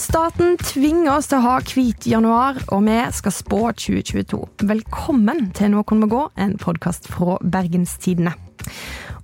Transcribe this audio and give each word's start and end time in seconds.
Staten 0.00 0.54
tvinger 0.56 1.10
oss 1.12 1.26
til 1.28 1.42
å 1.42 1.44
ha 1.44 1.54
hvit 1.60 2.06
januar, 2.08 2.56
og 2.72 2.86
vi 2.86 2.96
skal 3.12 3.34
spå 3.36 3.58
2022. 3.76 4.38
Velkommen 4.70 5.50
til 5.56 5.74
Nå 5.74 5.82
kan 5.84 6.00
vi 6.00 6.08
gå, 6.08 6.22
en 6.40 6.54
podkast 6.62 7.10
fra 7.12 7.36
Bergenstidene. 7.44 8.32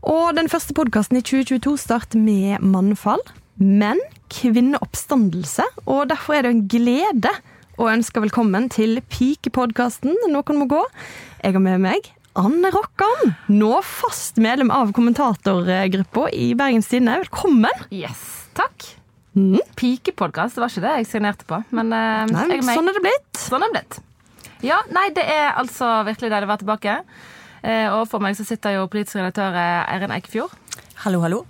Og 0.04 0.36
den 0.36 0.50
første 0.52 0.76
podkasten 0.76 1.16
i 1.16 1.22
2022 1.24 1.72
starter 1.80 2.20
med 2.20 2.60
mannfall, 2.60 3.24
men 3.56 4.02
kvinneoppstandelse. 4.36 5.64
Og 5.88 6.10
derfor 6.12 6.36
er 6.36 6.44
det 6.44 6.52
en 6.52 6.66
glede 6.68 7.32
å 7.80 7.88
ønske 7.94 8.20
velkommen 8.26 8.68
til 8.72 9.00
pikepodkasten 9.00 10.12
Nå 10.28 10.44
kan 10.44 10.60
vi 10.60 10.68
gå. 10.74 10.82
Jeg 11.40 11.56
har 11.56 11.64
med 11.70 11.86
meg 11.88 12.12
Anne 12.36 12.68
Rokkan, 12.74 13.32
nå 13.48 13.80
fast 13.80 14.36
medlem 14.44 14.68
av 14.68 14.92
kommentatorgruppa 14.92 16.28
i 16.36 16.52
Bergens 16.52 16.92
Tidende. 16.92 17.22
Velkommen! 17.24 17.88
Yes, 17.88 18.28
takk. 18.60 18.95
Mm. 19.36 19.60
Pikepodkast, 19.76 20.56
det 20.56 20.62
var 20.64 20.72
ikke 20.72 20.84
det 20.86 20.92
jeg 21.00 21.08
signerte 21.10 21.46
på. 21.48 21.60
Men, 21.76 21.92
uh, 21.92 22.24
Nei, 22.32 22.46
er 22.56 22.64
sånn 22.64 22.88
er 22.88 22.96
det 22.96 23.04
blitt. 23.04 23.32
Sånn 23.36 23.64
er 23.66 23.72
det 23.72 23.82
blitt. 23.82 23.98
Ja, 24.64 24.80
nei, 24.96 25.10
det 25.16 25.26
er 25.28 25.50
altså 25.60 26.00
virkelig 26.08 26.30
deilig 26.32 26.48
å 26.48 26.52
være 26.54 26.64
tilbake. 26.64 26.94
Uh, 27.60 27.88
og 27.98 28.06
for 28.08 28.24
meg 28.24 28.38
så 28.38 28.46
sitter 28.48 28.78
jo 28.78 28.86
politisk 28.88 29.18
redaktør 29.20 29.56
eh, 29.60 29.82
Eirin 29.92 30.14
Eikefjord. 30.14 30.54
Hallo, 31.04 31.20
hallo. 31.24 31.42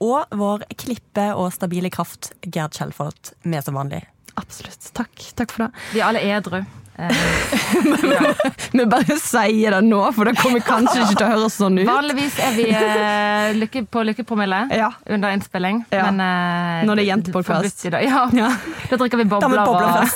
Og 0.00 0.32
vår 0.36 0.64
klippe 0.80 1.26
og 1.36 1.50
stabile 1.54 1.90
kraft, 1.92 2.32
Gerd 2.44 2.76
Kjellfot, 2.76 3.34
med 3.48 3.64
som 3.64 3.76
vanlig. 3.76 4.02
Absolutt. 4.40 4.92
Takk. 4.96 5.24
Takk 5.36 5.52
for 5.52 5.66
det. 5.66 5.86
Vi 5.94 6.00
er 6.00 6.08
alle 6.08 6.22
edru. 6.24 6.62
Vi 8.76 8.84
bare 8.90 9.16
sier 9.20 9.74
det 9.76 9.80
nå, 9.86 10.00
for 10.16 10.28
det 10.28 10.36
kommer 10.38 10.62
kanskje 10.64 11.02
ikke 11.02 11.16
til 11.16 11.26
å 11.26 11.30
høres 11.32 11.56
sånn 11.58 11.80
ut. 11.80 11.86
Vanligvis 11.88 12.38
er 12.44 12.54
vi 12.56 12.66
uh, 12.70 13.50
lykke, 13.58 13.84
på 13.90 14.04
lykkepromille 14.10 14.60
Ja. 14.76 14.92
under 15.10 15.34
innspilling. 15.34 15.82
Ja. 15.90 16.10
Men 16.10 16.22
uh, 16.22 16.86
Når 16.88 17.00
det 17.00 17.04
er 17.04 17.10
jentepodkast. 17.14 17.84
Ja. 17.90 18.24
Ja. 18.36 18.52
Da 18.90 19.00
drikker 19.00 19.20
vi 19.20 19.26
bobler. 19.30 19.64
bobler 19.66 20.06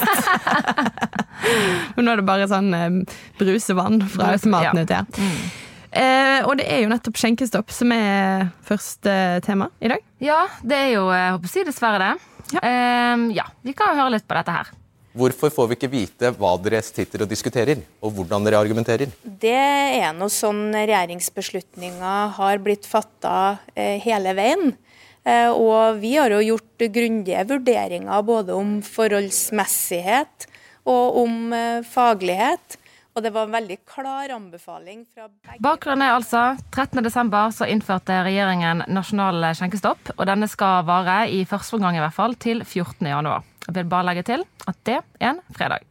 Men 1.96 2.06
nå 2.06 2.14
er 2.14 2.22
det 2.22 2.26
bare 2.28 2.48
sånn 2.50 2.70
uh, 2.72 3.18
brusevann 3.40 4.00
fra 4.08 4.34
automaten 4.36 4.82
ja. 4.82 4.86
uti 4.86 5.00
her. 5.00 5.60
Eh, 5.94 6.40
og 6.42 6.56
det 6.58 6.66
er 6.66 6.82
jo 6.82 6.90
nettopp 6.90 7.18
skjenkestopp 7.20 7.70
som 7.70 7.92
er 7.94 8.48
første 8.66 9.12
tema 9.46 9.68
i 9.78 9.92
dag. 9.92 10.02
Ja, 10.24 10.40
det 10.66 10.78
er 10.88 10.88
jo 10.96 11.04
jeg 11.14 11.34
håper 11.36 11.50
å 11.50 11.52
si 11.52 11.66
dessverre 11.68 12.00
det. 12.02 12.14
Ja. 12.56 12.62
Eh, 12.66 13.26
ja, 13.38 13.46
vi 13.62 13.76
kan 13.78 13.94
høre 13.94 14.16
litt 14.16 14.26
på 14.26 14.34
dette 14.34 14.56
her. 14.56 14.72
Hvorfor 15.14 15.52
får 15.54 15.68
vi 15.70 15.76
ikke 15.78 15.92
vite 15.92 16.30
hva 16.34 16.56
dere 16.58 16.80
sitter 16.82 17.22
og 17.22 17.30
diskuterer, 17.30 17.78
og 18.02 18.16
hvordan 18.16 18.46
dere 18.46 18.58
argumenterer? 18.58 19.12
Det 19.22 19.54
er 19.54 20.10
noe 20.16 20.32
sånn 20.32 20.72
regjeringsbeslutninger 20.74 22.32
har 22.34 22.62
blitt 22.64 22.88
fatta 22.90 23.60
eh, 23.78 24.02
hele 24.02 24.34
veien. 24.34 24.74
Eh, 25.22 25.50
og 25.54 26.00
vi 26.02 26.16
har 26.18 26.34
jo 26.34 26.42
gjort 26.42 26.86
grundige 26.96 27.46
vurderinger 27.52 28.26
både 28.26 28.58
om 28.58 28.80
forholdsmessighet 28.82 30.48
og 30.90 31.22
om 31.22 31.54
eh, 31.54 31.86
faglighet. 31.86 32.80
Og 33.14 33.22
det 33.22 33.30
var 33.30 33.46
en 33.46 33.54
veldig 33.54 33.78
klar 33.86 34.34
anbefaling 34.34 35.04
fra 35.14 35.28
begge 35.30 35.62
Bakgrunnen 35.62 36.02
er 36.02 36.16
altså 36.16 36.56
13.12. 36.74 37.30
så 37.54 37.70
innførte 37.70 38.18
regjeringen 38.26 38.82
nasjonal 38.90 39.52
skjenkestopp. 39.54 40.16
Og 40.18 40.26
denne 40.26 40.50
skal 40.50 40.82
vare, 40.90 41.20
i 41.30 41.44
første 41.46 41.78
omgang 41.78 41.94
i 41.94 42.02
hvert 42.02 42.18
fall, 42.18 42.34
til 42.34 42.66
14.1. 42.66 43.53
Jeg 43.66 43.76
vil 43.78 43.90
bare 43.90 44.08
legge 44.10 44.26
til 44.26 44.44
at 44.68 44.78
det 44.86 45.00
er 45.00 45.34
en 45.34 45.42
fredag. 45.56 45.84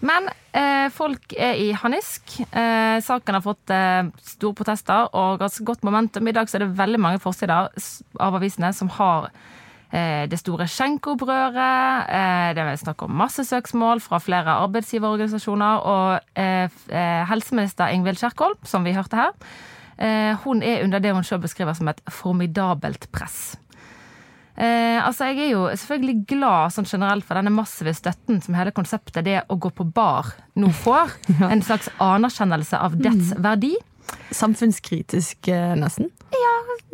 Men 0.00 0.28
eh, 0.54 0.86
folk 0.94 1.32
er 1.34 1.58
i 1.58 1.70
harnisk. 1.74 2.36
Eh, 2.46 2.98
saken 3.02 3.38
har 3.38 3.44
fått 3.44 3.72
eh, 3.74 4.10
store 4.22 4.54
protester 4.60 5.08
og 5.18 5.40
ganske 5.42 5.64
godt 5.66 5.86
momentum. 5.86 6.28
I 6.28 6.34
dag 6.36 6.50
er 6.54 6.64
det 6.64 6.76
veldig 6.78 7.00
mange 7.02 7.22
forsider 7.22 7.66
av 7.66 8.38
avisene 8.38 8.70
som 8.76 8.92
har 8.94 9.30
eh, 9.90 10.28
det 10.30 10.38
store 10.38 10.68
skjenkeopprøret. 10.70 12.12
Eh, 12.14 12.50
det 12.54 12.62
er 12.62 12.82
snakk 12.84 13.02
om 13.08 13.16
massesøksmål 13.18 14.02
fra 14.04 14.22
flere 14.22 14.58
arbeidsgiverorganisasjoner. 14.68 15.82
Og 15.82 16.38
eh, 16.38 17.24
helseminister 17.32 17.90
Ingvild 17.94 18.22
Kjerkol, 18.22 18.54
som 18.62 18.86
vi 18.86 18.94
hørte 18.98 19.18
her, 19.24 19.34
hun 20.44 20.60
er 20.62 20.84
under 20.84 21.02
det 21.02 21.10
hun 21.10 21.24
selv 21.26 21.42
beskriver 21.42 21.74
som 21.74 21.88
et 21.90 21.98
formidabelt 22.06 23.08
press. 23.10 23.56
Eh, 24.58 24.98
altså 25.06 25.28
Jeg 25.30 25.38
er 25.44 25.52
jo 25.52 25.66
selvfølgelig 25.70 26.24
glad 26.32 26.74
sånn 26.74 26.88
generelt 26.88 27.26
for 27.26 27.38
denne 27.38 27.52
massive 27.54 27.92
støtten 27.94 28.40
som 28.42 28.56
hele 28.58 28.74
konseptet 28.74 29.26
det 29.28 29.42
å 29.46 29.58
gå 29.60 29.70
på 29.70 29.86
bar 29.86 30.32
nå 30.58 30.72
får. 30.82 31.14
En 31.52 31.62
slags 31.62 31.90
anerkjennelse 32.02 32.80
av 32.82 32.98
dets 32.98 33.34
verdi. 33.38 33.76
Samfunnskritisk, 34.34 35.50
eh, 35.52 35.74
nesten. 35.78 36.10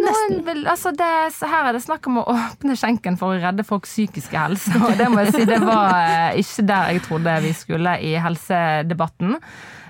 Noen 0.04 0.40
vil, 0.44 0.64
altså 0.68 0.90
det, 0.94 1.10
her 1.48 1.68
er 1.68 1.76
det 1.76 1.82
snakk 1.84 2.08
om 2.10 2.18
å 2.20 2.24
åpne 2.34 2.76
skjenken 2.76 3.16
for 3.20 3.32
å 3.32 3.40
redde 3.40 3.64
folks 3.66 3.94
psykiske 3.94 4.36
helse. 4.36 4.74
Og 4.84 4.98
det 4.98 5.06
må 5.12 5.22
jeg 5.24 5.36
si, 5.36 5.46
det 5.48 5.60
var 5.64 5.94
eh, 6.02 6.42
ikke 6.42 6.66
der 6.68 6.92
jeg 6.92 7.04
trodde 7.06 7.38
vi 7.46 7.54
skulle 7.56 7.96
i 8.04 8.12
helsedebatten 8.20 9.38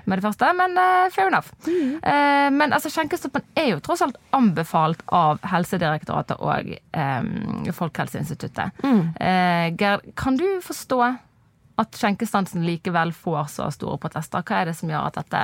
med 0.09 0.19
det 0.19 0.25
første, 0.25 0.49
men 0.57 0.77
uh, 0.79 1.09
fair 1.13 1.29
enough. 1.31 1.51
Eh, 1.65 2.49
men 2.53 2.73
altså, 2.75 2.91
skjenkestoppen 2.93 3.45
er 3.57 3.71
jo 3.73 3.81
tross 3.83 4.03
alt 4.05 4.17
anbefalt 4.35 5.03
av 5.15 5.41
Helsedirektoratet 5.49 6.41
og 6.41 6.73
um, 6.95 7.69
Folkehelseinstituttet. 7.75 8.83
Eh, 8.85 9.67
Gerd, 9.79 10.05
kan 10.19 10.37
du 10.39 10.47
forstå 10.63 10.99
at 11.81 11.99
skjenkestansen 11.99 12.63
likevel 12.65 13.11
får 13.15 13.49
så 13.57 13.69
store 13.73 13.99
protester? 14.01 14.45
Hva 14.45 14.61
er 14.61 14.71
det 14.71 14.77
som 14.79 14.91
gjør 14.91 15.09
at 15.09 15.19
dette 15.19 15.43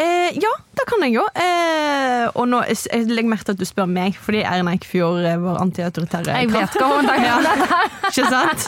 Eh, 0.00 0.30
ja, 0.40 0.50
det 0.78 0.84
kan 0.88 1.02
jeg 1.04 1.12
jo. 1.18 1.24
Eh, 1.36 2.26
og 2.38 2.46
nå, 2.48 2.60
jeg, 2.70 2.78
jeg 2.88 3.08
legger 3.10 3.28
merke 3.32 3.44
til 3.50 3.56
at 3.56 3.60
du 3.60 3.66
spør 3.68 3.88
meg, 3.90 4.16
fordi 4.22 4.40
Erna 4.48 4.72
Eikfjord 4.76 5.24
er 5.28 5.40
vår 5.42 5.58
antiautoritære 5.60 6.36
Jeg 6.38 6.48
vet 6.48 6.70
kraft. 6.70 6.78
hva 6.80 6.88
hun 6.94 7.08
tenker 7.10 7.32
om 7.36 7.48
dette. 7.48 7.80
Ikke 8.10 8.24
sant? 8.32 8.64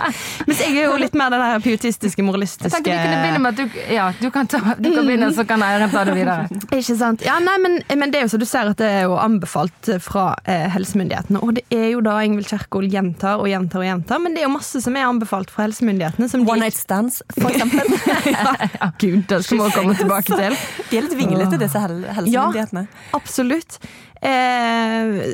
Mens 0.47 0.60
jeg 0.62 0.76
er 0.82 0.84
jo 0.91 0.98
litt 1.00 1.16
mer 1.19 1.32
den 1.32 1.41
der 1.43 1.62
pietistiske, 1.65 2.20
Jeg 2.20 2.26
moralistiske 2.28 2.70
tenkte 2.76 2.93
vi 2.93 2.98
kunne 3.00 3.22
begynne 3.22 3.41
med 3.43 3.53
at 3.53 3.59
du, 3.62 3.78
ja, 3.94 4.09
du, 4.20 4.28
kan, 4.34 4.50
ta, 4.53 4.60
du 4.76 4.91
kan 4.93 5.09
begynne, 5.09 5.31
så 5.34 5.47
kan 5.48 5.65
Erna 5.66 5.88
ta 5.93 6.04
det 6.09 6.16
videre. 6.19 6.47
Ikke 6.82 6.97
sant? 7.00 7.25
Ja, 7.26 7.38
nei, 7.43 7.56
men, 7.64 7.78
men 8.03 8.12
det 8.12 8.20
er 8.20 8.26
jo 8.28 8.32
så 8.34 8.41
du 8.43 8.47
ser 8.49 8.70
at 8.75 8.78
det 8.82 8.91
er 9.00 9.06
jo 9.09 9.16
anbefalt 9.22 9.91
fra 10.04 10.26
eh, 10.44 10.69
helsemyndighetene. 10.76 11.41
Og 11.43 11.56
det 11.59 11.64
er 11.75 11.88
jo 11.94 12.04
da 12.04 12.19
Ingvild 12.26 12.50
Kjerkol 12.53 12.87
gjentar 12.93 13.41
og 13.43 13.49
gjentar 13.50 13.81
og 13.82 13.88
gjentar, 13.88 14.20
men 14.22 14.37
det 14.37 14.44
er 14.44 14.49
jo 14.50 14.53
masse 14.59 14.82
som 14.84 14.99
er 15.00 15.09
anbefalt 15.09 15.50
fra 15.54 15.64
helsemyndighetene. 15.66 16.28
Som 16.31 16.44
de- 16.44 16.53
One 16.53 16.66
night 16.66 16.76
stands, 16.78 17.22
for 17.38 17.49
eksempel. 17.50 17.88
ja, 18.37 18.93
Gud, 19.00 19.25
det 19.32 19.43
skal 19.47 19.62
vi 19.64 19.72
komme 19.78 19.97
tilbake 19.99 20.37
til. 20.38 20.60
De 20.93 20.99
er 21.00 21.06
litt 21.09 21.19
vinglete, 21.22 21.59
disse 21.62 21.83
hel 21.83 22.03
helsemyndighetene. 22.19 22.87
Absolutt. 23.16 23.78
Eh, 24.22 25.33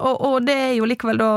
Og, 0.00 0.20
og 0.20 0.46
det 0.46 0.56
er 0.56 0.72
jo 0.76 0.88
likevel 0.88 1.20
da 1.20 1.30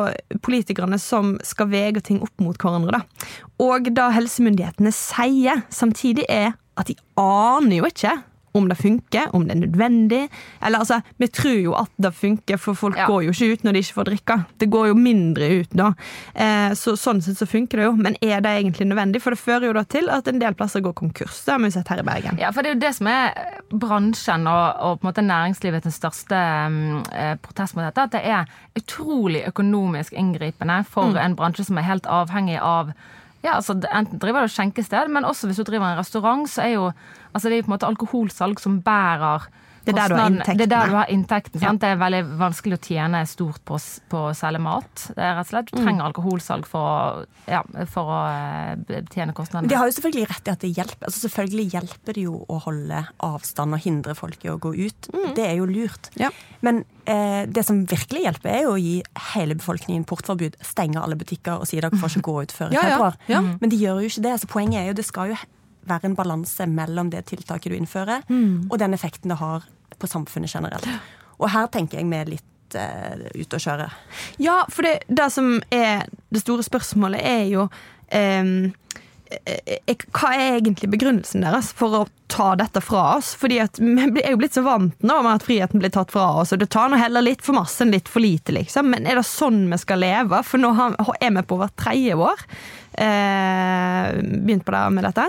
politikerne 0.44 1.00
som 1.00 1.36
skal 1.44 1.70
vege 1.72 2.04
ting 2.04 2.22
opp 2.26 2.34
mot 2.44 2.58
hverandre. 2.60 3.00
Da. 3.00 3.30
Og 3.64 3.88
det 3.96 4.10
helsemyndighetene 4.18 4.92
sier 4.96 5.64
samtidig, 5.72 6.26
er 6.30 6.54
at 6.76 6.90
de 6.92 6.98
aner 7.16 7.78
jo 7.80 7.88
ikke 7.88 8.18
om 8.56 8.70
det 8.72 8.78
funker, 8.80 9.30
om 9.36 9.46
det 9.48 9.56
er 9.56 9.62
nødvendig. 9.66 10.22
Eller 10.64 10.80
altså, 10.80 11.02
Vi 11.20 11.28
tror 11.28 11.58
jo 11.62 11.74
at 11.78 11.92
det 12.02 12.14
funker, 12.16 12.58
for 12.58 12.74
folk 12.74 12.98
Ja. 12.98 13.08
går 13.08 13.24
jo 13.26 13.32
ikke 13.36 13.52
ut 13.54 13.64
når 13.64 13.74
de 13.74 13.80
ikke 13.84 13.94
får 14.00 14.06
drikke. 14.10 14.38
Det 14.60 14.70
går 14.72 14.88
jo 14.88 14.96
mindre 14.96 15.50
ut 15.62 15.70
da. 15.76 15.90
Eh, 16.34 16.72
så, 16.74 16.96
sånn 17.00 17.22
sett 17.22 17.38
så 17.38 17.46
funker 17.48 17.78
det 17.78 17.86
jo. 17.90 17.96
Men 17.96 18.16
er 18.22 18.42
det 18.42 18.52
egentlig 18.56 18.88
nødvendig? 18.88 19.22
For 19.22 19.32
det 19.36 19.40
fører 19.40 19.68
jo 19.68 19.74
da 19.74 19.84
til 19.84 20.10
at 20.10 20.28
en 20.28 20.40
del 20.40 20.54
plasser 20.54 20.82
går 20.82 20.94
konkurs. 20.94 21.44
Det 21.46 21.52
har 21.54 21.60
vi 21.60 21.72
sett 21.72 21.88
her 21.92 22.00
i 22.00 22.08
Bergen. 22.08 22.38
Ja, 22.40 22.52
for 22.52 22.62
det 22.62 22.72
er 22.72 22.76
jo 22.76 22.84
det 22.86 22.96
som 22.96 23.08
er 23.08 23.34
bransjen 23.72 24.48
og, 24.48 24.66
og 24.80 25.00
på 25.02 25.06
en 25.08 25.12
måte 25.12 25.26
næringslivets 25.26 25.96
største 26.00 26.40
mm, 26.70 27.04
eh, 27.12 27.36
protest 27.44 27.76
mot 27.76 27.86
dette. 27.86 28.02
At 28.08 28.16
det 28.16 28.24
er 28.26 28.46
utrolig 28.80 29.44
økonomisk 29.48 30.14
inngripende 30.14 30.82
for 30.90 31.16
en 31.18 31.36
bransje 31.36 31.66
som 31.68 31.78
er 31.78 31.88
helt 31.90 32.08
avhengig 32.08 32.60
av 32.62 32.94
ja, 33.46 33.56
altså 33.60 33.76
Enten 33.78 34.20
driver 34.22 34.46
du 34.46 34.52
skjenkested, 34.52 35.12
men 35.14 35.28
også 35.28 35.48
hvis 35.48 35.62
du 35.62 35.68
driver 35.68 35.92
en 35.92 36.00
restaurant, 36.00 36.50
så 36.50 36.66
er 36.66 36.74
jo 36.76 36.90
altså 37.34 37.52
det 37.52 37.60
er 37.60 37.66
på 37.66 37.72
en 37.72 37.76
måte 37.76 37.90
alkoholsalg 37.90 38.62
som 38.64 38.82
bærer 38.86 39.46
Det 39.86 39.94
er 39.94 40.00
der 40.00 40.12
du 40.12 40.16
har 40.18 40.30
inntekten. 40.32 40.58
Det 40.58 40.66
er 40.66 40.72
der 40.72 40.90
du 40.90 40.96
har 40.98 41.12
inntekten. 41.14 41.62
Sant? 41.62 41.82
Det 41.84 41.92
er 41.94 42.00
veldig 42.02 42.22
vanskelig 42.40 42.78
å 42.80 42.82
tjene 42.88 43.22
stort 43.30 43.62
på, 43.68 43.80
på 44.12 44.24
å 44.32 44.34
selge 44.38 44.62
mat. 44.66 45.06
Det 45.14 45.22
er 45.22 45.38
rett 45.38 45.46
og 45.46 45.52
slett, 45.52 45.72
Du 45.72 45.82
trenger 45.82 46.08
alkoholsalg 46.08 46.68
for 46.70 47.26
ja, 47.50 47.62
for 47.92 48.12
å 48.16 48.20
eh, 48.34 49.04
tjene 49.14 49.36
kostnadene. 49.38 49.70
De 49.70 49.78
har 49.78 49.90
jo 49.90 49.96
selvfølgelig 49.98 50.28
rett 50.32 50.50
i 50.50 50.54
at 50.56 50.66
det 50.66 50.72
hjelper. 50.74 51.08
Altså 51.10 51.26
selvfølgelig 51.28 51.68
hjelper 51.76 52.18
det 52.18 52.26
jo 52.26 52.42
å 52.50 52.60
holde 52.66 53.04
avstand 53.26 53.78
og 53.78 53.86
hindre 53.86 54.18
folk 54.18 54.46
i 54.46 54.52
å 54.54 54.58
gå 54.62 54.74
ut. 54.74 55.10
Det 55.38 55.46
er 55.46 55.58
jo 55.60 55.70
lurt. 55.70 56.10
Ja. 56.20 56.32
Men 56.66 56.84
eh, 57.06 57.44
det 57.46 57.66
som 57.68 57.84
virkelig 57.90 58.26
hjelper, 58.26 58.52
er 58.52 58.66
jo 58.66 58.76
å 58.76 58.82
gi 58.82 58.96
hele 59.34 59.58
befolkningen 59.60 60.08
portforbud. 60.10 60.58
Stenge 60.66 61.02
alle 61.02 61.20
butikker 61.20 61.62
og 61.62 61.70
si 61.70 61.78
dere 61.78 61.94
får 61.94 62.16
ikke 62.16 62.30
gå 62.30 62.40
ut 62.48 62.56
før 62.56 62.74
i 62.74 62.78
Ja, 62.80 62.88
februar. 62.90 63.20
Ja. 63.30 63.44
Men 63.62 63.74
de 63.74 63.80
gjør 63.82 64.02
jo 64.02 64.14
ikke 64.14 64.26
det. 64.26 64.40
Så 64.42 64.50
poenget 64.50 64.82
er 64.82 64.90
jo 64.90 64.98
det 64.98 65.06
skal 65.08 65.36
jo 65.36 65.42
være 65.86 66.10
en 66.10 66.18
balanse 66.18 66.66
mellom 66.66 67.12
det 67.14 67.28
tiltaket 67.30 67.70
du 67.70 67.78
innfører, 67.78 68.24
og 68.26 68.80
den 68.82 68.96
effekten 68.98 69.30
det 69.30 69.38
har 69.38 69.68
på 70.00 70.10
samfunnet 70.10 70.54
generelt. 70.56 70.88
Og 71.40 71.50
her 71.52 71.68
tenker 71.74 72.00
jeg 72.00 72.10
vi 72.10 72.20
er 72.20 72.32
litt 72.38 72.78
uh, 72.78 73.28
ute 73.36 73.58
å 73.60 73.66
kjøre. 73.68 73.90
Ja, 74.42 74.62
for 74.72 74.88
det, 74.88 74.98
det 75.08 75.30
som 75.34 75.60
er 75.74 76.08
det 76.34 76.44
store 76.44 76.66
spørsmålet, 76.66 77.22
er 77.22 77.46
jo 77.52 77.68
um, 77.68 78.72
eh, 79.32 79.76
eh, 79.88 80.06
hva 80.16 80.32
er 80.36 80.60
egentlig 80.60 80.92
begrunnelsen 80.94 81.46
deres 81.46 81.72
for 81.76 82.02
å 82.02 82.06
ta 82.32 82.54
dette 82.60 82.82
fra 82.84 83.18
oss? 83.18 83.34
Fordi 83.38 83.60
Vi 83.78 84.24
er 84.24 84.34
jo 84.34 84.40
blitt 84.42 84.58
så 84.58 84.64
vant 84.66 84.96
nå 85.04 85.20
med 85.22 85.36
at 85.38 85.46
friheten 85.46 85.84
blir 85.84 85.94
tatt 85.94 86.14
fra 86.14 86.32
oss, 86.42 86.54
og 86.56 86.64
det 86.64 86.72
tar 86.74 86.90
nå 86.90 87.00
heller 87.02 87.26
litt 87.26 87.44
for 87.46 87.58
masse 87.58 87.84
enn 87.84 87.94
litt 87.94 88.10
for 88.12 88.24
lite, 88.24 88.56
liksom. 88.56 88.90
Men 88.96 89.08
er 89.08 89.20
det 89.20 89.28
sånn 89.28 89.66
vi 89.72 89.82
skal 89.82 90.02
leve? 90.04 90.42
For 90.48 90.62
nå 90.62 90.74
er 91.20 91.38
vi 91.38 91.46
på 91.46 91.60
hvert 91.62 91.78
tredje 91.80 92.18
år. 92.18 92.48
Eh, 92.96 94.22
begynt 94.24 94.64
på 94.66 94.72
det 94.72 94.84
med 94.96 95.04
dette. 95.04 95.26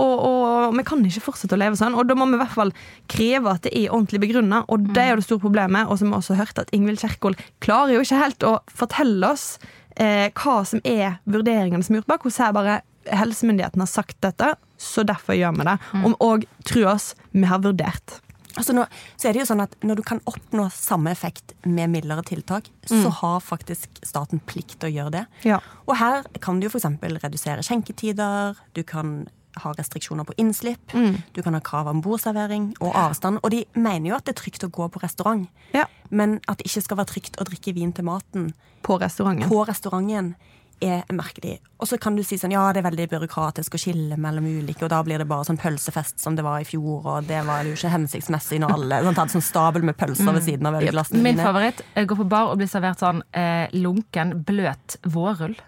Og, 0.00 0.12
og 0.24 0.76
vi 0.76 0.84
kan 0.88 1.02
ikke 1.04 1.24
fortsette 1.24 1.56
å 1.56 1.60
leve 1.60 1.78
sånn. 1.78 1.96
Og 1.98 2.08
da 2.08 2.16
må 2.16 2.28
vi 2.30 2.38
i 2.38 2.40
hvert 2.40 2.56
fall 2.56 2.72
kreve 3.12 3.56
at 3.56 3.66
det 3.66 3.74
er 3.76 3.92
ordentlig 3.92 4.22
begrunna, 4.24 4.62
og 4.72 4.88
det 4.94 5.02
er 5.02 5.12
jo 5.12 5.20
det 5.20 5.26
store 5.28 5.44
problemet. 5.44 5.90
Og 5.90 6.00
som 6.00 6.12
vi 6.12 6.20
også 6.20 6.38
hørte 6.38 6.64
at 6.64 6.72
Ingvild 6.76 7.02
Kjerkol 7.02 7.36
klarer 7.64 7.96
jo 7.96 8.04
ikke 8.06 8.22
helt 8.22 8.48
å 8.48 8.54
fortelle 8.72 9.34
oss 9.34 9.50
eh, 9.96 10.30
hva 10.32 10.60
som 10.68 10.82
er 10.88 11.20
vurderingene 11.28 11.84
som 11.84 11.96
er 11.96 12.02
gjort 12.02 12.14
bak. 12.14 12.24
Hun 12.24 12.36
sier 12.36 12.56
bare 12.56 12.80
helsemyndighetene 13.10 13.84
har 13.84 13.90
sagt 13.90 14.18
dette, 14.24 14.54
så 14.80 15.04
derfor 15.08 15.36
gjør 15.36 15.56
vi 15.58 15.68
det. 15.68 15.78
Og, 16.00 16.16
og 16.24 16.48
tro 16.68 16.84
oss, 16.92 17.12
vi 17.32 17.48
har 17.48 17.62
vurdert. 17.64 18.20
Altså 18.56 18.72
nå, 18.74 18.84
så 19.16 19.28
er 19.28 19.32
det 19.36 19.42
jo 19.42 19.48
sånn 19.52 19.62
at 19.62 19.74
Når 19.86 19.96
du 19.96 20.02
kan 20.02 20.20
oppnå 20.26 20.66
samme 20.74 21.10
effekt 21.12 21.52
med 21.64 21.90
mildere 21.92 22.22
tiltak, 22.26 22.70
så 22.86 23.10
har 23.20 23.40
faktisk 23.40 24.00
staten 24.02 24.40
plikt 24.46 24.78
til 24.80 24.90
å 24.90 24.94
gjøre 24.94 25.10
det. 25.20 25.26
Ja. 25.44 25.60
Og 25.86 25.96
her 26.00 26.22
kan 26.40 26.58
du 26.60 26.66
jo 26.66 26.70
f.eks. 26.72 26.88
redusere 27.22 27.62
skjenketider, 27.62 28.56
du 28.74 28.82
kan 28.82 29.28
ha 29.60 29.72
restriksjoner 29.74 30.24
på 30.24 30.34
innslipp, 30.38 30.92
du 31.34 31.40
kan 31.42 31.54
ha 31.54 31.60
krav 31.60 31.88
om 31.90 32.00
bordservering 32.02 32.68
og 32.80 32.94
avstand. 32.94 33.40
Og 33.42 33.50
de 33.50 33.64
mener 33.74 34.10
jo 34.12 34.14
at 34.16 34.24
det 34.28 34.36
er 34.36 34.42
trygt 34.42 34.62
å 34.64 34.70
gå 34.70 34.86
på 34.94 35.02
restaurant, 35.02 35.48
Ja. 35.74 35.86
men 36.10 36.38
at 36.48 36.58
det 36.58 36.66
ikke 36.70 36.82
skal 36.82 36.96
være 37.00 37.10
trygt 37.10 37.36
å 37.40 37.44
drikke 37.48 37.74
vin 37.74 37.92
til 37.92 38.04
maten 38.04 38.52
På 38.82 38.98
restauranten. 39.00 39.48
på 39.50 39.64
restauranten 39.66 40.34
er 40.80 41.04
merkelig. 41.14 41.58
Og 41.80 41.88
så 41.88 41.96
kan 42.00 42.16
du 42.16 42.22
si 42.24 42.36
sånn, 42.36 42.52
ja, 42.52 42.66
det 42.74 42.82
er 42.82 42.88
veldig 42.90 43.06
byråkratisk 43.08 43.76
å 43.76 43.80
skille 43.80 44.16
mellom 44.20 44.44
ulike, 44.44 44.84
og 44.84 44.90
da 44.92 44.98
blir 45.04 45.18
det 45.22 45.28
bare 45.30 45.46
sånn 45.48 45.60
pølsefest 45.60 46.20
som 46.20 46.36
det 46.36 46.44
var 46.44 46.60
i 46.60 46.66
fjor, 46.68 47.06
og 47.08 47.28
det 47.28 47.40
var 47.46 47.64
jo 47.64 47.72
ikke 47.76 47.92
hensiktsmessig 47.94 48.60
når 48.60 48.74
alle 48.76 48.98
sånn, 49.06 49.16
hadde 49.20 49.34
sånn 49.36 49.46
stabel 49.46 49.82
med 49.88 49.96
pølser 50.00 50.34
ved 50.36 50.44
siden 50.44 50.68
av 50.68 50.76
ølglassene 50.80 51.22
Min 51.24 51.38
dine. 51.38 51.46
favoritt 51.48 51.80
er 51.94 52.04
å 52.04 52.10
gå 52.10 52.18
på 52.20 52.28
bar 52.28 52.52
og 52.52 52.60
bli 52.60 52.68
servert 52.68 53.00
sånn 53.00 53.22
eh, 53.32 53.72
lunken, 53.76 54.34
bløt 54.44 54.98
vårrull. 55.08 55.56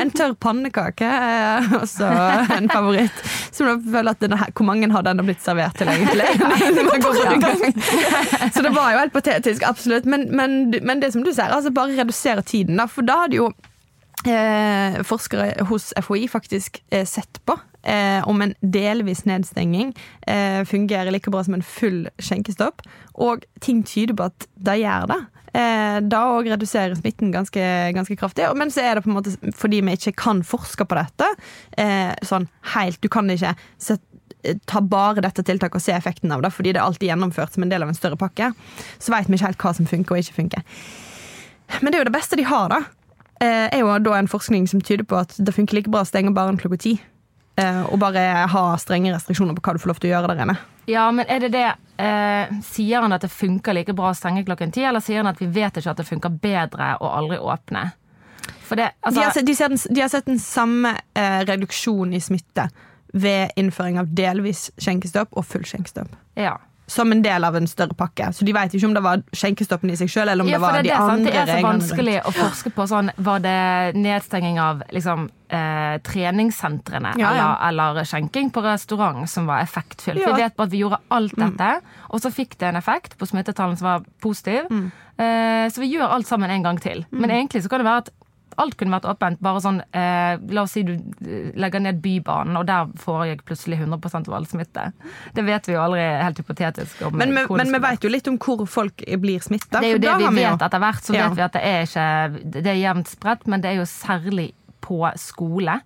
En 0.00 0.10
tørr 0.10 0.32
pannekake 0.42 1.06
er 1.06 1.68
også 1.78 2.08
en 2.56 2.66
favoritt. 2.70 3.20
Som 3.54 3.68
jeg 3.70 3.78
føler 3.84 4.10
at 4.10 4.20
denne 4.24 4.38
Hvor 4.50 4.66
mange 4.66 4.88
har 4.90 5.02
denne 5.06 5.22
blitt 5.26 5.42
servert 5.44 5.76
til, 5.78 5.88
egentlig? 5.88 6.26
Så 8.54 8.62
det 8.64 8.72
var 8.74 8.92
jo 8.94 8.98
helt 9.04 9.14
patetisk, 9.14 9.62
absolutt. 9.68 10.04
Men, 10.10 10.26
men, 10.34 10.74
men 10.82 11.00
det 11.02 11.12
som 11.14 11.22
du 11.24 11.30
ser, 11.32 11.52
altså 11.54 11.70
bare 11.74 11.94
redusere 11.98 12.42
tiden. 12.42 12.76
da, 12.80 12.86
For 12.90 13.02
da 13.06 13.13
hadde 13.22 13.38
jo 13.40 13.50
eh, 14.28 15.00
forskere 15.06 15.66
hos 15.70 15.92
FHI 16.00 16.26
faktisk 16.32 16.82
eh, 16.90 17.06
sett 17.08 17.40
på 17.46 17.58
eh, 17.82 18.28
om 18.28 18.42
en 18.42 18.54
delvis 18.60 19.24
nedstenging 19.28 19.94
eh, 20.26 20.64
fungerer 20.64 21.12
like 21.12 21.30
bra 21.30 21.44
som 21.44 21.54
en 21.58 21.66
full 21.66 22.08
skjenkestopp. 22.18 22.84
Og 23.14 23.44
ting 23.64 23.84
tyder 23.86 24.16
på 24.18 24.28
at 24.30 24.48
det 24.54 24.80
gjør 24.82 25.10
det. 25.12 25.20
Eh, 25.54 25.98
da 26.02 26.22
òg 26.34 26.48
reduserer 26.50 26.96
smitten 26.98 27.30
ganske, 27.34 27.66
ganske 27.94 28.16
kraftig. 28.18 28.48
Men 28.58 28.72
så 28.74 28.82
er 28.82 28.96
det 28.96 29.04
på 29.04 29.12
en 29.12 29.18
måte 29.20 29.36
fordi 29.54 29.82
vi 29.84 29.98
ikke 29.98 30.16
kan 30.24 30.42
forske 30.46 30.86
på 30.88 30.98
dette. 30.98 31.30
Eh, 31.78 32.10
sånn 32.26 32.48
helt, 32.74 33.00
Du 33.00 33.08
kan 33.08 33.30
ikke 33.30 33.54
set, 33.78 34.02
eh, 34.42 34.58
ta 34.66 34.80
bare 34.80 35.22
dette 35.22 35.44
tiltaket 35.44 35.78
og 35.78 35.82
se 35.82 35.92
effekten 35.92 36.32
av 36.32 36.42
det, 36.42 36.52
fordi 36.52 36.72
det 36.72 36.80
er 36.80 36.88
alltid 36.88 37.10
gjennomført 37.10 37.54
som 37.54 37.62
en 37.62 37.68
del 37.68 37.82
av 37.82 37.88
en 37.88 37.94
større 37.94 38.18
pakke. 38.18 38.52
Så 38.98 39.14
vet 39.14 39.28
vi 39.28 39.36
ikke 39.36 39.46
helt 39.46 39.58
hva 39.58 39.74
som 39.74 39.86
funker 39.86 40.16
og 40.16 40.24
ikke 40.24 40.40
funker. 40.40 40.62
Men 41.80 41.92
det 41.92 41.98
er 41.98 42.04
jo 42.04 42.10
det 42.10 42.18
beste 42.18 42.36
de 42.36 42.44
har, 42.44 42.68
da. 42.68 42.82
Eh, 43.44 43.68
Er 43.72 43.82
jo 43.84 43.94
da 44.02 44.18
en 44.18 44.30
forskning 44.30 44.68
som 44.70 44.80
tyder 44.84 45.06
på 45.08 45.18
at 45.20 45.34
det 45.38 45.54
funker 45.54 45.78
like 45.78 45.92
bra 45.92 46.02
å 46.04 46.08
stenge 46.08 46.32
baren 46.34 46.58
klokka 46.60 46.80
ti. 46.80 46.94
eh, 47.60 47.82
Og 47.90 47.98
bare 48.02 48.46
ha 48.50 48.64
strenge 48.80 49.12
restriksjoner 49.14 49.56
på 49.56 49.62
hva 49.64 49.74
du 49.76 49.82
får 49.82 49.92
lov 49.92 50.00
til 50.02 50.10
å 50.10 50.14
gjøre 50.16 50.32
der 50.32 50.46
inne. 50.46 50.56
Ja, 50.90 51.10
men 51.16 51.24
er 51.32 51.40
det 51.40 51.52
det 51.54 51.66
eh, 51.98 52.50
Sier 52.66 53.00
han 53.00 53.12
at 53.16 53.22
det 53.24 53.30
funker 53.32 53.72
like 53.76 53.94
bra 53.96 54.10
å 54.12 54.16
stenge 54.18 54.44
klokken 54.44 54.72
ti, 54.74 54.82
eller 54.84 55.00
sier 55.00 55.22
han 55.22 55.30
at 55.30 55.40
vi 55.40 55.46
vet 55.46 55.76
ikke 55.80 55.94
at 55.94 56.00
det 56.02 56.08
funker 56.08 56.34
bedre 56.42 56.96
å 57.00 57.12
aldri 57.20 57.38
åpne? 57.38 57.92
Det, 58.74 58.90
altså, 59.00 59.20
de, 59.20 59.24
har 59.24 59.32
sett, 59.32 59.46
de, 59.46 59.54
ser 59.54 59.68
den, 59.72 59.78
de 59.94 60.00
har 60.02 60.08
sett 60.12 60.26
den 60.26 60.38
samme 60.42 60.96
eh, 61.14 61.40
reduksjonen 61.46 62.16
i 62.16 62.20
smitte 62.20 62.66
ved 63.14 63.52
innføring 63.60 64.00
av 64.00 64.08
delvis 64.10 64.70
skjenkestopp 64.80 65.36
og 65.38 65.44
full 65.46 65.64
skjenkestopp. 65.68 66.16
ja. 66.36 66.56
Som 66.86 67.12
en 67.14 67.22
del 67.24 67.44
av 67.44 67.56
en 67.56 67.66
større 67.66 67.96
pakke. 67.96 68.26
Så 68.36 68.44
de 68.44 68.52
vet 68.52 68.74
ikke 68.76 68.88
om 68.90 68.94
det 68.96 69.02
var 69.04 69.22
skjenkestoppen 69.32 69.92
i 69.92 69.96
seg 69.96 70.10
sjøl, 70.12 70.28
eller 70.28 70.44
om 70.44 70.50
Ja, 70.50 70.58
det 70.58 70.62
var 70.64 70.74
det, 70.76 70.82
de 70.82 70.90
det, 70.90 70.98
andre 71.00 71.30
det 71.32 71.40
er 71.40 71.52
så 71.52 71.62
vanskelig 71.64 72.16
å 72.20 72.32
forske 72.36 72.72
på 72.76 72.86
sånn 72.90 73.08
Var 73.16 73.44
det 73.44 73.60
nedstenging 73.96 74.58
av 74.60 74.82
liksom, 74.92 75.28
eh, 75.48 75.94
treningssentrene 76.04 77.14
Ja, 77.20 77.30
ja. 77.38 77.46
Eller, 77.68 77.94
eller 77.94 78.08
skjenking 78.08 78.50
på 78.52 78.64
restaurant 78.66 79.30
som 79.30 79.48
var 79.48 79.64
effektfylt? 79.64 80.20
Mm. 80.20 80.26
Vi 80.26 80.42
vet 80.42 80.56
bare 80.58 80.68
at 80.68 80.74
vi 80.74 80.82
gjorde 80.82 81.00
alt 81.16 81.38
dette, 81.40 81.70
og 82.10 82.20
så 82.20 82.32
fikk 82.34 82.58
det 82.60 82.68
en 82.68 82.80
effekt 82.82 83.16
på 83.20 83.28
smittetallene 83.30 83.80
som 83.80 83.88
var 83.88 84.04
positiv. 84.20 84.68
Mm. 84.68 84.92
Eh, 85.14 85.64
så 85.70 85.80
vi 85.80 85.92
gjør 85.94 86.12
alt 86.12 86.28
sammen 86.28 86.50
en 86.50 86.68
gang 86.68 86.80
til. 86.82 87.04
Men 87.14 87.30
egentlig 87.30 87.64
så 87.64 87.72
kan 87.72 87.80
det 87.80 87.88
være 87.88 88.04
at 88.04 88.14
alt 88.58 88.76
kunne 88.76 88.94
vært 88.96 89.08
åpent. 89.10 89.40
Bare 89.40 89.60
sånn 89.60 89.80
eh, 89.92 90.36
La 90.54 90.62
oss 90.62 90.72
si 90.76 90.82
du 90.86 90.92
eh, 90.94 91.52
legger 91.56 91.80
ned 91.80 92.00
Bybanen, 92.04 92.56
og 92.56 92.66
der 92.66 92.86
foregikk 93.00 93.44
plutselig 93.48 93.78
100% 93.82 94.28
av 94.28 94.34
all 94.38 94.46
smitte. 94.46 94.88
Det 95.34 95.44
vet 95.46 95.66
vi 95.68 95.74
jo 95.76 95.80
aldri 95.84 96.00
helt 96.22 96.38
hypotetisk 96.42 97.02
om. 97.06 97.16
Men, 97.18 97.34
vi- 97.34 97.46
men 97.56 97.72
vi 97.72 97.78
vet 97.86 98.04
jo 98.04 98.10
litt 98.10 98.28
om 98.28 98.38
hvor 98.38 98.66
folk 98.66 99.04
blir 99.20 99.40
smitta. 99.40 99.80
det 99.80 99.88
er 99.88 99.92
jo 99.96 100.02
det 100.04 100.18
vi 100.18 100.34
vet 100.42 100.62
etter 100.68 100.78
hvert, 100.78 101.02
så 101.04 101.14
Ja. 101.14 101.28
vet 101.28 101.36
vi 101.36 101.42
at 101.42 101.52
det 101.52 101.62
er 101.62 101.82
ikke 101.88 102.50
Det 102.50 102.66
er 102.66 102.80
jevnt 102.82 103.08
spredt, 103.08 103.46
men 103.46 103.60
det 103.60 103.70
er 103.70 103.76
jo 103.80 103.86
særlig 103.88 104.52
på 104.80 105.00
skole. 105.16 105.80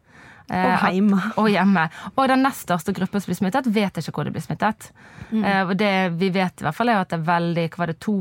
Eh, 0.51 0.85
Og 0.85 0.93
hjemme. 0.95 1.19
Og 1.37 1.49
hjemme. 1.53 1.83
Og 2.17 2.29
den 2.29 2.43
nest 2.43 2.65
største 2.67 2.95
gruppen 2.97 3.21
som 3.21 3.31
blir 3.31 3.37
smittet, 3.39 3.67
vet 3.75 3.99
ikke 4.01 4.15
hvor 4.17 4.25
de 4.25 4.33
blir 4.33 4.45
smittet. 4.45 4.91
Mm. 5.31 5.45
Eh, 5.45 5.73
det 5.77 5.91
vi 6.17 6.31
vet 6.33 6.63
i 6.63 6.65
hvert 6.65 6.75
fall 6.75 6.89
er 6.89 7.03
at 7.03 7.11
det 7.13 7.19
er 7.19 7.27
veldig 7.27 7.67
Hva 7.75 7.83
var 7.83 7.91
det 7.93 7.99
2 8.01 8.15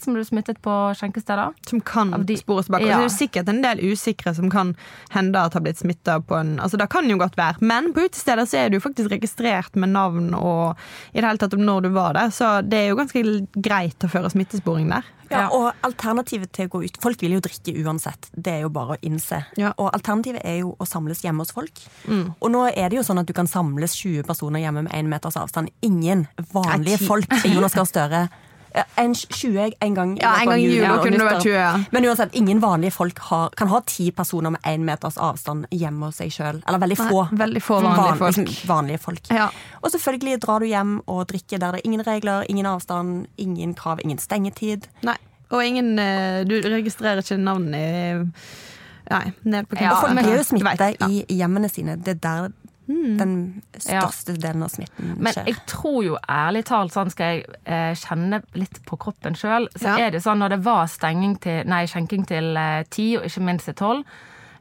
som 0.00 0.14
blir 0.14 0.24
smittet 0.24 0.60
på 0.62 0.70
skjenkesteder? 0.94 1.52
Som 1.66 1.80
kan 1.80 2.12
de- 2.24 2.36
spores 2.36 2.66
tilbake. 2.66 2.86
Ja. 2.86 2.98
Og 2.98 3.02
så 3.02 3.04
er 3.04 3.08
det 3.08 3.18
sikkert 3.18 3.48
en 3.48 3.62
del 3.62 3.78
usikre 3.92 4.34
som 4.34 4.48
kan 4.50 4.76
hende 5.10 5.36
at 5.42 5.54
har 5.54 5.60
blitt 5.60 5.78
smitta 5.78 6.20
på 6.20 6.38
en 6.38 6.58
Altså 6.60 6.78
Det 6.78 6.88
kan 6.90 7.08
jo 7.08 7.16
godt 7.18 7.36
være. 7.36 7.56
Men 7.60 7.92
på 7.92 8.04
utesteder 8.06 8.44
så 8.46 8.66
er 8.66 8.70
du 8.70 8.78
faktisk 8.80 9.10
registrert 9.10 9.74
med 9.74 9.88
navn 9.90 10.34
og 10.34 10.76
i 11.12 11.20
det 11.20 11.24
hele 11.26 11.38
tatt 11.38 11.54
om 11.54 11.64
når 11.66 11.82
du 11.82 11.88
var 11.90 12.12
der. 12.14 12.28
Så 12.30 12.62
det 12.68 12.78
er 12.78 12.88
jo 12.90 12.96
ganske 12.96 13.46
greit 13.60 13.98
å 14.04 14.08
føre 14.08 14.30
smittesporing 14.30 14.88
der. 14.90 15.02
Ja, 15.30 15.46
og 15.54 15.70
alternativet 15.86 16.50
til 16.52 16.68
å 16.68 16.72
gå 16.74 16.82
ut 16.84 16.98
Folk 17.02 17.22
vil 17.22 17.36
jo 17.36 17.40
drikke 17.44 17.74
uansett. 17.84 18.28
Det 18.32 18.52
er 18.52 18.64
jo 18.66 18.70
bare 18.74 18.96
å 18.96 19.00
innse. 19.06 19.42
Ja. 19.60 19.72
Og 19.76 19.90
alternativet 19.94 20.42
er 20.44 20.60
jo 20.62 20.74
å 20.78 20.86
samles 20.88 21.22
hjemme 21.24 21.44
hos 21.44 21.54
folk. 21.54 21.82
Og 22.40 22.48
nå 22.52 22.66
er 22.70 22.90
det 22.90 22.98
jo 23.00 23.04
sånn 23.06 23.22
at 23.22 23.28
du 23.28 23.34
kan 23.36 23.48
samles 23.50 23.96
20 23.98 24.26
personer 24.28 24.64
hjemme 24.64 24.86
med 24.86 24.92
én 24.96 25.10
meters 25.10 25.38
avstand. 25.40 25.72
Ingen 25.82 26.26
vanlige 26.52 27.00
folk. 27.06 27.28
Jonas 27.48 27.76
Gahr 27.78 27.88
Støre. 27.88 28.26
En 28.96 29.14
20 29.14 29.72
en 29.80 29.94
gang 29.94 30.12
Ja, 30.20 30.34
en 30.40 30.48
gang 30.48 30.60
i 30.60 30.68
jula 30.70 30.94
kunne 31.02 31.18
det 31.18 31.26
vært 31.26 31.44
20, 31.44 31.56
ja. 31.58 31.72
Men 31.92 32.06
uansett, 32.08 32.34
ingen 32.38 32.60
vanlige 32.62 32.94
folk 32.94 33.18
har, 33.28 33.50
kan 33.58 33.68
ha 33.68 33.80
ti 33.86 34.10
personer 34.16 34.54
med 34.54 34.60
én 34.68 34.84
meters 34.86 35.18
avstand 35.20 35.66
hjemme 35.70 36.08
hos 36.08 36.16
seg 36.22 36.32
sjøl. 36.32 36.62
Eller 36.66 36.80
veldig 36.80 36.98
Nei, 36.98 37.08
få. 37.10 37.24
veldig 37.42 37.62
få 37.62 37.80
vanlige 37.84 38.16
folk. 38.22 38.36
liksom, 38.38 38.68
vanlige 38.70 38.98
folk. 39.04 39.20
Ja. 39.30 39.50
Og 39.82 39.90
selvfølgelig 39.92 40.40
drar 40.46 40.64
du 40.64 40.66
hjem 40.70 40.94
og 41.06 41.26
drikker 41.28 41.58
der 41.60 41.76
det 41.76 41.82
er 41.82 41.90
ingen 41.90 42.04
regler, 42.06 42.46
ingen 42.48 42.66
avstand, 42.66 43.26
ingen 43.36 43.74
krav, 43.74 44.00
ingen 44.04 44.18
stengetid. 44.18 44.88
Nei. 45.02 45.18
Og 45.52 45.60
ingen 45.66 45.98
eh, 46.00 46.44
Du 46.48 46.54
registrerer 46.64 47.20
ikke 47.20 47.36
navnet 47.36 47.76
i 47.76 48.32
Nei, 49.12 49.32
ned 49.44 49.66
på 49.68 49.76
Ja, 49.76 49.90
Og 49.96 50.06
folk 50.06 50.16
blir 50.22 50.38
jo 50.38 50.44
smitta 50.46 50.92
i 51.10 51.24
hjemmene 51.28 51.68
sine. 51.68 51.98
Det 52.00 52.16
er 52.16 52.20
der 52.22 52.52
den 53.18 53.62
største 53.78 54.34
delen 54.40 54.62
av 54.62 54.68
smitten 54.72 55.14
Men 55.18 55.32
jeg 55.46 55.56
tror 55.66 56.02
jo 56.04 56.16
ærlig 56.28 56.64
talt, 56.68 56.92
sånn 56.92 57.10
skal 57.10 57.26
jeg 57.36 57.44
eh, 57.64 57.94
kjenne 57.94 58.42
litt 58.54 58.80
på 58.88 58.98
kroppen 58.98 59.34
sjøl, 59.38 59.68
så 59.76 59.92
Ja. 59.98 60.06
er 60.06 60.10
det 60.10 60.22
sånn 60.24 60.38
når 60.42 60.48
det 60.56 60.60
var 60.64 60.86
stenging 60.86 61.38
til, 61.40 61.62
nei, 61.66 61.84
skjenking 61.86 62.26
til 62.26 62.56
eh, 62.56 62.82
ti, 62.90 63.16
og 63.18 63.24
ikke 63.24 63.40
minst 63.48 63.64
til 63.70 63.74
tolv 63.74 64.04
ja, 64.04 64.12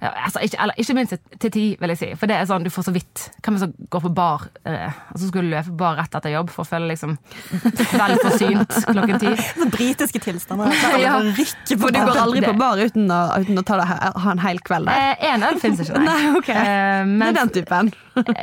altså, 0.02 0.40
ikke, 0.42 0.58
eller 0.64 0.74
ikke 0.82 0.94
minst 0.98 1.14
til- 1.40 1.52
ti, 1.54 1.64
vil 1.80 1.90
jeg 1.94 1.98
si. 2.00 2.10
For 2.18 2.26
det 2.32 2.36
er 2.40 2.46
sånn, 2.50 2.64
du 2.66 2.70
får 2.74 2.88
så 2.88 2.94
vidt 2.96 3.30
Hvem 3.46 3.58
som 3.62 3.74
går 3.94 4.02
på 4.02 4.12
bar 4.18 4.48
eh, 4.66 4.88
og 5.14 5.20
så 5.20 5.28
skulle 5.30 5.50
du 5.50 5.54
løpe 5.56 5.76
bar 5.78 5.96
rett 6.00 6.16
etter 6.18 6.34
jobb 6.34 6.50
for 6.50 6.64
å 6.66 6.70
føle 6.70 6.88
liksom 6.90 7.18
vel 8.02 8.16
forsynt 8.24 8.78
klokken 8.88 9.20
ti? 9.22 9.34
Så 9.58 9.68
britiske 9.74 10.22
tilstander. 10.24 10.72
Ja. 11.02 11.16
Rykke 11.22 11.76
på 11.78 11.80
For 11.82 11.94
du 11.96 12.00
går 12.02 12.18
aldri 12.22 12.42
på 12.46 12.54
bar 12.60 12.78
uten 12.82 13.08
å, 13.14 13.20
uten 13.42 13.58
å 13.58 13.64
ta 13.66 13.78
det, 13.80 13.86
ha 14.26 14.32
en 14.36 14.42
hel 14.44 14.60
kveld 14.66 14.90
der? 14.90 15.06
Eh, 15.16 15.26
en 15.34 15.46
øl 15.48 15.60
fins 15.62 15.80
ikke, 15.84 15.98
nei. 16.02 16.08
Nei, 16.12 16.34
ok. 16.38 16.50
Eh, 16.50 17.14
Det 17.22 17.28
er 17.30 17.38
den 17.38 17.54
typen. 17.56 17.92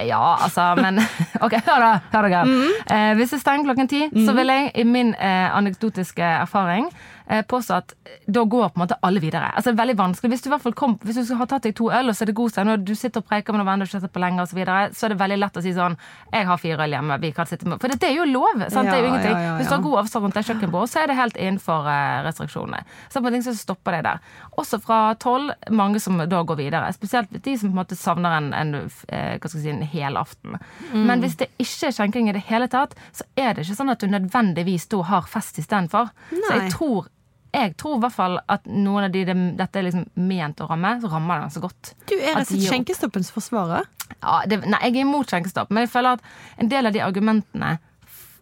Ja, 0.08 0.22
altså, 0.46 0.70
men 0.80 0.98
OK, 1.44 1.58
hør 1.66 1.82
da. 1.84 1.90
Hør 2.14 2.28
dere. 2.28 2.44
Mm. 2.48 2.72
Eh, 2.94 3.12
hvis 3.20 3.34
det 3.34 3.40
stenger 3.42 3.68
klokken 3.68 3.90
ti, 3.90 4.00
så 4.24 4.34
vil 4.36 4.48
jeg, 4.54 4.70
i 4.80 4.84
min 4.88 5.12
eh, 5.14 5.48
anekdotiske 5.54 6.24
erfaring, 6.46 6.88
eh, 6.88 7.17
påstå 7.28 7.74
at 7.76 7.94
da 8.26 8.42
går 8.44 8.70
på 8.72 8.78
en 8.78 8.82
måte 8.84 8.96
alle 9.04 9.20
videre. 9.20 9.50
Altså 9.52 9.70
det 9.70 9.76
er 9.76 9.82
veldig 9.82 9.96
vanskelig. 9.98 10.30
Hvis 10.32 10.44
du 10.44 10.48
i 10.48 10.52
hvert 10.54 10.64
fall 10.64 10.76
kom, 10.76 10.94
hvis 11.04 11.18
du 11.28 11.34
har 11.36 11.48
tatt 11.50 11.66
deg 11.66 11.74
to 11.76 11.90
øl, 11.92 12.08
og 12.08 12.16
så 12.16 12.24
er 12.24 12.30
det 12.30 12.36
god 12.38 12.52
stemning, 12.54 12.78
og 12.78 12.86
du 12.88 12.94
sitter 12.96 13.20
og 13.20 13.28
preker 13.28 13.52
med 13.52 13.60
noen 13.60 13.68
venner 13.68 13.84
du 13.84 13.90
ikke 13.90 13.98
har 13.98 14.04
sett 14.06 14.14
på 14.14 14.22
lenge, 14.22 14.40
og 14.44 14.48
så, 14.48 14.56
videre, 14.56 14.78
så 14.96 15.06
er 15.06 15.12
det 15.12 15.18
veldig 15.20 15.38
lett 15.42 15.58
å 15.60 15.64
si 15.64 15.74
sånn 15.76 15.96
Jeg 16.32 16.48
har 16.48 16.60
fire 16.62 16.86
øl 16.86 16.96
hjemme, 16.96 17.18
vi 17.20 17.32
kan 17.36 17.50
sitte 17.50 17.68
med 17.68 17.82
For 17.82 17.92
det 17.92 18.08
er 18.08 18.14
jo 18.16 18.26
lov! 18.28 18.64
Sant? 18.72 18.88
det 18.88 18.96
er 18.96 19.04
jo 19.04 19.10
ingenting. 19.10 19.34
ja, 19.34 19.44
ja, 19.44 19.56
Hvis 19.58 19.68
du 19.68 19.74
har 19.74 19.84
god 19.84 19.98
avstand 20.02 20.24
rundt 20.24 20.38
det 20.38 20.44
kjøkkenbordet, 20.48 20.92
så 20.92 21.02
er 21.02 21.10
det 21.10 21.18
helt 21.18 21.36
innenfor 21.36 21.90
eh, 21.92 22.20
restriksjonene. 22.26 22.80
Så 23.12 23.22
på 23.24 23.32
ting 23.34 23.44
som 23.44 23.58
stopper 23.58 23.98
deg 23.98 24.06
der. 24.08 24.24
Også 24.60 24.80
fra 24.82 25.00
tolv, 25.20 25.52
mange 25.70 26.00
som 26.00 26.16
da 26.20 26.42
går 26.48 26.60
videre. 26.62 26.92
Spesielt 26.96 27.32
de 27.32 27.56
som 27.58 27.68
på 27.68 27.76
en 27.76 27.82
måte 27.82 27.98
savner 27.98 28.38
en, 28.38 28.50
en, 28.56 28.74
eh, 29.08 29.36
hva 29.36 29.50
skal 29.50 29.60
jeg 29.60 29.66
si, 29.66 29.74
en 29.74 29.92
hel 29.92 30.18
aften. 30.20 30.56
Mm. 30.92 31.04
Men 31.10 31.24
hvis 31.24 31.36
det 31.42 31.50
ikke 31.60 31.90
er 31.90 31.98
skjenking 31.98 32.32
i 32.32 32.36
det 32.36 32.46
hele 32.48 32.70
tatt, 32.72 32.96
så 33.12 33.26
er 33.36 33.54
det 33.54 33.66
ikke 33.66 33.78
sånn 33.82 33.92
at 33.92 34.02
du 34.02 34.10
nødvendigvis 34.12 34.88
da 34.92 35.04
har 35.12 35.28
fest 35.28 35.60
istedenfor. 35.60 36.12
Så 36.32 36.50
jeg 36.54 36.74
tror 36.74 37.08
jeg 37.54 37.74
tror 37.80 37.96
i 37.96 38.02
hvert 38.02 38.14
fall 38.14 38.38
at 38.50 38.66
noen 38.68 39.06
av 39.06 39.12
de 39.12 39.24
det, 39.28 39.36
dette 39.56 39.80
er 39.80 39.86
liksom 39.86 40.04
ment 40.28 40.60
å 40.60 40.68
ramme, 40.68 40.94
så 41.00 41.10
rammer 41.12 41.38
det 41.38 41.46
ganske 41.46 41.62
godt. 41.64 41.92
Du 42.10 42.16
er 42.18 42.36
rett 42.36 42.52
og 42.52 42.64
skjenkestoppens 42.68 43.30
forsvarer. 43.32 43.88
Ja, 44.18 44.40
det, 44.48 44.60
nei, 44.66 44.80
jeg 44.84 44.98
er 44.98 45.06
imot 45.06 45.32
skjenkestopp, 45.32 45.72
men 45.72 45.86
jeg 45.86 45.92
føler 45.94 46.18
at 46.18 46.60
en 46.60 46.72
del 46.72 46.90
av 46.90 46.96
de 46.96 47.04
argumentene 47.04 47.72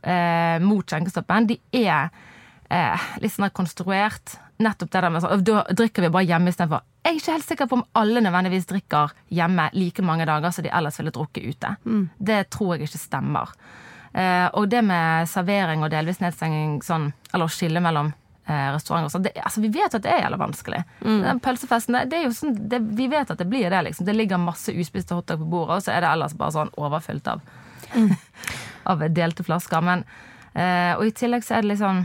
eh, 0.03 0.59
mot 0.65 0.83
skjenkestoppen, 0.83 1.49
de 1.53 1.61
er 1.77 2.11
eh, 2.71 3.07
litt 3.23 3.37
sånn 3.37 3.49
konstruert. 3.55 4.37
Nettopp 4.63 4.91
det 4.91 5.03
der 5.05 5.13
med 5.13 5.23
sånn, 5.23 5.47
da 5.47 5.63
drikker 5.77 6.07
vi 6.07 6.13
bare 6.15 6.27
hjemme 6.27 6.51
istedenfor. 6.51 6.85
Jeg 7.07 7.13
er 7.13 7.19
ikke 7.21 7.35
helt 7.37 7.51
sikker 7.51 7.71
på 7.71 7.79
om 7.79 7.87
alle 8.01 8.23
nødvendigvis 8.25 8.67
drikker 8.71 9.13
hjemme 9.37 9.69
like 9.77 10.03
mange 10.03 10.27
dager 10.27 10.55
som 10.55 10.65
de 10.67 10.73
ellers 10.75 10.97
ville 10.99 11.15
drukket 11.15 11.45
ute. 11.47 11.75
Det 12.19 12.41
tror 12.51 12.75
jeg 12.75 12.89
ikke 12.89 13.03
stemmer. 13.05 13.53
Eh, 14.17 14.47
og 14.57 14.71
det 14.73 14.81
med 14.83 15.29
servering 15.29 15.85
og 15.85 15.93
delvis 15.93 16.23
nedstenging, 16.23 16.81
sånn, 16.83 17.11
eller 17.35 17.47
å 17.47 17.53
skille 17.53 17.83
mellom 17.85 18.15
restauranter 18.47 19.09
og 19.09 19.13
sånn, 19.15 19.25
det, 19.27 19.33
altså, 19.43 19.63
vi 19.65 19.71
vet 19.75 19.95
at 19.97 20.05
det 20.05 20.11
er 20.13 20.21
jævla 20.23 20.39
vanskelig. 20.39 20.83
Den 21.03 21.41
pølsefesten, 21.43 21.99
det 22.11 22.19
er 22.19 22.27
jo 22.29 22.35
sånn, 22.37 22.57
det, 22.71 22.79
vi 22.99 23.09
vet 23.11 23.31
at 23.33 23.41
det 23.43 23.49
blir 23.51 23.71
det, 23.71 23.83
liksom. 23.89 24.07
Det 24.07 24.15
ligger 24.15 24.39
masse 24.43 24.73
uspiste 24.73 25.17
hotdog 25.19 25.43
på 25.43 25.49
bordet, 25.57 25.79
og 25.81 25.87
så 25.87 25.97
er 25.97 26.05
det 26.05 26.13
ellers 26.13 26.37
bare 26.39 26.55
sånn 26.55 26.71
overfylt 26.79 27.31
av, 27.33 27.43
av 28.93 29.03
delte 29.11 29.47
flasker. 29.47 29.83
Men, 29.83 30.05
eh, 30.55 30.93
og 30.95 31.09
i 31.09 31.17
tillegg 31.17 31.47
så 31.47 31.59
er 31.59 31.67
det 31.67 31.81
sånn 31.83 32.05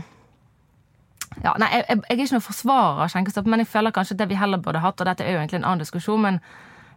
ja, 1.40 1.54
nei, 1.56 1.70
jeg, 1.72 1.84
jeg 1.88 1.96
jeg 2.02 2.12
er 2.12 2.24
ikke 2.26 2.34
noen 2.36 2.44
forsvarer 2.44 3.04
av 3.04 3.12
skjenkestopp, 3.12 3.48
men 3.48 3.62
jeg 3.62 3.70
føler 3.72 3.94
kanskje 3.94 4.16
at 4.16 4.20
det 4.20 4.28
vi 4.32 4.36
heller 4.36 4.60
burde 4.60 4.82
hatt, 4.82 5.00
og 5.00 5.08
dette 5.08 5.24
er 5.24 5.32
jo 5.32 5.40
egentlig 5.40 5.62
en 5.62 5.68
annen 5.70 5.84
diskusjon, 5.84 6.20
men 6.20 6.40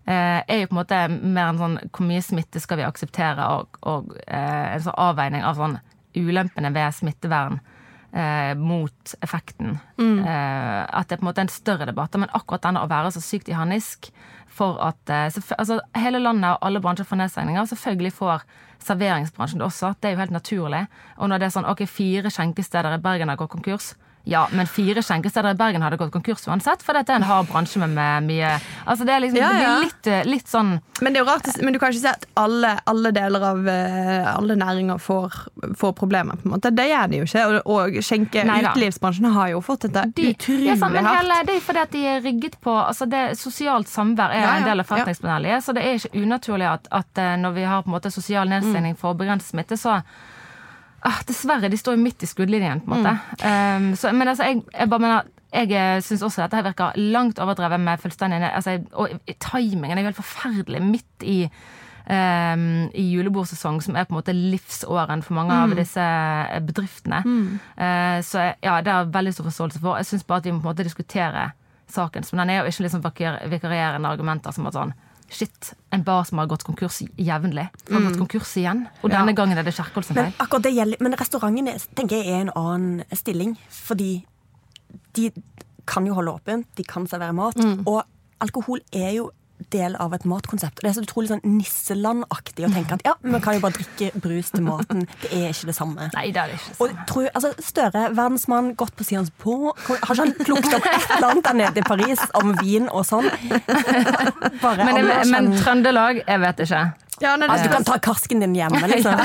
eh, 0.09 0.41
er 0.41 0.59
jo 0.59 0.71
på 0.71 0.75
en 0.75 0.81
måte 0.81 0.99
mer 1.13 1.53
en 1.53 1.61
sånn 1.61 1.77
hvor 1.85 2.07
mye 2.09 2.23
smitte 2.25 2.61
skal 2.63 2.81
vi 2.81 2.87
akseptere, 2.87 3.47
og, 3.55 3.79
og 3.87 4.11
eh, 4.25 4.73
en 4.73 4.83
sånn 4.83 4.99
avveining 5.05 5.45
av 5.45 5.61
sånn 5.61 5.79
ulempene 6.15 6.71
ved 6.75 6.97
smittevern 6.97 7.61
eh, 8.15 8.55
mot 8.55 9.15
effekten. 9.21 9.77
Eh, 9.99 10.81
at 10.99 11.09
det 11.09 11.19
på 11.19 11.25
en 11.25 11.29
måte 11.29 11.43
er 11.43 11.47
en 11.49 11.53
større 11.53 11.87
debatt. 11.89 12.15
Men 12.19 12.31
akkurat 12.33 12.63
denne 12.65 12.83
å 12.83 12.89
være 12.91 13.13
så 13.15 13.23
sykt 13.23 13.51
i 13.51 13.57
harnisk 13.57 14.09
for 14.55 14.79
at 14.83 15.11
eh, 15.11 15.27
altså, 15.57 15.81
Hele 15.97 16.21
landet 16.23 16.55
og 16.55 16.67
alle 16.67 16.81
bransjer 16.83 17.07
får 17.09 17.21
nedstengninger. 17.23 17.69
Selvfølgelig 17.73 18.15
får 18.15 18.47
serveringsbransjen 18.85 19.61
det 19.61 19.67
også. 19.67 19.93
Det 19.99 20.09
er 20.09 20.15
jo 20.15 20.23
helt 20.23 20.35
naturlig. 20.35 20.85
Og 21.17 21.29
når 21.29 21.41
det 21.41 21.49
er 21.49 21.55
sånn 21.57 21.69
ok, 21.69 21.85
fire 21.89 22.31
skjenkesteder 22.31 22.97
i 22.97 23.03
Bergen 23.03 23.31
har 23.31 23.39
gått 23.39 23.55
konkurs 23.57 23.93
ja, 24.25 24.47
men 24.51 24.67
fire 24.67 25.03
skjenkesteder 25.05 25.53
i 25.53 25.57
Bergen 25.59 25.83
hadde 25.85 25.97
gått 26.01 26.11
konkurs 26.13 26.47
uansett, 26.49 26.81
for 26.85 26.97
dette 26.97 27.13
er 27.13 27.21
en 27.21 27.27
hard 27.29 27.47
bransje 27.51 27.79
med, 27.81 27.93
med 27.93 28.25
mye 28.29 28.53
Altså 28.85 29.05
Det 29.05 29.13
er 29.13 29.21
liksom, 29.21 29.37
Ja, 29.39 29.49
det 29.53 29.61
ja. 29.61 29.73
blir 29.75 29.85
litt, 29.85 30.07
eh, 30.09 30.25
litt 30.25 30.49
sånn 30.49 30.71
Men 31.01 31.13
det 31.13 31.19
er 31.19 31.23
jo 31.23 31.27
rart, 31.29 31.49
men 31.61 31.75
du 31.75 31.79
kan 31.81 31.93
ikke 31.93 32.01
si 32.01 32.09
at 32.09 32.25
alle, 32.41 32.71
alle 32.89 33.11
deler 33.15 33.45
av 33.51 33.69
eh, 33.69 34.29
alle 34.31 34.57
næringer 34.57 34.97
får, 35.01 35.35
får 35.77 35.93
problemer. 35.97 36.39
på 36.39 36.47
en 36.49 36.53
måte. 36.55 36.71
Det 36.75 36.85
gjør 36.87 37.09
de 37.11 37.19
jo 37.19 37.27
ikke. 37.27 37.43
Og, 37.45 37.71
og 37.75 37.97
skjenke 38.05 38.45
utelivsbransjen 38.45 39.27
har 39.35 39.51
jo 39.53 39.61
fått 39.65 39.87
dette 39.87 40.05
de, 40.15 40.29
utrolig 40.33 40.69
ja, 40.71 40.77
hardt. 40.79 41.19
hele, 41.19 41.39
Det 41.49 41.57
er 41.57 41.65
fordi 41.67 41.83
at 41.83 41.91
de 41.95 42.05
er 42.13 42.23
rigget 42.25 42.59
på 42.63 42.75
altså 42.75 43.09
det, 43.11 43.23
Sosialt 43.39 43.91
samvær 43.91 44.33
er 44.33 44.45
Ja, 44.45 44.53
en 44.59 44.69
del 44.69 44.85
av 44.85 45.45
ja. 45.45 45.59
så 45.61 45.75
det 45.75 45.83
er 45.83 45.99
ikke 45.99 46.23
unaturlig 46.23 46.69
at, 46.69 46.87
at 46.91 47.21
eh, 47.21 47.35
når 47.41 47.57
vi 47.59 47.67
har 47.67 47.83
på 47.83 47.91
en 47.91 47.97
måte 47.97 48.11
sosial 48.13 48.49
nedstengning 48.49 48.95
for 48.97 49.13
å 49.13 49.19
begrense 49.19 49.51
smitte, 49.51 49.77
så 49.77 49.99
ah, 51.05 51.21
Dessverre, 51.27 51.69
de 51.71 51.77
står 51.79 51.95
jo 51.97 52.01
midt 52.03 52.25
i 52.25 52.29
skuddlinjen, 52.29 52.81
på 52.85 52.91
en 52.97 53.05
måte. 53.05 53.15
Mm. 53.39 53.85
Um, 53.85 53.95
så, 53.99 54.11
men 54.13 54.27
altså, 54.31 54.49
jeg, 54.49 54.63
jeg 54.73 54.89
bare 54.91 55.05
mener 55.05 55.31
jeg 55.55 56.03
syns 56.03 56.23
også 56.25 56.41
dette 56.43 56.63
virker 56.65 56.97
langt 57.13 57.39
overdrevet 57.39 57.79
med 57.79 58.01
fullstendig 58.03 58.41
altså, 58.43 58.73
Og 58.99 59.13
timingen 59.39 59.95
er 59.95 60.01
jo 60.03 60.09
helt 60.09 60.17
forferdelig 60.19 60.81
midt 60.83 61.23
i 61.23 61.37
um, 62.09 62.65
i 62.93 63.05
julebordsesong, 63.13 63.79
som 63.81 63.95
er 63.95 64.05
på 64.05 64.13
en 64.13 64.19
måte 64.19 64.35
livsåren 64.35 65.23
for 65.23 65.33
mange 65.37 65.53
Mm. 65.55 65.71
av 65.71 65.77
disse 65.79 66.05
bedriftene. 66.67 67.21
Eh, 67.77 68.19
så 68.21 68.51
ja, 68.61 68.81
det 68.81 68.91
har 68.91 69.05
jeg 69.05 69.13
veldig 69.13 69.33
stor 69.33 69.47
forståelse 69.49 69.79
for. 69.81 69.97
Jeg 69.97 70.05
syns 70.05 70.27
bare 70.27 70.37
at 70.37 70.45
vi 70.45 70.51
må 70.51 70.59
på 70.61 70.69
en 70.69 70.75
måte 70.75 70.83
diskutere 70.85 71.51
saken 71.87 72.23
som 72.23 72.39
den 72.41 72.49
er, 72.49 72.61
og 72.61 72.67
ikke 72.67 72.83
liksom 72.83 73.03
vikarierende 73.49 74.09
argumenter 74.09 74.51
som 74.51 74.67
at 74.67 74.73
sånn 74.73 74.93
Shit, 75.29 75.73
en 75.91 76.03
bar 76.05 76.23
som 76.23 76.37
har 76.37 76.47
gått 76.47 76.63
konkurs 76.63 77.01
jevnlig, 77.17 77.65
har 77.89 78.03
gått 78.05 78.19
konkurs 78.19 78.51
igjen. 78.61 78.85
Og 79.01 79.09
denne 79.09 79.33
gangen 79.35 79.57
er 79.57 79.65
det 79.65 79.73
Kjerkol 79.75 80.05
Men 80.09 80.15
feil. 80.15 80.33
akkurat 80.39 80.63
det 80.63 80.73
gjelder 80.75 81.01
Men 81.01 81.17
restaurantene 81.17 81.73
tenker 81.97 82.21
jeg 82.21 82.27
er 82.33 82.45
en 82.45 82.53
annen 82.55 83.03
stilling. 83.11 83.55
Fordi 83.69 84.25
de 85.17 85.31
kan 85.85 86.05
jo 86.05 86.13
holde 86.13 86.31
åpent, 86.37 86.67
de 86.77 86.83
kan 86.83 87.07
servere 87.07 87.33
mat. 87.33 87.57
Og 87.85 88.03
alkohol 88.39 88.81
er 88.93 89.11
jo 89.17 89.31
del 89.71 89.95
av 90.03 90.13
et 90.15 90.25
matkonsept. 90.27 90.81
Det 90.81 90.89
er 90.89 90.95
så 90.97 91.03
utrolig 91.05 91.29
sånn 91.31 91.43
nisselandaktig 91.47 92.65
å 92.67 92.71
tenke 92.73 92.97
at 92.97 93.05
ja, 93.07 93.13
vi 93.23 93.39
kan 93.43 93.55
jo 93.57 93.63
bare 93.63 93.77
drikke 93.77 94.21
brus 94.21 94.51
til 94.53 94.65
maten. 94.65 95.05
Det 95.23 95.31
er 95.31 95.53
ikke 95.53 95.69
det 95.71 95.77
samme. 95.77 96.09
Nei, 96.15 96.25
det 96.35 96.41
er 96.41 96.51
det 96.51 96.59
ikke. 96.59 96.75
Og 96.83 96.97
tror, 97.09 97.29
altså, 97.31 97.53
Støre, 97.65 98.03
verdensmann, 98.17 98.73
gått 98.79 98.95
på 98.99 99.05
siden 99.07 99.29
på 99.41 99.55
Har 99.71 100.01
ikke 100.01 100.19
han 100.19 100.33
plukket 100.37 100.75
opp 100.77 100.89
et 100.91 101.07
eller 101.17 101.29
annet 101.29 101.47
der 101.47 101.57
nede 101.61 101.81
i 101.81 101.87
Paris 101.87 102.21
om 102.37 102.53
vin 102.59 102.89
og 102.91 103.07
sånn? 103.07 103.29
Bare 104.61 104.85
Men, 104.85 105.01
men, 105.07 105.31
men 105.31 105.49
Trøndelag, 105.57 106.21
jeg 106.25 106.43
vet 106.43 106.63
ikke. 106.67 106.83
Ja, 107.23 107.35
nei, 107.39 107.47
Altså, 107.47 107.69
du 107.69 107.73
kan 107.73 107.87
ta 107.87 107.97
karsken 108.03 108.43
din 108.43 108.55
hjemme, 108.57 108.81
liksom. 108.91 109.15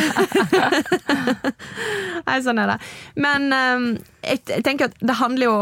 Nei, 2.29 2.37
sånn 2.45 2.61
er 2.63 2.75
det. 2.75 2.77
Men 3.19 3.49
um, 3.51 3.87
jeg, 4.23 4.45
jeg 4.47 4.67
tenker 4.67 4.91
at 4.91 5.01
det 5.03 5.17
handler 5.19 5.49
jo 5.49 5.57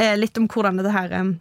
eh, 0.00 0.14
litt 0.16 0.38
om 0.40 0.48
hvordan 0.48 0.80
dette 0.80 0.94
her 0.94 1.12
eh, 1.12 1.20
er 1.20 1.34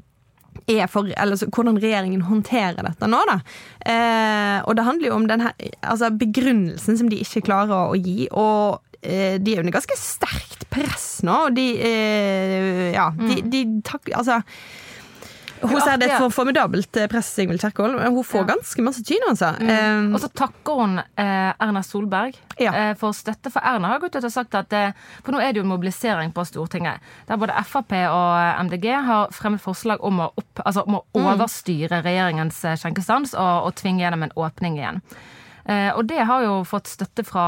for, 0.89 1.09
eller 1.17 1.39
så, 1.39 1.47
hvordan 1.51 1.79
regjeringen 1.81 2.23
håndterer 2.27 2.83
dette 2.85 3.09
nå. 3.09 3.19
da. 3.29 3.39
Eh, 3.85 4.57
og 4.63 4.77
det 4.77 4.87
handler 4.87 5.09
jo 5.09 5.17
om 5.17 5.27
den 5.29 5.43
her, 5.47 5.53
altså 5.81 6.11
begrunnelsen 6.15 6.99
som 6.99 7.11
de 7.11 7.21
ikke 7.23 7.45
klarer 7.49 7.75
å, 7.75 7.93
å 7.93 7.99
gi. 7.99 8.29
Og 8.31 8.79
eh, 9.01 9.39
de 9.41 9.55
er 9.55 9.63
under 9.63 9.75
ganske 9.75 9.97
sterkt 9.99 10.67
press 10.73 11.21
nå. 11.25 11.39
Og 11.49 11.57
de 11.57 11.67
eh, 11.81 12.87
Ja, 12.93 13.09
de, 13.17 13.41
de 13.49 13.65
takk, 13.85 14.11
Altså 14.15 14.41
hun 15.69 15.81
sier 15.81 15.97
det 16.01 16.07
er 16.09 16.13
et 16.15 16.21
for 16.21 16.33
formidabelt 16.33 16.97
eh, 16.99 17.07
press, 17.11 17.29
Ingvild 17.41 17.61
Kjerkol. 17.63 17.95
Hun 17.99 18.23
får 18.27 18.45
ganske 18.49 18.85
masse 18.85 19.03
tyn, 19.07 19.23
altså. 19.29 19.51
Eh, 19.63 20.07
Og 20.13 20.19
så 20.23 20.29
takker 20.33 20.79
hun 20.81 20.97
eh, 20.99 21.51
Erna 21.63 21.83
Solberg 21.85 22.37
eh, 22.59 22.93
for 22.99 23.15
støtte. 23.17 23.51
For 23.53 23.63
Erna 23.63 23.93
har 23.93 24.01
gått 24.03 24.15
ut 24.19 24.27
og 24.27 24.33
sagt 24.33 24.55
at 24.59 24.73
For 25.23 25.31
nå 25.35 25.41
er 25.41 25.53
det 25.53 25.61
jo 25.63 25.67
mobilisering 25.69 26.33
på 26.35 26.45
Stortinget. 26.49 26.99
Der 27.29 27.39
både 27.41 27.55
Frp 27.67 27.93
og 28.09 28.65
MDG 28.67 28.89
har 29.07 29.31
fremmet 29.35 29.61
forslag 29.63 30.03
om 30.03 30.19
å, 30.25 30.31
opp, 30.37 30.63
altså 30.65 30.83
om 30.87 30.99
å 30.99 31.05
overstyre 31.23 32.01
regjeringens 32.05 32.59
skjenkestans 32.81 33.33
og, 33.33 33.69
og 33.69 33.75
tvinge 33.79 34.03
gjennom 34.03 34.27
en 34.27 34.35
åpning 34.35 34.77
igjen. 34.81 35.01
Eh, 35.63 35.91
og 35.95 36.03
det 36.09 36.19
har 36.27 36.43
jo 36.43 36.55
fått 36.67 36.89
støtte 36.91 37.23
fra 37.23 37.45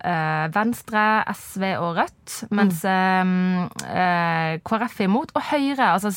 eh, 0.00 0.46
Venstre, 0.54 1.04
SV 1.28 1.64
og 1.76 1.98
Rødt, 1.98 2.36
mens 2.56 2.80
mm. 2.86 3.66
eh, 3.84 4.54
KrF 4.64 5.02
er 5.02 5.10
imot. 5.10 5.34
Og 5.36 5.44
Høyre, 5.50 5.90
altså 5.98 6.12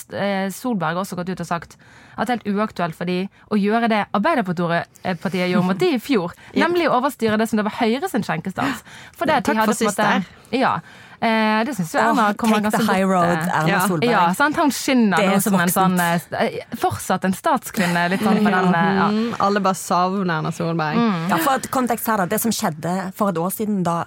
Solberg, 0.56 0.96
har 0.96 1.04
også 1.04 1.20
gått 1.20 1.34
ut 1.34 1.44
og 1.44 1.50
sagt 1.50 1.76
at 2.14 2.30
det 2.30 2.34
er 2.34 2.40
helt 2.44 2.60
uaktuelt 2.62 2.96
for 2.96 3.10
de 3.10 3.24
å 3.52 3.58
gjøre 3.58 3.90
det 3.90 4.04
Arbeiderpartiet 4.14 5.50
gjorde 5.50 5.68
mot 5.68 5.80
de 5.82 5.96
i 5.98 6.02
fjor. 6.02 6.36
Nemlig 6.64 6.88
å 6.88 7.00
overstyre 7.00 7.40
det 7.42 7.50
som 7.52 7.60
det 7.60 7.68
var 7.68 7.80
Høyre 7.82 8.12
sin 8.12 8.24
skjenkestans. 8.24 8.86
For 9.18 9.30
det 9.30 9.42
de 9.44 9.58
hadde 9.58 9.76
på 9.76 9.90
en 9.90 9.92
måte- 9.92 10.60
Ja. 10.62 10.78
Eh, 11.24 11.66
det 11.66 11.72
syns 11.78 11.94
jo 11.96 12.00
Erna 12.02 12.24
oh, 12.30 12.36
kommer 12.36 12.60
ganske 12.60 12.82
the 12.82 12.88
high 12.92 13.06
godt, 13.08 13.14
road, 13.14 13.38
eh, 13.38 13.60
Erna 13.60 13.70
Ja. 13.70 13.80
Solberg. 13.88 14.12
ja, 14.12 14.24
sant? 14.36 14.58
Han 14.60 14.72
skinner 14.76 15.22
er 15.24 15.30
nå 15.32 15.42
som 15.46 15.56
en 15.56 15.70
sånn 15.72 15.94
eh, 16.04 16.56
Fortsatt 16.82 17.24
en 17.24 17.36
statskvinne, 17.38 18.02
litt 18.12 18.26
sånn 18.26 18.42
på 18.44 18.52
den 18.52 18.74
eh, 18.76 18.90
ja. 18.98 19.06
mm, 19.14 19.30
alle 19.46 19.62
bare 19.64 19.80
savner 19.80 20.34
Erna 20.42 20.52
Solberg. 20.52 21.00
Ja, 21.32 21.38
for 21.46 21.62
et 21.62 21.70
kontekst 21.72 22.10
her 22.12 22.20
da, 22.20 22.26
Det 22.28 22.42
som 22.44 22.52
skjedde 22.52 22.96
for 23.16 23.32
et 23.32 23.40
år 23.40 23.54
siden 23.56 23.86
da 23.88 24.02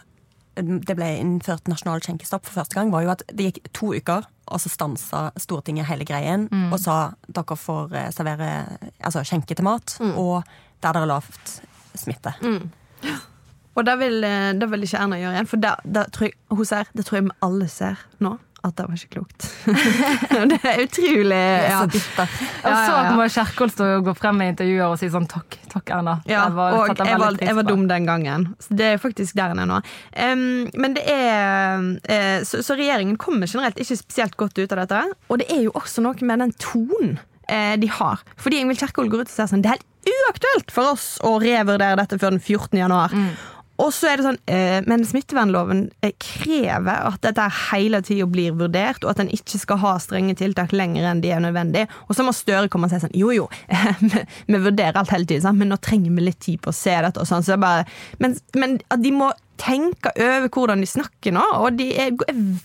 det 0.56 0.94
ble 0.96 1.08
innført 1.20 1.68
nasjonal 1.68 2.00
skjenkestopp 2.04 2.46
for 2.48 2.62
første 2.62 2.78
gang, 2.78 2.88
var 2.92 3.04
jo 3.04 3.10
at 3.12 3.24
det 3.28 3.50
gikk 3.50 3.58
to 3.76 3.90
uker, 3.92 4.24
og 4.48 4.60
så 4.62 4.70
stansa 4.72 5.20
Stortinget 5.36 5.84
hele 5.88 6.06
greien 6.08 6.46
og 6.70 6.78
sa 6.80 6.96
dere 7.28 7.56
får 7.60 7.92
eh, 7.96 8.10
servere 8.14 8.50
altså 9.04 9.24
skjenke 9.24 9.56
til 9.56 9.68
mat, 9.68 9.96
og 10.16 10.44
der 10.80 10.96
det 10.96 11.02
er 11.04 11.10
lavt 11.12 11.56
smitte. 11.96 12.36
Og 13.76 13.84
det 13.84 13.98
vil, 14.00 14.18
eh, 14.24 14.52
det 14.56 14.70
vil 14.72 14.82
ikke 14.86 14.98
Erna 15.04 15.18
gjøre 15.20 15.36
igjen, 15.36 15.48
for 15.50 15.60
det, 15.60 15.74
det 15.84 16.06
tror 16.16 16.30
jeg, 16.30 16.36
hun 16.50 16.64
ser, 16.68 16.88
det 16.96 17.04
tror 17.06 17.18
jeg 17.20 17.24
vi 17.28 17.34
alle 17.44 17.68
ser 17.68 18.04
nå. 18.24 18.38
at 18.66 18.74
det 18.74 18.84
var 18.88 18.96
ikke 18.98 19.12
klokt. 19.14 19.44
det 20.50 20.56
er 20.66 20.80
utrolig 20.82 21.36
ja. 21.38 21.82
Jeg 21.86 22.30
så 22.64 22.94
Moa 23.14 23.26
Kjerkol 23.30 23.70
stå 23.70 23.86
og 24.00 24.08
gå 24.08 24.14
frem 24.18 24.40
i 24.42 24.48
intervjuer 24.50 24.88
og 24.90 24.96
si 24.98 25.06
sånn 25.12 25.28
takk, 25.30 25.58
takk 25.70 25.92
Erna. 25.94 26.16
Ja, 26.26 26.46
Jeg 26.48 26.56
var- 26.56 26.74
og 26.74 26.98
jeg 26.98 27.20
var, 27.20 27.36
jeg 27.38 27.54
var 27.60 27.68
dum 27.68 27.84
den 27.86 28.08
gangen. 28.08 28.48
Så 28.58 28.74
det 28.80 28.88
er 28.94 28.98
faktisk 28.98 29.36
der 29.38 29.54
en 29.54 29.62
er 29.62 29.70
nå. 29.70 29.78
Um, 30.18 30.66
men 30.74 30.96
det 30.98 31.04
er 31.06 31.78
uh, 32.10 32.42
så, 32.48 32.58
så 32.66 32.74
regjeringen 32.74 33.14
kommer 33.22 33.46
generelt 33.46 33.78
ikke 33.78 34.00
spesielt 34.02 34.34
godt 34.40 34.58
ut 34.58 34.72
av 34.74 34.82
dette. 34.82 35.04
Og 35.30 35.38
det 35.44 35.46
er 35.52 35.62
jo 35.68 35.74
også 35.78 36.02
noe 36.02 36.18
med 36.26 36.42
den 36.42 36.56
tonen 36.58 37.18
uh, 37.46 37.76
de 37.78 37.86
har. 38.00 38.24
Fordi 38.40 38.64
Ingvild 38.64 38.82
Kjerkol 38.82 39.12
går 39.12 39.26
ut 39.26 39.30
og 39.30 39.36
sier 39.36 39.52
sånn 39.52 39.62
Det 39.62 39.76
er 39.76 39.78
helt 39.78 39.92
uaktuelt 40.26 40.70
for 40.74 40.94
oss 40.96 41.06
å 41.26 41.36
revurdere 41.42 42.00
dette 42.02 42.18
før 42.18 42.34
den 42.34 42.42
14. 42.42 42.78
januar. 42.82 43.14
Og 43.82 43.92
så 43.92 44.10
er 44.10 44.18
det 44.18 44.26
sånn, 44.26 44.38
eh, 44.48 44.80
Men 44.86 45.04
smittevernloven 45.04 45.86
eh, 46.04 46.14
krever 46.22 47.10
at 47.10 47.20
dette 47.26 47.46
hele 47.70 48.00
tida 48.04 48.26
blir 48.30 48.56
vurdert, 48.56 49.04
og 49.04 49.12
at 49.12 49.22
en 49.24 49.32
ikke 49.32 49.60
skal 49.60 49.80
ha 49.82 49.96
strenge 50.02 50.36
tiltak 50.38 50.72
lenger 50.76 51.08
enn 51.10 51.22
de 51.24 51.32
er 51.34 51.42
nødvendig. 51.44 51.86
Og 52.08 52.16
så 52.16 52.26
må 52.26 52.34
Støre 52.36 52.68
komme 52.68 52.88
og 52.88 52.92
si 52.92 53.00
sånn 53.00 53.16
Jo, 53.16 53.30
jo, 53.32 53.48
vi, 54.48 54.58
vurderer 54.60 54.98
alt 55.00 55.12
hele 55.14 55.28
tiden, 55.28 55.56
men 55.56 55.72
nå 55.72 55.80
trenger 55.80 56.12
vi 56.12 56.26
litt 56.28 56.40
tid 56.44 56.60
på 56.64 56.72
å 56.72 56.76
se 56.76 56.92
dette. 56.92 57.20
og 57.20 57.28
sånn, 57.28 57.44
så 57.44 57.56
det 57.56 57.62
bare, 57.64 57.86
men, 58.22 58.36
men 58.56 58.78
at 58.92 59.02
de 59.02 59.12
må 59.14 59.32
tenke 59.56 60.12
over 60.20 60.50
hvordan 60.52 60.82
de 60.84 60.88
snakker 60.88 61.32
nå, 61.32 61.44
og 61.62 61.78
de 61.78 61.86
er, 61.96 62.12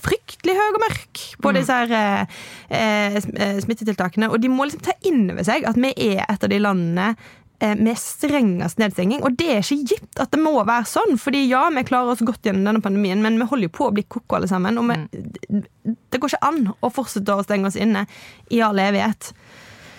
fryktelig 0.03 0.57
høye 0.57 0.73
og 0.73 0.81
mørke 0.83 1.41
på 1.43 1.53
disse 1.55 1.77
her, 1.81 1.93
eh, 1.95 2.41
eh, 2.67 3.19
sm- 3.23 3.61
smittetiltakene. 3.65 4.27
Og 4.31 4.41
de 4.43 4.51
må 4.51 4.67
liksom 4.67 4.83
ta 4.85 4.97
inn 5.07 5.29
over 5.31 5.47
seg 5.47 5.67
at 5.67 5.79
vi 5.79 5.93
er 6.11 6.25
et 6.27 6.43
av 6.43 6.51
de 6.51 6.59
landene 6.59 7.13
med 7.61 7.99
strengest 7.99 8.81
nedstenging. 8.81 9.21
Og 9.27 9.35
det 9.39 9.49
er 9.53 9.61
ikke 9.61 9.93
gitt 9.93 10.21
at 10.21 10.31
det 10.33 10.41
må 10.41 10.53
være 10.59 10.87
sånn. 10.89 11.17
Fordi 11.21 11.43
ja, 11.45 11.67
vi 11.73 11.85
klarer 11.87 12.13
oss 12.13 12.23
godt 12.25 12.45
gjennom 12.47 12.67
denne 12.67 12.83
pandemien, 12.83 13.21
men 13.23 13.39
vi 13.41 13.49
holder 13.49 13.69
jo 13.69 13.75
på 13.77 13.89
å 13.89 13.95
bli 13.95 14.05
koko 14.09 14.39
alle 14.39 14.49
sammen. 14.51 14.79
Og 14.81 14.89
vi, 14.89 15.63
det 15.85 16.21
går 16.21 16.33
ikke 16.33 16.47
an 16.47 16.63
å 16.73 16.93
fortsette 16.93 17.35
å 17.35 17.45
stenge 17.45 17.69
oss 17.69 17.79
inne 17.79 18.07
i 18.49 18.63
all 18.65 18.81
evighet. 18.81 19.33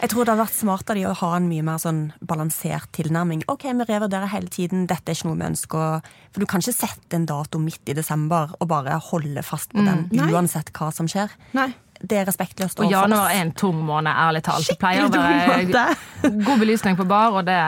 Jeg 0.02 0.10
tror 0.10 0.26
det 0.26 0.32
hadde 0.32 0.42
vært 0.42 0.56
smart 0.56 0.88
av 0.90 0.98
de 0.98 1.04
å 1.06 1.14
ha 1.14 1.28
en 1.36 1.44
mye 1.46 1.62
mer 1.62 1.78
sånn 1.78 2.00
balansert 2.26 2.88
tilnærming. 2.96 3.44
Ok, 3.52 3.68
vi 3.70 3.86
revurderer 3.86 4.32
hele 4.32 4.50
tiden, 4.50 4.88
dette 4.90 5.12
er 5.12 5.14
ikke 5.14 5.28
noe 5.28 5.38
vi 5.38 5.46
ønsker 5.52 6.08
For 6.34 6.42
du 6.42 6.48
kan 6.50 6.64
ikke 6.64 6.74
sette 6.74 7.14
en 7.14 7.28
dato 7.30 7.60
midt 7.62 7.92
i 7.92 7.94
desember 7.94 8.50
og 8.58 8.66
bare 8.72 8.98
holde 9.12 9.44
fast 9.46 9.70
på 9.70 9.84
den 9.86 10.08
mm. 10.10 10.32
uansett 10.34 10.74
hva 10.74 10.90
som 10.94 11.06
skjer. 11.10 11.30
Nei. 11.54 11.70
Det 12.02 12.18
er 12.18 12.26
respektløst. 12.26 12.80
Og 12.82 12.90
januar 12.90 13.30
er 13.30 13.44
en 13.44 13.52
tung 13.54 13.78
måned, 13.86 14.10
ærlig 14.10 14.42
talt. 14.46 14.66
Det 14.66 14.78
pleier 14.80 15.06
å 15.06 15.10
Skikkelig 15.10 15.68
tung 15.70 15.72
være 15.72 16.42
god 16.48 16.62
belysning 16.62 16.98
på 16.98 17.06
bar, 17.08 17.36
og 17.38 17.46
det 17.46 17.58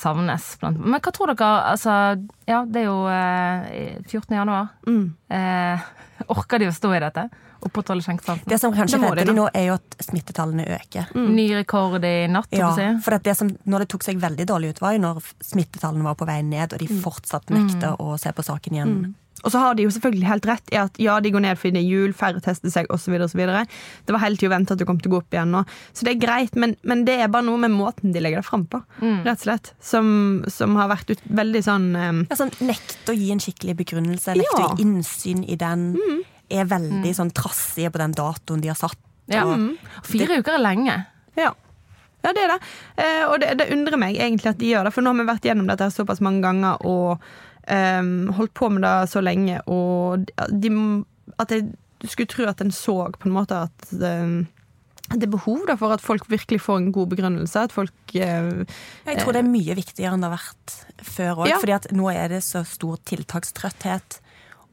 savnes. 0.00 0.52
Men 0.62 0.98
hva 0.98 1.12
tror 1.14 1.32
dere? 1.32 1.50
Altså, 1.72 1.96
ja, 2.48 2.62
det 2.68 2.84
er 2.84 2.88
jo 2.88 2.98
eh, 3.10 3.96
14. 4.06 4.36
januar. 4.38 4.70
Mm. 4.86 5.04
Eh, 5.34 5.88
orker 6.32 6.62
de 6.62 6.70
å 6.70 6.76
stå 6.76 6.94
i 6.94 7.02
dette? 7.02 7.26
Opprettholde 7.62 8.02
skjenkestansen? 8.04 8.48
Det 8.50 8.58
som 8.60 8.72
kanskje 8.74 8.98
Det 8.98 9.02
de 9.06 9.10
redder 9.12 9.30
de 9.32 9.36
nå, 9.38 9.48
er 9.54 9.66
jo 9.70 9.74
at 9.78 9.96
smittetallene 10.02 10.66
øker. 10.78 11.12
Ny 11.14 11.46
rekord 11.54 12.04
i 12.04 12.26
natt, 12.28 12.48
Ja, 12.52 12.72
for 13.04 13.14
at 13.14 13.22
det 13.22 13.36
som, 13.38 13.48
når 13.66 13.84
det 13.84 13.88
tok 13.94 14.02
seg 14.06 14.18
veldig 14.20 14.46
dårlig 14.50 14.74
ut, 14.74 14.80
var 14.82 14.92
jo 14.96 15.02
når 15.06 15.22
smittetallene 15.40 16.04
var 16.04 16.14
på 16.18 16.26
vei 16.26 16.40
ned, 16.42 16.72
og 16.72 16.78
de 16.78 16.86
Mm. 16.90 17.02
fortsatt 17.02 17.50
nekter 17.50 17.96
å 17.98 18.18
se 18.18 18.30
på 18.32 18.42
saken 18.44 18.72
igjen. 18.74 19.14
Og 19.44 19.50
så 19.50 19.58
har 19.58 19.74
de 19.74 19.82
jo 19.82 19.90
selvfølgelig 19.90 20.26
helt 20.28 20.44
rett 20.46 20.68
i 20.70 20.76
at 20.78 20.98
ja, 21.02 21.18
de 21.18 21.30
går 21.32 21.40
ned 21.42 21.58
fordi 21.58 21.72
det 21.74 21.80
er 21.82 21.88
jul, 21.90 22.12
færre 22.14 22.40
tester 22.40 22.70
seg 22.70 22.86
osv. 22.94 23.10
Det 23.18 24.12
var 24.14 24.20
hele 24.22 24.36
tida 24.36 24.50
vente 24.54 24.70
at 24.72 24.78
det 24.78 24.86
kom 24.86 25.00
til 25.02 25.10
å 25.10 25.14
gå 25.16 25.18
opp 25.18 25.34
igjen 25.34 25.50
nå. 25.50 25.64
Så 25.92 26.04
det 26.06 26.12
er 26.14 26.20
greit, 26.26 26.54
men, 26.54 26.76
men 26.84 27.02
det 27.04 27.16
er 27.18 27.26
bare 27.32 27.42
noe 27.48 27.58
med 27.58 27.72
måten 27.74 28.12
de 28.14 28.20
legger 28.22 28.38
det 28.38 28.46
fram 28.46 28.66
på, 28.70 28.82
rett 29.00 29.40
og 29.40 29.42
slett. 29.42 29.72
Som, 29.82 30.44
som 30.46 30.76
har 30.78 30.88
vært 30.92 31.10
ut, 31.10 31.24
veldig 31.26 31.62
sånn 31.66 31.88
um, 31.96 32.26
Ja, 32.30 32.36
sånn, 32.38 32.52
nekte 32.60 33.10
å 33.10 33.18
gi 33.18 33.32
en 33.32 33.42
skikkelig 33.42 33.74
begrunnelse, 33.82 34.36
nekte 34.38 34.60
Ja. 34.60 34.68
å 34.68 34.76
gi 34.76 34.82
innsyn 34.86 35.42
i 35.48 35.56
den. 35.56 35.88
Er 36.52 36.68
veldig 36.70 37.12
sånn 37.16 37.32
trassige 37.34 37.92
på 37.92 38.00
den 38.02 38.14
datoen 38.16 38.62
de 38.62 38.70
har 38.72 38.78
satt. 38.78 38.98
Ja. 39.32 39.44
Mm. 39.48 39.76
Fire 40.04 40.40
uker 40.42 40.58
er 40.58 40.64
lenge. 40.64 40.96
Ja. 41.38 41.52
Ja, 42.22 42.30
det 42.30 42.44
er 42.44 42.52
det. 42.52 42.58
Eh, 43.02 43.22
og 43.26 43.40
det, 43.42 43.54
det 43.58 43.70
undrer 43.74 43.98
meg 43.98 44.18
egentlig 44.20 44.52
at 44.52 44.60
de 44.60 44.70
gjør 44.70 44.86
det, 44.86 44.94
for 44.94 45.02
nå 45.02 45.10
har 45.10 45.18
vi 45.18 45.30
vært 45.32 45.48
gjennom 45.48 45.70
dette 45.70 45.88
såpass 45.90 46.22
mange 46.22 46.44
ganger 46.44 46.84
og 46.86 47.24
um, 47.66 48.12
holdt 48.36 48.54
på 48.54 48.70
med 48.70 48.84
det 48.86 49.10
så 49.10 49.22
lenge, 49.24 49.58
og 49.66 50.28
de, 50.50 50.72
at 51.42 51.54
jeg 51.54 51.72
skulle 52.06 52.30
tro 52.30 52.46
at 52.50 52.62
en 52.62 52.74
så 52.74 52.96
på 53.16 53.30
en 53.30 53.34
måte 53.34 53.58
at 53.66 53.88
um, 53.98 54.44
det 55.12 55.26
er 55.26 55.32
behov 55.34 55.66
da, 55.68 55.76
for 55.76 55.92
at 55.92 56.00
folk 56.04 56.28
virkelig 56.32 56.62
får 56.64 56.78
en 56.80 56.92
god 56.94 57.10
begrunnelse. 57.10 57.66
At 57.66 57.74
folk 57.74 58.14
eh, 58.16 58.62
jeg 59.04 59.18
tror 59.18 59.34
det 59.36 59.42
er 59.42 59.50
mye 59.50 59.74
viktigere 59.76 60.14
enn 60.16 60.24
det 60.24 60.30
har 60.30 60.38
vært 60.38 60.76
før 61.04 61.42
òg. 61.42 61.50
Ja. 61.50 61.58
fordi 61.60 61.74
at 61.76 61.88
nå 61.92 62.06
er 62.14 62.32
det 62.32 62.40
så 62.46 62.62
stor 62.64 62.96
tiltakstrøtthet, 63.10 64.21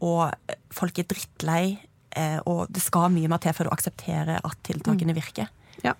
og 0.01 0.56
folk 0.74 1.00
er 1.00 1.08
drittlei. 1.10 1.77
eh, 2.15 2.39
Og 2.46 2.68
det 2.72 2.82
skal 2.82 3.12
mye 3.13 3.29
mer 3.29 3.38
til 3.44 3.53
før 3.53 3.70
du 3.70 3.75
aksepterer 3.75 4.39
at 4.44 4.58
tiltakene 4.63 5.13
virker. 5.18 5.48
Ja. 5.84 5.94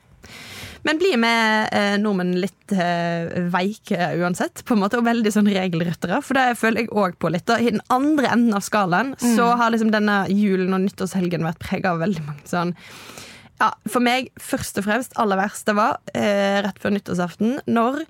Men 0.84 0.98
blir 0.98 1.18
vi 1.20 1.30
eh, 1.76 1.98
nordmenn 2.00 2.38
litt 2.40 2.72
eh, 2.72 3.28
veike 3.52 4.14
uansett, 4.22 4.64
på 4.64 4.74
en 4.76 4.80
måte, 4.84 4.98
og 5.00 5.08
veldig 5.08 5.32
sånn 5.36 5.50
regelryttere? 5.52 6.22
For 6.24 6.40
det 6.40 6.58
føler 6.60 6.86
jeg 6.86 6.94
òg 6.96 7.18
på 7.20 7.32
litt. 7.34 7.46
Da. 7.50 7.58
I 7.60 7.74
den 7.74 7.84
andre 7.92 8.32
enden 8.32 8.56
av 8.56 8.64
skalaen 8.64 9.16
så 9.20 9.50
har 9.60 9.74
liksom 9.74 9.92
denne 9.92 10.22
julen 10.32 10.74
og 10.78 10.86
nyttårshelgen 10.86 11.44
vært 11.44 11.60
prega 11.60 11.92
av 11.92 12.00
veldig 12.06 12.24
mange 12.28 12.48
sånn 12.48 12.76
ja, 13.60 13.74
For 13.92 14.00
meg, 14.00 14.30
først 14.40 14.78
og 14.80 14.86
fremst, 14.88 15.18
aller 15.20 15.36
verste 15.36 15.76
var 15.76 15.98
eh, 16.16 16.62
rett 16.64 16.80
før 16.80 16.96
nyttårsaften, 16.96 17.58
når 17.68 18.06
eh, 18.06 18.08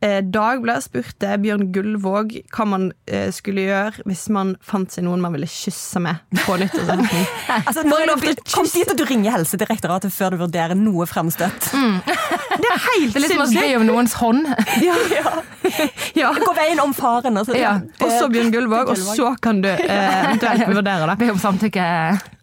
Dagbladet 0.00 0.86
spurte 0.86 1.34
Bjørn 1.42 1.66
Gullvåg 1.74 2.32
hva 2.54 2.64
man 2.68 2.86
eh, 3.10 3.28
skulle 3.34 3.66
gjøre 3.66 4.06
hvis 4.08 4.26
man 4.32 4.54
fant 4.64 4.92
seg 4.94 5.04
noen 5.04 5.20
man 5.20 5.34
ville 5.36 5.48
kysse 5.50 6.00
med 6.00 6.22
på 6.46 6.56
nyttårsaften. 6.60 7.26
Altså, 7.70 7.82
er 7.84 8.38
kom 8.50 8.66
dit 8.70 8.88
at 8.88 8.96
du 8.96 9.04
ringer 9.04 9.34
Helsedirektoratet 9.34 10.12
før 10.14 10.34
du 10.34 10.40
vurderer 10.44 10.78
noe 10.78 11.04
fremstøtt. 11.08 11.68
Det 11.70 12.70
er 12.70 12.80
helt 12.86 13.12
Det 13.12 13.20
er 13.20 13.24
litt 13.24 13.34
som 13.34 13.44
å 13.44 13.50
be 13.52 13.68
om 13.76 13.86
noens 13.88 14.16
hånd. 14.20 14.48
Ja. 16.16 16.32
Gå 16.34 16.52
veien 16.56 16.80
om 16.82 16.92
faren. 16.96 17.36
Altså. 17.38 17.54
Ja. 17.58 17.76
Og 18.00 18.10
så 18.10 18.28
Bjørn 18.32 18.50
Gullvåg, 18.54 18.90
og 18.90 18.98
så 18.98 19.34
kan 19.42 19.60
du 19.62 19.68
eh, 19.70 20.24
eventuelt 20.24 20.66
vurdere 20.70 21.10
det. 21.12 21.18
Be 21.20 21.30
om 21.34 21.40
samtykke. 21.40 21.86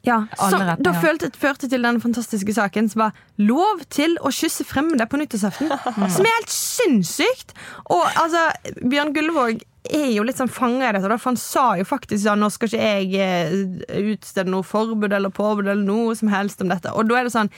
Ja, 0.07 0.21
så, 0.39 0.59
da 0.79 0.93
førte, 0.95 1.29
førte 1.35 1.67
til 1.69 1.83
den 1.83 1.99
fantastiske 2.03 2.55
saken 2.55 2.87
som 2.91 3.03
var 3.03 3.17
lov 3.41 3.83
til 3.93 4.15
å 4.23 4.31
kysse 4.33 4.63
fremmede 4.67 5.07
på 5.09 5.19
nyttårsaften. 5.19 5.71
Som 6.15 6.27
er 6.27 6.37
helt 6.37 6.53
sinnssykt! 6.53 7.51
Og 7.91 8.05
altså, 8.15 8.47
Bjørn 8.87 9.11
Gullvåg 9.15 9.65
er 9.87 10.09
jo 10.11 10.23
litt 10.27 10.39
sånn 10.39 10.51
fanga 10.51 10.89
i 10.89 10.95
dette, 10.95 11.11
for 11.19 11.31
han 11.31 11.39
sa 11.39 11.67
jo 11.79 11.85
faktisk 11.87 12.23
sånn 12.23 12.41
Nå 12.43 12.49
skal 12.51 12.71
ikke 12.71 12.87
jeg 12.87 13.21
eh, 13.23 14.07
utstede 14.13 14.51
noe 14.51 14.65
forbud 14.67 15.13
eller 15.13 15.33
påbud 15.33 15.67
eller 15.67 15.83
noe 15.83 16.15
som 16.17 16.31
helst 16.31 16.63
om 16.63 16.71
dette. 16.71 16.91
Og 16.95 17.07
da 17.07 17.19
er 17.19 17.27
det 17.27 17.35
sånn 17.35 17.51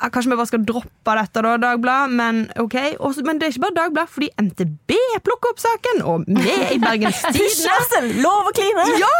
Kanskje 0.00 0.30
vi 0.32 0.36
bare 0.38 0.50
skal 0.50 0.64
droppe 0.66 1.14
dette, 1.18 1.42
da, 1.44 1.54
Dagbladet. 1.62 2.14
Men 2.18 2.40
ok, 2.60 2.76
Også, 2.98 3.24
men 3.26 3.38
det 3.40 3.48
er 3.48 3.54
ikke 3.54 3.64
bare 3.66 3.78
Dagbladet, 3.78 4.12
fordi 4.14 4.30
NTB 4.42 4.96
plukker 5.24 5.54
opp 5.54 5.62
saken. 5.62 6.02
Og 6.10 6.24
vi 6.28 6.56
i 6.74 6.80
Bergens 6.82 7.22
Tidende 7.34 8.22
Lov 8.24 8.50
å 8.50 8.54
kline! 8.56 8.86
ja! 9.00 9.12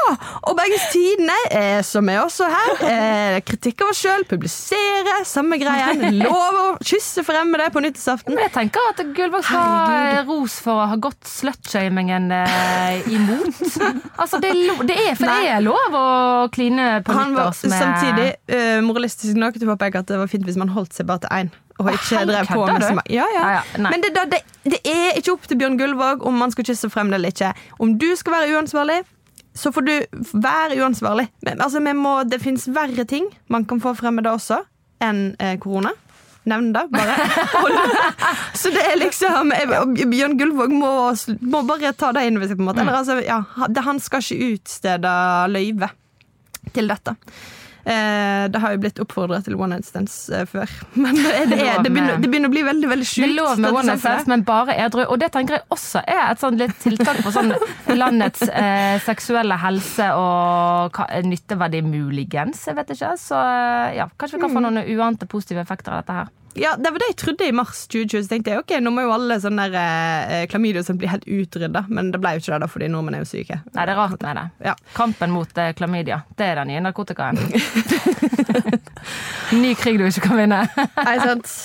Og 0.49 0.57
Bergens 0.59 0.89
Tidende, 0.93 1.37
eh, 1.55 1.81
som 1.87 2.09
er 2.13 2.21
også 2.25 2.49
her, 2.51 2.73
eh, 2.91 3.39
kritikk 3.47 3.85
av 3.85 3.93
oss 3.95 4.03
sjøl, 4.05 4.27
publisere, 4.29 5.21
samme 5.29 5.59
greien. 5.63 6.05
Lov 6.21 6.61
å 6.61 6.67
kysse 6.85 7.25
fremmede 7.27 7.71
på 7.75 7.83
nyttårsaften. 7.85 8.39
Jeg 8.45 8.53
tenker 8.55 8.91
at 8.91 9.03
Gullvåg 9.17 9.47
skal 9.47 9.95
eh, 9.95 10.21
ros 10.29 10.59
for 10.65 10.83
å 10.85 10.89
ha 10.91 10.99
gått 11.01 11.23
slutshamingen 11.31 12.31
eh, 12.35 13.13
imot. 13.15 13.63
Altså, 14.15 14.39
det 14.41 14.51
er, 14.53 14.83
det 14.87 14.95
er, 14.95 15.17
for 15.19 15.29
det 15.29 15.49
er 15.51 15.63
lov 15.65 15.95
å 15.99 16.05
kline 16.55 17.01
på 17.05 17.15
nyttårs 17.17 17.65
med 17.67 17.75
samtidig 17.75 18.27
eh, 18.55 18.79
moralistisk 18.85 19.37
nok 19.39 19.57
til 19.59 19.67
å 19.67 19.75
påpeke 19.75 20.01
at 20.05 20.11
det 20.11 20.21
var 20.21 20.31
fint 20.31 20.45
hvis 20.47 20.59
man 20.61 20.64
holdt 20.73 20.95
seg 20.97 21.07
bare 21.07 21.25
til 21.25 21.33
én. 21.35 21.51
Og 21.83 21.89
ikke 21.91 22.19
hei, 22.21 22.27
drev 22.29 22.47
på 22.47 22.67
med 22.69 22.85
så 22.85 22.93
mange. 22.95 23.11
Ja, 23.11 23.25
ja. 23.35 23.63
Men 23.83 24.05
det, 24.05 24.13
det, 24.31 24.41
det 24.71 24.79
er 24.87 25.19
ikke 25.19 25.33
opp 25.35 25.49
til 25.51 25.59
Bjørn 25.59 25.79
Gullvåg 25.81 26.23
om 26.27 26.39
man 26.39 26.55
skal 26.55 26.69
kysse 26.69 26.91
fremmede 26.93 27.19
eller 27.19 27.35
ikke. 27.35 27.51
Om 27.83 27.97
du 27.99 28.07
skal 28.17 28.37
være 28.37 28.55
uansvarlig, 28.55 29.01
så 29.55 29.73
får 29.75 29.87
du 29.89 29.93
være 30.39 30.79
uansvarlig. 30.83 31.27
Men, 31.47 31.61
altså, 31.63 31.83
må, 31.83 32.15
det 32.31 32.41
fins 32.43 32.69
verre 32.71 33.05
ting 33.11 33.27
man 33.51 33.67
kan 33.67 33.83
få 33.83 33.95
fremmede 33.99 34.31
også 34.31 34.63
enn 35.03 35.35
eh, 35.43 35.57
korona. 35.63 35.91
Nevn 36.45 36.75
det, 36.75 36.83
bare. 36.93 37.15
Så 38.61 38.69
det 38.71 38.83
er 38.85 38.99
liksom 39.01 39.49
jeg- 39.55 40.09
Bjørn 40.13 40.35
Gullvåg 40.39 40.75
må, 40.77 40.91
må 41.41 41.63
bare 41.65 41.93
ta 41.97 42.11
det 42.13 42.27
inn 42.29 42.37
over 42.37 42.51
seg. 42.51 42.59
på 42.59 42.63
en 42.63 42.69
måte. 42.69 42.83
Eller, 42.85 42.99
altså, 43.01 43.17
ja, 43.25 43.41
han 43.87 44.01
skal 44.01 44.21
ikke 44.21 44.51
utstede 44.59 45.15
løyve 45.49 45.89
til 46.77 46.89
dette. 46.93 47.17
Eh, 47.85 48.45
det 48.49 48.61
har 48.63 48.73
jo 48.73 48.79
blitt 48.81 49.01
oppfordra 49.03 49.43
til 49.45 49.59
one 49.61 49.77
night 49.77 49.85
stands 49.89 50.15
eh, 50.33 50.47
før. 50.49 50.71
Men 51.05 51.19
det, 51.19 51.33
er, 51.33 51.49
det, 51.51 51.59
er, 51.61 51.83
det, 51.85 51.91
begynner, 51.93 52.21
det 52.23 52.31
begynner 52.33 52.49
å 52.49 52.55
bli 52.55 52.63
veldig 52.65 52.91
veldig 52.95 53.07
Det 53.07 53.11
sjukt. 53.11 53.27
er 53.27 53.35
lov 53.37 53.61
med 53.61 53.77
one 53.77 53.87
night 53.91 54.01
stands, 54.05 54.29
men 54.31 54.45
bare 54.49 54.77
edru. 54.87 55.03
Og 55.05 55.19
det 55.21 55.29
tenker 55.35 55.59
jeg 55.59 55.67
også 55.75 56.01
er 56.05 56.23
et 56.31 56.41
sånn 56.41 56.57
litt 56.61 56.77
tiltak 56.81 57.21
for 57.25 57.35
sånn 57.37 57.53
landets 57.93 58.47
eh, 58.49 58.97
seksuelle 59.05 59.59
helse 59.61 60.09
og 60.17 61.03
nytteverdi, 61.29 61.83
muligens. 61.85 62.65
Jeg 62.71 62.79
vet 62.81 62.95
ikke. 62.97 63.13
Så 63.21 63.37
eh, 63.37 63.99
ja, 64.01 64.09
kanskje 64.17 64.41
vi 64.41 64.47
kan 64.47 64.57
få 64.57 64.65
noen 64.65 64.81
uante 64.97 65.29
positive 65.29 65.61
effekter 65.65 65.93
av 65.97 66.05
dette 66.05 66.19
her. 66.23 66.33
Ja, 66.55 66.75
det 66.77 66.91
var 66.91 67.03
det 67.03 67.09
jeg 67.11 67.19
trodde 67.23 67.47
i 67.49 67.55
mars 67.57 67.85
2020. 67.91 68.25
Så 68.25 68.31
tenkte 68.31 68.53
jeg 68.55 68.63
ok, 68.63 68.75
nå 68.83 68.93
må 68.95 69.05
jo 69.07 69.15
alle 69.15 69.39
sånne 69.43 69.67
der, 69.73 70.35
eh, 70.37 70.45
klamydia 70.51 70.85
som 70.87 70.99
blir 71.01 71.11
helt 71.13 71.27
utrydda. 71.27 71.85
Men 71.89 72.13
det 72.15 72.21
ble 72.23 72.35
jo 72.37 72.43
ikke 72.43 72.53
det, 72.55 72.61
da, 72.65 72.71
fordi 72.71 72.91
nordmenn 72.93 73.19
er 73.19 73.25
jo 73.25 73.31
syke. 73.31 73.61
Nei, 73.73 73.87
det 73.87 73.95
er 73.95 74.01
rart 74.01 74.23
med 74.23 74.41
det. 74.41 74.45
Ja. 74.71 74.75
Kampen 74.97 75.35
mot 75.35 75.59
eh, 75.59 75.73
klamydia. 75.79 76.21
Det 76.39 76.51
er 76.51 76.61
den 76.63 76.73
nye 76.73 76.85
narkotikaen. 76.85 77.41
Ny 79.65 79.73
krig 79.79 79.99
du 80.01 80.07
ikke 80.09 80.29
kan 80.29 80.41
vinne. 80.45 80.61
Nei, 81.09 81.17
sant. 81.23 81.57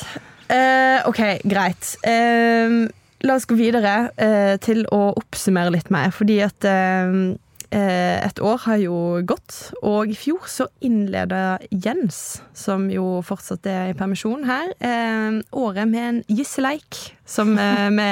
Eh, 0.50 1.06
ok, 1.10 1.22
greit. 1.50 1.94
Eh, 2.08 2.80
la 3.28 3.36
oss 3.36 3.46
gå 3.50 3.58
videre 3.60 4.10
eh, 4.18 4.56
til 4.64 4.86
å 4.96 5.10
oppsummere 5.20 5.74
litt 5.76 5.92
mer, 5.94 6.14
fordi 6.16 6.40
at 6.46 6.66
eh, 6.68 7.14
eh, 7.14 7.38
et 7.78 8.40
år 8.42 8.64
har 8.66 8.80
jo 8.82 8.96
gått, 9.30 9.56
og 9.86 10.10
i 10.10 10.18
fjor 10.18 10.48
så 10.50 10.66
innleda 10.86 11.60
Jens, 11.70 12.42
som 12.58 12.88
jo 12.90 13.20
fortsatt 13.26 13.68
er 13.70 13.92
i 13.92 13.98
permisjon 13.98 14.48
her, 14.50 14.72
eh, 14.82 15.40
året 15.54 15.90
med 15.92 16.08
en 16.08 16.20
gisseleik, 16.28 16.98
som 17.30 17.54
eh, 17.62 17.88
vi 18.00 18.10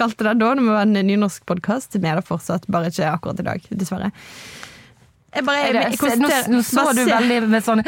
kalte 0.00 0.28
det 0.28 0.36
da 0.40 0.52
når 0.54 0.64
vi 0.64 0.72
var 0.72 0.86
en 0.86 1.08
nynorsk 1.10 1.44
podkast. 1.48 1.98
Vi 1.98 2.08
er 2.08 2.20
det 2.20 2.28
fortsatt, 2.28 2.68
bare 2.72 2.92
ikke 2.92 3.12
akkurat 3.12 3.42
i 3.44 3.48
dag, 3.50 3.68
dessverre. 3.70 4.12
Jeg 5.34 5.46
bare, 5.46 5.62
jeg, 5.66 5.74
jeg, 5.74 5.98
jeg 5.98 6.20
nå, 6.22 6.28
nå 6.54 6.60
så 6.66 6.84
du 6.94 7.02
veldig 7.08 7.38
med 7.50 7.64
sånn 7.66 7.82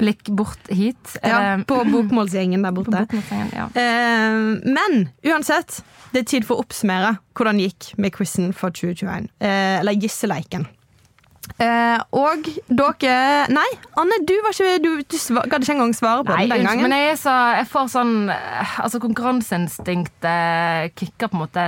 blikk 0.00 0.30
bort 0.34 0.72
hit. 0.72 1.18
Ja, 1.22 1.58
på 1.68 1.82
bokmålsgjengen 1.92 2.64
der 2.66 2.74
borte. 2.74 3.04
Bokmålsgjengen, 3.04 3.52
ja. 3.54 3.68
uh, 3.74 4.56
men 4.66 5.06
uansett, 5.26 5.80
det 6.14 6.24
er 6.24 6.32
tid 6.34 6.48
for 6.48 6.58
å 6.58 6.66
oppsummere 6.66 7.16
hvordan 7.38 7.60
det 7.60 7.70
gikk 7.70 7.92
med 8.02 8.16
quizen 8.16 8.50
for 8.56 8.74
2021. 8.74 9.30
Uh, 9.38 9.78
eller 9.78 10.02
gisseleiken. 10.02 10.66
Uh, 11.58 11.98
og 12.14 12.44
dere 12.68 13.46
Nei, 13.50 13.66
Anne, 13.98 14.18
du 14.28 14.34
var 14.44 14.52
ikke 14.52 14.76
Du, 14.84 14.90
du 15.00 15.16
gadd 15.48 15.64
ikke 15.64 15.74
engang 15.74 15.94
svare 15.96 16.22
på 16.26 16.34
Nei, 16.34 16.44
den 16.44 16.60
den 16.60 16.68
gangen. 16.68 16.84
men 16.84 16.92
jeg, 17.00 17.16
så, 17.22 17.32
jeg 17.56 17.66
får 17.72 17.88
sånn 17.94 18.12
eh, 18.30 18.74
Altså 18.84 19.00
Konkurranseinstinktet 19.02 20.92
kicker 20.98 21.32
på 21.32 21.38
en 21.38 21.42
måte 21.42 21.64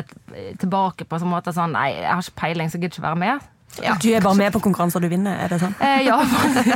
tilbake 0.61 1.09
på 1.09 1.17
en 1.17 1.25
sånn 1.25 1.33
måte 1.33 1.55
sånn 1.57 1.75
Nei, 1.75 1.89
jeg 1.97 2.13
har 2.13 2.23
ikke 2.23 2.41
peiling, 2.43 2.71
så 2.71 2.77
jeg 2.77 2.85
gidder 2.85 2.99
ikke 2.99 3.09
være 3.09 3.23
med. 3.25 3.49
Du 3.79 4.09
er 4.11 4.21
bare 4.21 4.37
med 4.37 4.53
på 4.53 4.61
konkurranser 4.63 5.03
du 5.03 5.07
vinner, 5.09 5.39
er 5.45 5.53
det 5.53 5.61
sånn? 5.63 5.75
Eh, 5.81 6.03
ja, 6.05 6.17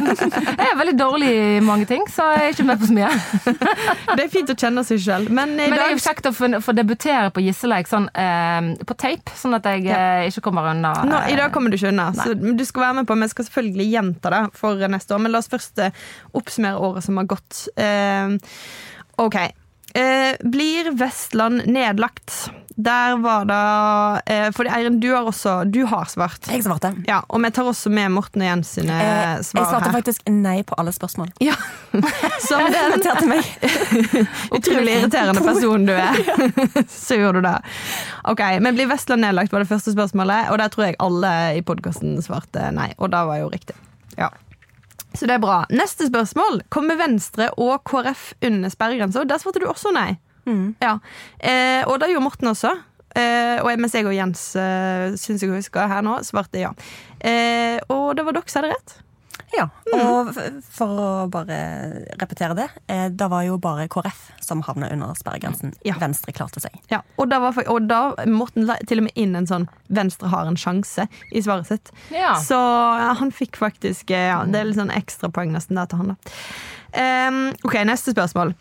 jeg 0.61 0.69
er 0.69 0.77
veldig 0.79 0.95
dårlig 0.97 1.31
i 1.35 1.63
mange 1.65 1.89
ting, 1.91 2.05
så 2.11 2.29
jeg 2.37 2.45
er 2.45 2.55
ikke 2.55 2.67
med 2.69 2.81
på 2.81 2.89
så 2.89 2.97
mye. 2.97 3.11
Det 4.15 4.25
er 4.25 4.31
fint 4.33 4.53
å 4.53 4.57
kjenne 4.57 4.85
seg 4.87 5.03
sjøl, 5.03 5.27
men 5.29 5.57
Men 5.59 5.75
det 5.75 5.83
er 5.89 5.95
jo 5.97 6.03
kjekt 6.05 6.29
å 6.31 6.33
få, 6.35 6.77
debutere 6.77 7.33
på 7.35 7.43
Gisseleik 7.45 7.91
sånn, 7.91 8.07
eh, 8.15 8.71
på 8.87 8.97
tape, 9.01 9.35
sånn 9.39 9.59
at 9.59 9.67
jeg 9.69 9.89
ja. 9.89 9.99
ikke 10.31 10.47
kommer 10.49 10.71
unna. 10.71 10.95
nå, 11.03 11.21
I 11.27 11.35
eh, 11.35 11.41
dag 11.43 11.53
kommer 11.55 11.75
du 11.75 11.79
ikke 11.79 11.91
unna, 11.93 12.11
så 12.17 12.33
du 12.35 12.65
skal 12.65 12.89
være 12.89 13.01
med 13.01 13.11
på 13.11 13.19
Vi 13.25 13.31
skal 13.33 13.49
selvfølgelig 13.49 13.91
gjenta 13.91 14.35
det 14.35 14.43
for 14.59 14.89
neste 14.95 15.17
år, 15.17 15.25
men 15.25 15.35
la 15.35 15.43
oss 15.43 15.51
først 15.53 15.83
eh, 15.83 16.03
oppsummere 16.39 16.81
året 16.89 17.07
som 17.07 17.19
har 17.21 17.29
gått. 17.35 17.67
Eh, 17.75 18.39
ok. 19.23 19.41
Eh, 19.95 20.35
blir 20.41 20.91
Vestland 20.99 21.67
nedlagt? 21.67 22.51
Der 22.77 23.17
var 23.23 23.45
det 23.47 24.23
eh, 24.35 24.49
For 24.51 24.67
Eirin, 24.67 24.97
du 25.01 25.07
har 25.15 25.29
også 25.31 25.71
Du 25.71 25.85
har 25.87 26.09
svart. 26.11 26.49
Jeg 26.51 26.65
svarte. 26.67 26.91
Ja, 27.07 27.21
og 27.29 27.43
vi 27.45 27.51
tar 27.55 27.69
også 27.71 27.91
med 27.95 28.11
Morten 28.11 28.43
og 28.43 28.49
Jens 28.49 28.73
sine 28.75 28.97
Eh, 28.99 29.11
jeg 29.37 29.45
svarte 29.47 29.85
her. 29.85 29.95
faktisk 29.95 30.27
nei 30.31 30.63
på 30.67 30.75
alle 30.79 30.91
spørsmål. 30.93 31.31
Ja. 31.45 31.55
Som 32.49 32.67
den 32.67 32.99
utrolig 34.57 34.97
irriterende 34.99 35.41
personen 35.45 35.87
du 35.87 35.93
er, 35.95 36.19
så 36.91 37.19
gjorde 37.21 37.41
du 37.41 37.47
det. 37.47 37.57
Ok, 38.25 38.43
Men 38.61 38.75
blir 38.75 38.91
Vestland 38.91 39.23
nedlagt, 39.23 39.53
var 39.53 39.63
det 39.63 39.71
første 39.71 39.95
spørsmålet. 39.95 40.51
Og 40.51 40.59
der 40.59 40.69
tror 40.75 40.89
jeg 40.89 40.99
alle 40.99 41.33
i 41.59 41.63
podkasten 41.63 42.19
svarte 42.23 42.71
nei. 42.75 42.91
Og 42.99 43.11
det 43.15 43.23
var 43.31 43.39
jo 43.39 43.53
riktig. 43.55 43.77
Ja. 44.19 44.31
Så 45.15 45.29
det 45.31 45.37
er 45.37 45.43
bra. 45.43 45.63
Neste 45.71 46.09
spørsmål. 46.09 46.65
Kommer 46.75 46.99
Venstre 46.99 47.53
og 47.55 47.85
KrF 47.87 48.33
under 48.43 48.73
sperregrensa? 48.73 49.23
Der 49.31 49.39
svarte 49.39 49.63
du 49.63 49.69
også 49.71 49.95
nei. 49.95 50.17
Ja. 50.83 50.99
Eh, 51.39 51.83
og 51.87 51.99
det 52.01 52.11
gjorde 52.13 52.27
Morten 52.27 52.53
også. 52.53 52.75
Eh, 53.15 53.63
og 53.63 53.71
mens 53.79 53.95
jeg 53.95 54.09
og 54.09 54.17
Jens 54.17 54.43
eh, 54.59 55.15
syns 55.21 55.45
jeg 55.45 55.53
husker 55.55 55.87
her 55.91 56.03
nå, 56.03 56.19
svarte 56.27 56.59
ja. 56.59 56.73
Eh, 57.23 57.79
og 57.95 58.17
det 58.19 58.27
var 58.27 58.37
dere 58.37 58.51
som 58.51 58.63
hadde 58.63 58.75
rett. 58.75 59.01
Ja, 59.55 59.69
og 59.95 60.33
for 60.75 60.99
å 60.99 61.09
bare 61.31 61.57
repetere 62.19 62.57
det, 62.59 62.67
eh, 62.91 63.07
da 63.15 63.29
var 63.31 63.45
jo 63.47 63.59
bare 63.63 63.87
KrF 63.93 64.25
som 64.43 64.65
havna 64.67 64.89
under 64.91 65.15
sperregrensen. 65.19 65.75
Ja. 65.87 65.95
Venstre 66.01 66.35
klarte 66.35 66.63
seg. 66.63 66.75
Ja, 66.91 67.03
og 67.21 67.31
da, 67.31 67.39
var, 67.45 67.59
og 67.71 67.87
da 67.87 68.01
Morten 68.31 68.67
la 68.69 68.81
til 68.89 69.03
og 69.03 69.09
med 69.09 69.21
inn 69.21 69.37
en 69.39 69.47
sånn 69.47 69.69
'Venstre 69.95 70.31
har 70.33 70.51
en 70.51 70.59
sjanse' 70.59 71.07
i 71.33 71.43
svaret 71.45 71.71
sitt. 71.71 71.93
Ja. 72.11 72.35
Så 72.43 72.59
ja, 72.59 73.13
han 73.15 73.31
fikk 73.31 73.57
faktisk 73.61 74.11
eh, 74.11 74.31
ja, 74.33 74.45
Det 74.45 74.59
er 74.59 74.71
litt 74.71 74.81
sånn 74.81 74.95
ekstrapoeng 74.95 75.55
nesten 75.55 75.79
der 75.79 75.87
til 75.87 76.03
han, 76.03 76.15
da. 76.15 76.35
Ehm, 76.95 77.55
ok, 77.63 77.79
neste 77.87 78.15
spørsmål. 78.15 78.55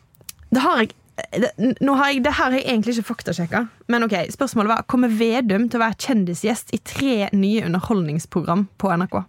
Det 0.54 0.62
har 0.62 0.84
jeg 0.84 0.94
det, 1.14 1.52
nå 1.82 1.94
har 2.00 2.10
jeg, 2.10 2.24
det 2.26 2.34
her 2.34 2.50
har 2.50 2.58
jeg 2.58 2.66
egentlig 2.66 2.96
ikke 2.98 3.10
faktasjekka, 3.12 3.68
men 3.94 4.08
ok, 4.08 4.16
spørsmålet 4.34 4.72
var 4.72 4.88
kommer 4.90 5.14
Vedum 5.14 5.68
til 5.70 5.78
å 5.78 5.84
være 5.84 6.00
kjendisgjest 6.08 6.74
i 6.74 6.82
tre 6.82 7.18
nye 7.38 7.68
underholdningsprogram 7.68 8.68
på 8.82 8.96
NRK. 8.98 9.22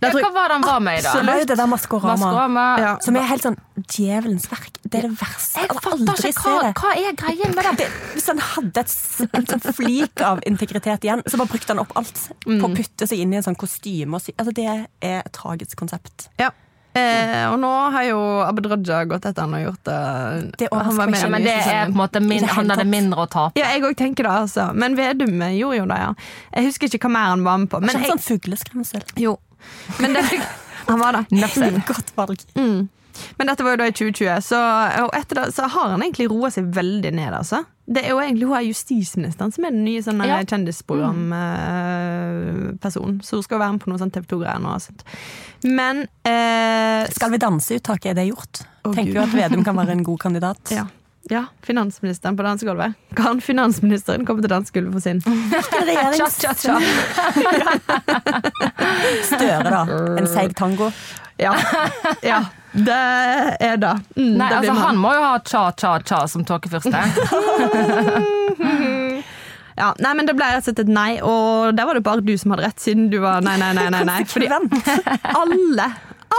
Ja, 0.00 0.08
hva 0.14 0.30
var 0.32 0.48
det 0.48 0.54
han 0.56 0.64
var 0.64 0.78
med 0.80 0.96
i, 0.96 1.02
da? 1.04 1.10
Absolutt. 1.12 1.48
det 1.50 1.56
der 1.60 1.66
Maskorama. 1.68 2.14
Maskorama. 2.16 2.62
Ja. 2.80 2.92
Som 3.04 3.18
er 3.20 3.26
helt 3.28 3.44
sånn 3.44 3.58
djevelens 3.84 4.46
verk. 4.48 4.78
Det 4.80 5.02
er 5.02 5.08
det 5.10 5.18
verste. 5.20 5.60
Jeg 5.60 5.76
fatter 5.76 6.30
ikke 6.30 6.54
hva, 6.56 6.70
hva 6.80 6.92
er 6.96 7.18
greien 7.20 7.52
med 7.52 7.68
det. 7.68 7.74
det. 7.82 7.88
Hvis 8.14 8.30
han 8.32 8.40
hadde 8.40 8.80
et, 8.80 8.94
et 9.28 9.52
sånn 9.52 9.76
flik 9.76 10.24
av 10.24 10.40
integritet 10.48 11.04
igjen, 11.04 11.20
så 11.28 11.40
bare 11.42 11.52
brukte 11.52 11.74
han 11.74 11.84
opp 11.84 11.92
alt 12.00 12.24
på 12.46 12.62
å 12.64 12.72
putte 12.72 13.10
seg 13.10 13.20
inn 13.20 13.36
i 13.36 13.40
en 13.42 13.46
sånn 13.50 13.60
kostyme. 13.60 14.16
Og 14.16 14.24
sy 14.24 14.32
altså, 14.38 14.56
det 14.56 14.66
er 14.72 14.82
et 15.04 15.32
tragisk 15.36 15.76
konsept. 15.84 16.30
Ja. 16.40 16.48
Eh, 16.90 17.44
og 17.46 17.58
nå 17.62 17.68
har 17.94 18.02
jo 18.08 18.18
Abid 18.42 18.66
Raja 18.66 19.04
gått 19.06 19.26
etter 19.28 19.46
han 19.46 19.52
og 19.54 19.62
gjort 19.62 19.84
det. 19.86 19.98
Det 20.58 20.68
Han 20.74 20.96
var 20.96 21.12
med 21.12 21.30
men 21.30 21.44
det 21.46 21.52
er 21.54 21.84
på 21.86 21.92
en 21.92 21.98
måte 22.00 22.22
min, 22.24 22.46
Han 22.50 22.72
hadde 22.72 22.86
mindre 22.88 23.26
å 23.26 23.30
tape. 23.30 23.60
Ja, 23.60 23.70
jeg 23.76 23.84
òg 23.86 23.94
tenker 23.98 24.26
det, 24.26 24.32
altså. 24.46 24.70
Men 24.74 24.96
Vedum 24.98 25.38
gjorde 25.54 25.78
jo 25.78 25.86
det, 25.90 26.00
ja. 26.02 26.10
Jeg 26.56 26.70
husker 26.70 26.90
ikke 26.90 27.06
hva 27.06 27.12
mer 27.14 27.28
han 27.34 27.44
var 27.46 27.62
med 27.62 27.70
på. 27.70 27.82
Men 27.84 27.94
jeg, 28.00 28.10
sånn 28.10 28.24
fugleskremsel. 28.26 29.06
jo. 29.22 29.36
Men 30.00 30.16
det, 30.18 30.24
han 30.90 30.98
var 30.98 31.20
det. 31.20 31.84
Godt 31.86 32.10
valg. 32.18 32.42
Men 33.38 33.46
dette 33.50 33.64
var 33.66 33.72
jo 33.74 33.80
da 33.82 33.86
i 33.90 33.94
2020, 33.96 34.40
så, 34.44 34.58
etter 35.16 35.34
det 35.40 35.46
så 35.56 35.62
har 35.68 35.88
han 35.94 36.02
egentlig 36.04 36.28
roa 36.30 36.48
seg 36.54 36.64
veldig 36.74 37.12
ned. 37.16 37.32
altså. 37.34 37.58
Det 37.90 38.04
er 38.04 38.08
jo 38.12 38.20
egentlig 38.22 38.46
hun 38.46 38.54
er 38.56 38.62
justisministeren 38.68 39.50
som 39.52 39.64
er 39.66 39.70
den 39.74 39.82
nye 39.84 40.02
sånn, 40.04 40.20
Ja. 40.22 40.38
kjendisprogrampersonen. 40.46 43.18
Så 43.26 43.32
hun 43.40 43.42
skal 43.42 43.58
være 43.58 43.72
med 43.74 43.80
på 43.82 43.90
noe 43.90 43.98
sånn 43.98 44.12
TV 44.14 44.24
2-greier 44.30 44.60
nå. 44.62 44.76
sånt. 44.84 45.02
Men 45.64 46.04
eh, 46.24 47.06
Skal 47.10 47.30
vi 47.34 47.38
danse-uttaket, 47.42 48.10
er 48.12 48.14
det 48.20 48.28
gjort? 48.30 48.62
Oh, 48.84 48.94
Tenker 48.94 49.12
Gud. 49.12 49.18
jo 49.18 49.22
at 49.26 49.34
Vedum 49.34 49.64
kan 49.66 49.76
være 49.76 49.90
en 49.98 50.04
god 50.06 50.18
kandidat? 50.22 50.62
ja. 50.78 50.84
ja, 51.30 51.44
finansministeren 51.66 52.36
på 52.38 52.42
dansegulvet. 52.46 52.94
Kan 53.18 53.40
finansministeren 53.44 54.22
komme 54.28 54.40
til 54.46 54.50
dansegulvet 54.54 54.92
for 54.94 55.00
sin? 55.00 55.20
Cha, 56.16 56.28
cha, 56.30 56.54
cha. 56.54 56.78
Støre, 59.26 59.66
da. 59.66 59.82
En 60.20 60.26
seig 60.30 60.54
tango. 60.56 60.92
Ja, 61.40 61.54
ja 62.22 62.44
det 62.72 62.96
er 63.66 63.76
det. 63.82 63.94
Mm, 64.16 64.36
Nei, 64.38 64.48
det 64.48 64.56
altså 64.60 64.74
Han 64.78 64.98
må 65.02 65.10
jo 65.16 65.22
ha 65.24 65.32
cha-cha-cha 65.42 66.20
som 66.30 66.44
tåkefyrste. 66.48 66.94
Ja, 69.80 69.94
nei, 69.96 70.10
men 70.12 70.26
Det 70.28 70.34
ble 70.36 70.44
rett 70.44 70.60
og 70.60 70.66
slett 70.68 70.80
et 70.82 70.90
nei, 70.92 71.10
og 71.24 71.72
der 71.72 71.86
var 71.88 71.96
det 71.96 72.02
bare 72.04 72.20
du 72.24 72.34
som 72.36 72.52
hadde 72.52 72.66
rett. 72.66 72.80
Siden 72.82 73.06
du 73.12 73.16
var 73.22 73.40
nei, 73.44 73.54
nei, 73.60 73.70
nei. 73.76 73.86
nei, 73.94 74.02
nei. 74.04 74.18
Fordi 74.28 74.48
alle, 74.50 75.86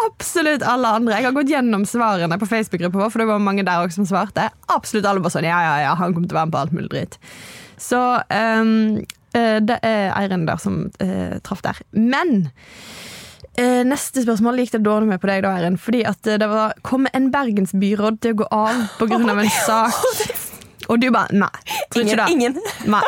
absolutt 0.03 0.65
alle 0.67 0.91
andre 0.99 1.17
Jeg 1.17 1.29
har 1.29 1.37
gått 1.39 1.49
gjennom 1.49 1.85
svarene 1.89 2.37
på 2.37 2.49
Facebook-gruppa 2.51 3.01
vår, 3.01 3.09
for 3.13 3.23
det 3.23 3.29
var 3.31 3.41
mange 3.41 3.65
der 3.65 3.87
også 3.87 4.03
som 4.03 4.09
svarte. 4.11 4.45
Absolutt 4.69 5.07
alle 5.09 5.23
var 5.25 5.33
sånn 5.33 5.47
ja, 5.49 5.57
ja, 5.65 5.73
ja, 5.87 5.95
han 5.97 6.13
kommer 6.13 6.29
til 6.29 6.37
å 6.37 6.41
være 6.41 6.51
med 6.51 6.57
på 6.57 6.61
alt 6.61 6.75
mulig 6.77 6.91
dritt. 6.93 7.17
Så 7.81 8.01
eh, 8.29 8.63
det 9.33 9.79
er 9.87 10.11
Eirin 10.11 10.45
der 10.45 10.61
som 10.61 10.83
uh, 11.01 11.35
traff 11.41 11.63
der. 11.65 11.81
Men 11.95 12.51
eh, 13.59 13.81
neste 13.87 14.23
spørsmål 14.23 14.61
gikk 14.61 14.75
det 14.77 14.83
dårlig 14.85 15.11
med 15.11 15.21
på 15.21 15.29
deg, 15.31 15.43
da, 15.45 15.55
Erin. 15.59 15.79
Fordi 15.81 16.03
at 16.07 16.27
eh, 16.27 16.39
det 16.41 16.49
var 16.51 16.75
Kommer 16.87 17.13
en 17.17 17.31
bergensbyråd 17.33 18.21
til 18.23 18.35
å 18.35 18.41
gå 18.43 18.49
av 18.51 18.85
pga. 18.99 19.21
en 19.33 19.49
sak? 19.65 20.47
Og 20.91 20.99
du 20.99 21.07
bare 21.13 21.31
nei. 21.31 21.49
Ingen. 21.95 22.17
det. 22.17 22.29
ingen. 22.33 22.55
Nei. 22.91 23.03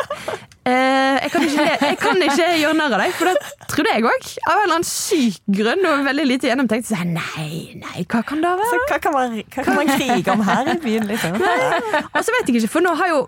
Eh, 0.64 1.18
jeg, 1.20 1.30
kan 1.34 1.42
ikke, 1.44 1.64
jeg 1.90 1.96
kan 2.00 2.22
ikke 2.24 2.46
gjøre 2.56 2.76
narr 2.78 2.94
av 2.96 3.02
deg, 3.02 3.16
for 3.18 3.28
det 3.28 3.66
trodde 3.68 3.92
jeg 3.92 4.06
òg. 4.08 4.28
Av 4.48 4.54
en 4.54 4.62
eller 4.62 4.76
annen 4.78 4.86
syk 4.88 5.40
grunn 5.58 5.84
og 5.90 6.04
veldig 6.06 6.24
lite 6.30 6.48
gjennomtenkt. 6.48 6.88
Så 6.88 6.96
jeg, 6.96 7.10
nei, 7.12 7.74
nei, 7.82 8.06
hva 8.08 8.22
kan 8.24 8.40
det 8.40 8.52
Så 8.62 8.78
være? 8.78 8.86
hva 8.88 9.00
kan 9.04 9.16
man, 9.18 9.36
hva 9.42 9.66
kan 9.66 9.80
man 9.80 9.92
krige 9.92 10.32
om 10.32 10.44
her 10.48 10.70
i 10.72 10.78
byen? 10.80 11.08
Liksom? 11.10 11.36
Og 11.36 12.20
så 12.24 12.36
vet 12.38 12.48
jeg 12.48 12.62
ikke, 12.62 12.72
for 12.78 12.86
nå 12.86 12.94
har 12.96 13.12
jo 13.12 13.24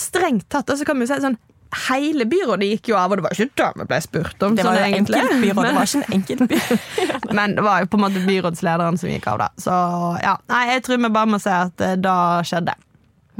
strengt 0.00 0.46
tatt 0.48 0.70
Og 0.72 0.78
så 0.80 0.86
kan 0.88 0.96
vi 0.96 1.04
si 1.10 1.18
sånn 1.20 1.36
Hele 1.72 2.26
byrådet 2.28 2.68
gikk 2.68 2.92
jo 2.92 2.96
av, 3.00 3.12
og 3.12 3.18
det 3.18 3.24
var 3.24 3.34
ikke 3.36 3.48
det 3.56 3.68
vi 3.80 3.86
ble 3.88 3.98
spurt 4.04 4.44
om. 4.44 4.56
Det 4.58 4.66
var 4.66 4.76
sånn, 4.76 4.92
egentlig. 4.92 5.22
Byråd, 5.40 5.64
det 5.64 5.74
var 5.78 5.88
ikke 5.88 6.00
en 6.02 6.16
enkeltby. 6.18 6.60
Men 7.38 7.56
det 7.56 7.64
var 7.64 7.82
jo 7.82 7.90
på 7.92 8.00
en 8.00 8.04
måte 8.04 8.22
byrådslederen 8.26 9.00
som 9.00 9.12
gikk 9.12 9.28
av, 9.32 9.40
da. 9.40 9.48
Så 9.56 9.74
ja, 10.20 10.36
nei, 10.52 10.62
jeg 10.74 10.84
tror 10.86 11.00
vi 11.00 11.12
bare 11.16 11.32
må 11.32 11.40
si 11.42 11.52
at 11.56 11.84
eh, 11.84 11.98
da 12.00 12.16
skjedde. 12.46 12.76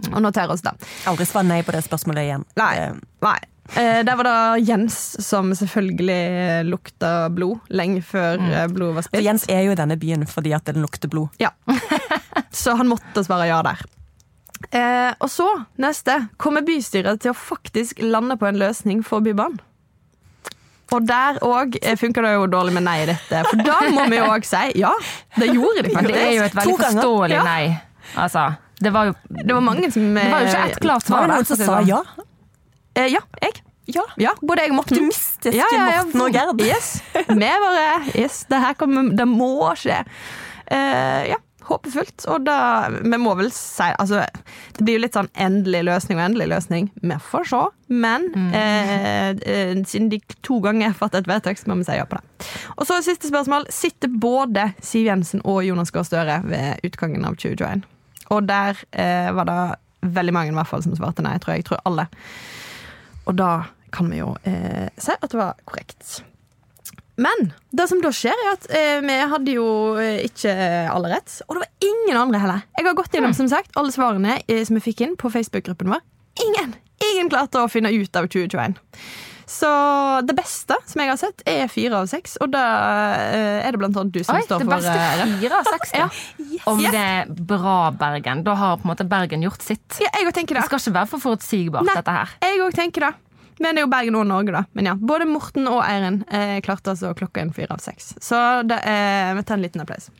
Og 0.08 0.20
notere 0.24 0.56
oss 0.56 0.64
det. 0.64 0.72
Aldri 1.10 1.28
svar 1.28 1.44
nei 1.46 1.60
på 1.66 1.74
det 1.76 1.84
spørsmålet 1.84 2.28
igjen. 2.28 2.46
Nei. 2.60 2.74
Eh, 2.80 3.00
Nei. 3.22 3.38
Eh, 3.78 4.00
der 4.04 4.16
var 4.18 4.26
det 4.26 4.64
Jens 4.66 4.96
som 5.22 5.52
selvfølgelig 5.56 6.64
lukta 6.66 7.28
blod 7.32 7.60
lenge 7.72 8.02
før 8.04 8.40
mm. 8.40 8.74
blodet 8.74 8.96
var 8.96 9.04
For 9.04 9.12
spilt. 9.12 9.28
Jens 9.28 9.46
er 9.52 9.62
jo 9.68 9.76
i 9.76 9.78
denne 9.78 9.96
byen 10.00 10.24
fordi 10.28 10.56
at 10.56 10.72
den 10.72 10.82
lukter 10.84 11.12
blod. 11.12 11.30
Ja. 11.40 11.52
Så 12.50 12.74
han 12.80 12.90
måtte 12.90 13.24
svare 13.24 13.46
ja 13.52 13.60
der. 13.64 13.84
Eh, 14.70 15.12
og 15.18 15.28
så, 15.32 15.48
neste. 15.82 16.28
Kommer 16.40 16.64
bystyret 16.66 17.20
til 17.24 17.32
å 17.32 17.36
faktisk 17.36 18.00
lande 18.04 18.36
på 18.40 18.46
en 18.48 18.58
løsning 18.60 19.02
for 19.06 19.24
Bybanen? 19.24 19.60
Og 20.92 21.06
der 21.08 21.38
òg 21.40 21.78
funker 21.96 22.24
det 22.26 22.34
jo 22.34 22.46
dårlig 22.52 22.74
med 22.76 22.84
nei 22.84 22.98
i 23.02 23.06
dette. 23.08 23.38
For 23.48 23.62
da 23.64 23.78
må 23.94 24.04
vi 24.12 24.18
jo 24.18 24.26
òg 24.28 24.44
si 24.44 24.74
ja. 24.82 24.90
Det 25.38 25.48
gjorde 25.48 25.86
de 25.86 25.92
faktisk. 25.94 26.12
Det 26.12 26.24
er 26.26 26.34
jo 26.36 26.42
et 26.44 26.56
veldig 26.58 26.74
forståelig 26.82 27.38
nei. 27.46 27.62
Altså, 28.20 28.42
det 28.82 28.92
var 28.92 29.08
jo 29.08 29.14
Det 29.30 29.54
var 29.56 29.64
mange 29.64 29.88
som 29.94 30.04
Det 30.18 30.26
var 30.28 30.42
jo 30.44 30.50
ikke 30.50 30.58
eh, 30.58 30.70
ett 30.74 30.80
klart 30.84 31.06
svar 31.08 31.22
det 31.24 31.28
der. 31.30 31.34
noen 31.38 31.48
som 31.48 31.60
sa 31.62 31.68
sånn. 31.70 31.88
ja? 31.88 32.02
Eh, 32.98 33.08
ja, 33.14 33.22
jeg. 33.40 33.62
Ja. 33.92 34.04
Ja, 34.20 34.34
både 34.44 34.66
jeg 34.66 34.74
og 34.74 34.76
Morten. 34.82 34.98
Optimistiske 35.00 35.78
Morten 35.80 36.20
og 36.26 36.36
Gerd. 36.36 36.60
Yes. 36.66 36.90
Vi 37.30 37.48
bare 37.64 37.86
Yes, 38.12 38.42
det 38.52 38.60
her 38.66 38.76
kommer 38.78 39.08
Det 39.16 39.26
må 39.32 39.48
skje. 39.80 40.02
Eh, 40.72 41.22
ja, 41.32 41.40
håpefullt. 41.68 42.26
Og 42.32 42.46
da 42.46 42.88
Vi 42.90 43.18
må 43.20 43.34
vel 43.38 43.50
si 43.54 43.88
Altså, 43.98 44.24
det 44.76 44.84
blir 44.84 44.98
jo 44.98 45.04
litt 45.04 45.16
sånn 45.16 45.30
endelig 45.34 45.84
løsning 45.88 46.18
og 46.18 46.24
endelig 46.24 46.48
løsning. 46.52 46.90
Vi 47.02 47.18
får 47.30 47.48
se. 47.50 47.62
Men 47.92 48.28
eh, 48.56 49.30
eh, 49.30 49.74
siden 49.84 50.08
de 50.12 50.20
to 50.42 50.60
ganger 50.64 50.90
har 50.90 50.98
fattet 50.98 51.24
et 51.24 51.30
vedtak, 51.30 51.60
så 51.60 51.68
må 51.68 51.76
vi 51.80 51.86
si 51.88 51.98
ja 51.98 52.06
på 52.08 52.18
det. 52.18 52.48
Og 52.76 52.86
så 52.88 53.02
siste 53.04 53.28
spørsmål. 53.28 53.68
Sitter 53.72 54.08
både 54.08 54.70
Siv 54.80 55.06
Jensen 55.10 55.44
og 55.44 55.62
Jonas 55.66 55.92
Gahr 55.94 56.08
Støre 56.08 56.40
ved 56.46 56.82
utgangen 56.88 57.26
av 57.28 57.36
2021? 57.36 57.84
Og 58.32 58.48
der 58.48 58.80
eh, 58.96 59.28
var 59.36 59.48
det 59.50 59.60
veldig 60.16 60.34
mange 60.34 60.54
i 60.54 60.56
hvert 60.56 60.70
fall 60.70 60.82
som 60.84 60.96
svarte 60.96 61.24
nei. 61.24 61.36
Tror 61.42 61.54
jeg. 61.54 61.64
jeg 61.64 61.70
tror 61.70 61.86
alle. 61.90 62.08
Og 63.28 63.38
da 63.38 63.52
kan 63.92 64.08
vi 64.10 64.22
jo 64.22 64.34
eh, 64.48 64.88
si 64.96 65.12
at 65.14 65.28
det 65.28 65.38
var 65.38 65.58
korrekt. 65.68 66.22
Men 67.20 67.50
det 67.76 67.88
som 67.90 68.00
da 68.00 68.12
skjer, 68.14 68.32
er 68.46 68.52
at 68.54 68.68
eh, 68.72 69.00
vi 69.04 69.16
hadde 69.34 69.56
jo 69.56 69.66
eh, 70.00 70.22
ikke 70.28 70.54
alle 70.92 71.10
rett. 71.12 71.34
Og 71.48 71.56
det 71.58 71.64
var 71.66 71.90
ingen 71.90 72.16
andre 72.16 72.40
heller. 72.40 72.62
Jeg 72.78 72.88
har 72.88 72.96
gått 72.96 73.12
gjennom 73.18 73.34
som 73.36 73.50
sagt, 73.52 73.74
alle 73.76 73.92
svarene 73.92 74.38
eh, 74.46 74.62
som 74.64 74.78
vi 74.78 74.84
fikk 74.86 75.04
inn 75.04 75.18
på 75.20 75.30
Facebook-gruppen 75.32 75.92
vår. 75.92 76.00
Ingen! 76.46 76.72
Ingen 77.12 77.28
klarte 77.32 77.60
å 77.60 77.68
finne 77.68 77.90
ut 77.92 78.16
av 78.16 78.30
2021. 78.30 78.78
Så 79.52 79.68
det 80.24 80.32
beste 80.38 80.76
som 80.88 81.02
jeg 81.02 81.10
har 81.10 81.18
sett, 81.20 81.42
er 81.48 81.66
fire 81.68 81.98
av 82.00 82.06
seks. 82.08 82.38
Og 82.40 82.52
da 82.54 82.62
eh, 83.28 83.58
er 83.66 83.74
det 83.74 83.80
blant 83.82 83.98
annet 84.00 84.14
du 84.14 84.22
som 84.24 84.38
Oi, 84.38 84.44
står 84.46 84.62
det 84.62 84.68
for 84.68 84.76
beste 84.78 84.94
eh, 84.94 85.34
fire 85.42 85.58
av 85.58 85.68
seks. 85.68 85.92
Ja. 85.98 86.06
da. 86.08 86.62
Om 86.72 86.80
det 86.86 87.02
er 87.02 87.34
bra 87.52 87.76
Bergen. 87.98 88.44
Da 88.46 88.54
har 88.56 88.78
på 88.80 88.86
en 88.86 88.92
måte 88.94 89.06
Bergen 89.08 89.44
gjort 89.44 89.64
sitt. 89.66 89.84
Ja, 90.00 90.08
Det 90.14 90.32
det. 90.32 90.64
skal 90.64 90.80
ikke 90.80 90.96
være 90.96 91.10
for 91.10 91.26
forutsigbart, 91.26 91.84
Nei. 91.88 91.98
dette 92.00 92.16
her. 92.16 92.32
Jeg 92.46 92.62
òg 92.64 92.78
tenker 92.78 93.08
det. 93.08 93.12
Men 93.62 93.76
det 93.76 93.82
er 93.82 93.86
jo 93.86 93.92
Bergen 93.92 94.18
og 94.18 94.26
Norge, 94.26 94.54
da. 94.54 94.64
Men 94.74 94.90
ja, 94.90 94.96
Både 94.98 95.28
Morten 95.30 95.68
og 95.70 95.84
Eirin 95.86 96.22
eh, 96.34 96.58
klarte 96.64 96.92
altså 96.92 97.12
å 97.12 97.18
klokke 97.18 97.44
inn 97.44 97.54
fire 97.54 97.76
av 97.76 97.82
seks. 97.84 98.16
Så 98.22 98.38
det 98.66 98.80
eh, 98.90 99.30
vi 99.38 99.44
tar 99.46 99.60
en 99.60 99.62
liten 99.62 99.84
applaus. 99.84 100.10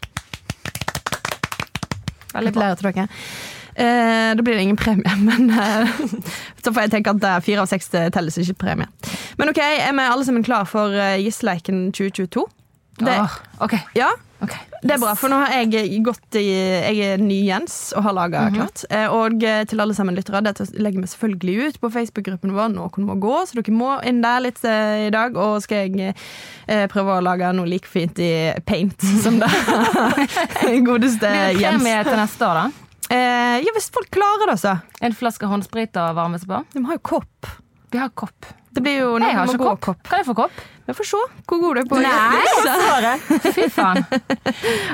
Veldig 2.32 2.54
bra. 2.54 2.70
Til 2.78 2.88
dere. 2.92 3.08
Eh, 3.74 4.30
da 4.36 4.42
blir 4.44 4.54
det 4.54 4.62
ingen 4.62 4.76
premie, 4.76 5.16
men 5.28 5.50
eh, 5.50 5.88
så 6.64 6.72
får 6.72 6.86
jeg 6.86 6.94
tenke 6.96 7.14
at 7.16 7.24
eh, 7.24 7.38
fire 7.44 7.64
av 7.64 7.70
seks 7.70 7.88
telles 7.92 8.38
ikke 8.38 8.58
premie. 8.66 8.88
Men 9.40 9.52
OK, 9.52 9.62
er 9.62 9.94
vi 9.96 10.04
alle 10.06 10.26
sammen 10.28 10.44
klar 10.44 10.68
for 10.68 10.92
uh, 10.92 11.16
Gisleiken 11.20 11.86
2022? 11.96 12.44
Det, 13.00 13.16
oh, 13.16 13.38
ok, 13.64 13.78
ja, 13.96 14.10
ok. 14.42 14.54
det 14.82 14.94
er 14.96 15.00
bra, 15.02 15.12
for 15.18 15.32
nå 15.32 15.38
har 15.42 15.52
jeg 15.54 16.00
gått 16.04 16.38
i 16.40 16.42
Jeg 16.48 16.98
er 17.06 17.22
ny 17.22 17.38
Jens 17.46 17.76
og 17.96 18.04
har 18.06 18.16
laga 18.16 18.44
klart. 18.54 18.84
Eh, 18.90 19.06
Og 19.12 19.42
eh, 19.46 19.62
til 19.70 19.82
alle 19.82 19.94
sammen 19.96 20.16
lyttere, 20.18 20.42
dette 20.44 20.66
legger 20.74 21.04
vi 21.04 21.10
selvfølgelig 21.12 21.56
ut 21.68 21.80
på 21.82 21.90
Facebook-gruppen 21.94 22.54
vår. 22.56 22.72
Noen 22.74 23.06
må 23.08 23.16
gå, 23.22 23.34
så 23.46 23.58
dere 23.58 23.74
må 23.76 23.94
inn 24.08 24.22
der 24.24 24.44
litt 24.44 24.62
eh, 24.68 25.06
i 25.08 25.10
dag. 25.14 25.36
Og 25.38 25.62
skal 25.64 25.88
jeg 25.88 26.16
prøve 26.92 27.18
å 27.18 27.24
lage 27.24 27.50
noe 27.56 27.68
like 27.68 27.88
fint 27.90 28.18
i 28.22 28.32
paint 28.66 29.02
som 29.24 29.38
det 29.42 29.50
godeste 30.86 31.28
Jens. 31.28 31.58
Blir 31.58 31.62
det 31.62 31.76
premie 31.78 32.00
til 32.08 32.18
neste 32.22 32.48
år, 32.48 32.62
da? 32.62 32.88
Ja, 33.12 33.72
hvis 33.76 33.90
folk 33.92 34.08
klarer 34.14 34.54
det, 34.54 34.56
så. 34.62 34.78
En 35.04 35.12
flaske 35.16 35.48
håndsprit 35.50 35.98
å 36.00 36.12
varme 36.16 36.38
seg 36.40 36.48
på? 36.48 36.62
De 36.72 36.84
har 36.86 36.96
jo 36.96 37.02
kopp. 37.12 37.50
Vi 37.92 38.00
har 38.00 38.08
kopp. 38.16 38.48
Det 38.72 38.80
blir 38.80 39.02
jo 39.02 39.08
noe 39.20 39.28
har 39.36 39.44
med 39.50 39.60
å 39.60 39.66
gå 39.66 39.74
kopp. 39.84 40.00
Kan 40.08 40.22
jeg 40.22 40.28
få 40.30 40.34
kopp? 40.38 40.60
Vi 40.86 40.94
får 40.98 41.06
se 41.06 41.20
hvor 41.46 41.60
god 41.62 41.76
du 41.76 41.80
er 41.82 41.88
på 41.90 42.00
Nei. 42.02 42.14
jukse. 42.42 43.52
Fy 43.56 43.68
faen. 43.70 44.02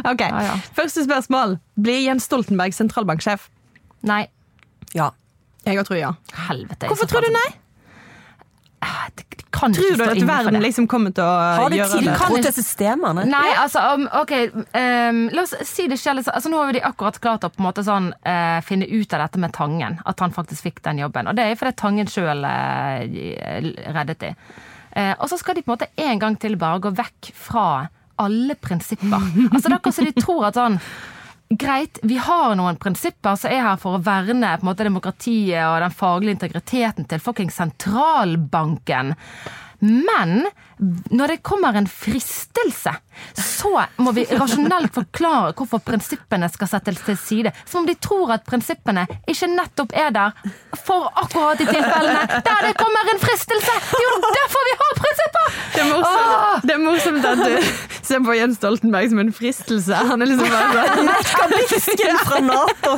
Ok, 0.05 0.27
ah, 0.27 0.43
ja. 0.45 0.57
Første 0.77 1.05
spørsmål. 1.07 1.57
Blir 1.81 2.03
Jens 2.05 2.29
Stoltenberg 2.29 2.77
sentralbanksjef? 2.77 3.49
Nei. 4.09 4.27
Ja. 4.97 5.11
Jeg 5.67 5.87
tror 5.89 5.99
ja. 5.99 6.13
Helvete. 6.49 6.91
Hvorfor 6.91 7.09
tror 7.09 7.25
du 7.25 7.33
nei? 7.33 7.49
Ah, 8.85 9.09
Det 9.17 9.25
kan 9.51 9.73
Tror 9.75 9.89
ikke 9.91 9.97
du 9.97 10.11
at 10.23 10.29
verden 10.29 10.63
liksom 10.63 10.87
kommer 10.87 11.11
til 11.11 11.25
å 11.25 11.33
Har 11.59 11.73
gjøre 11.75 11.75
det? 11.75 11.81
har 11.81 12.05
tiltro 12.05 12.37
kan 12.37 12.45
til 12.47 12.55
systemene? 12.55 13.25
Nei, 13.27 13.49
altså, 13.59 13.83
um, 13.97 14.05
ok 14.21 14.33
um, 14.55 15.21
La 15.35 15.43
oss 15.43 15.55
si 15.67 15.89
det 15.91 15.99
selv 15.99 16.23
altså, 16.31 16.53
Nå 16.53 16.61
har 16.63 16.77
de 16.77 16.85
akkurat 16.87 17.19
klart 17.19 17.47
å 17.49 17.51
på 17.51 17.59
en 17.59 17.67
måte 17.67 17.83
sånn 17.87 18.13
uh, 18.15 18.61
finne 18.63 18.87
ut 18.87 19.17
av 19.17 19.25
dette 19.25 19.43
med 19.43 19.55
Tangen. 19.57 19.99
At 20.07 20.23
han 20.23 20.35
faktisk 20.37 20.69
fikk 20.69 20.83
den 20.87 21.03
jobben. 21.03 21.27
Og 21.27 21.35
det 21.35 21.49
er 21.49 21.59
fordi 21.59 21.75
Tangen 21.81 22.11
sjøl 22.13 22.45
reddet 22.47 24.21
de. 24.23 24.35
Eh, 24.99 25.15
og 25.19 25.31
så 25.31 25.39
skal 25.39 25.57
de 25.57 25.63
på 25.63 25.71
en 25.71 25.77
måte 25.77 25.93
en 26.09 26.23
gang 26.23 26.37
til 26.41 26.59
bare 26.59 26.83
gå 26.83 26.93
vekk 26.99 27.31
fra 27.37 27.69
alle 28.19 28.59
prinsipper. 28.59 29.23
Altså 29.53 29.69
Det 29.69 29.73
er 29.73 29.79
akkurat 29.79 29.99
som 30.01 30.09
de 30.11 30.19
tror 30.19 30.51
at 30.51 30.59
sånn 30.59 30.83
Greit, 31.49 31.97
vi 32.05 32.19
har 32.21 32.53
noen 32.59 32.77
prinsipper 32.77 33.39
som 33.41 33.49
er 33.49 33.63
her 33.65 33.79
for 33.81 33.97
å 33.97 34.03
verne 34.05 34.51
på 34.59 34.67
en 34.67 34.69
måte 34.69 34.85
demokratiet 34.85 35.63
og 35.65 35.79
den 35.81 35.95
faglige 35.97 36.35
integriteten 36.37 37.07
til 37.09 37.23
fucking 37.25 37.49
sentralbanken. 37.49 39.15
Men 39.81 40.51
når 41.11 41.35
det 41.35 41.43
kommer 41.43 41.77
en 41.79 41.89
fristelse, 41.91 42.93
så 43.35 43.73
må 43.99 44.13
vi 44.15 44.25
rasjonelt 44.31 44.95
forklare 44.95 45.53
hvorfor 45.59 45.83
prinsippene 45.83 46.49
skal 46.53 46.71
settes 46.71 47.01
til 47.07 47.19
side. 47.19 47.53
Som 47.67 47.83
om 47.83 47.89
de 47.89 47.97
tror 47.99 48.33
at 48.37 48.47
prinsippene 48.47 49.07
ikke 49.29 49.51
nettopp 49.51 49.95
er 49.99 50.13
der 50.15 50.55
for 50.87 51.09
akkurat 51.19 51.59
de 51.59 51.67
tilfellene 51.67 52.41
der 52.47 52.67
det 52.69 52.75
kommer 52.79 53.13
en 53.13 53.23
fristelse! 53.23 53.75
Det 53.91 54.03
er 54.03 54.11
jo 54.13 54.33
derfor 54.39 54.67
vi 54.69 54.77
har 54.83 54.99
prinsipper! 55.03 55.55
Det 55.75 55.83
er, 55.83 55.91
morsomt, 55.93 56.67
det 56.69 56.75
er 56.75 56.83
morsomt 56.83 57.29
at 57.29 57.43
du 57.43 57.99
ser 58.09 58.23
på 58.25 58.37
Jens 58.39 58.59
Stoltenberg 58.59 59.11
som 59.11 59.23
en 59.23 59.33
fristelse. 59.35 59.99
Han 60.11 60.23
er 60.23 60.31
liksom 60.31 60.49
bare 60.53 60.87
sånn 61.33 62.23
fra 62.29 62.41
Nato! 62.45 62.95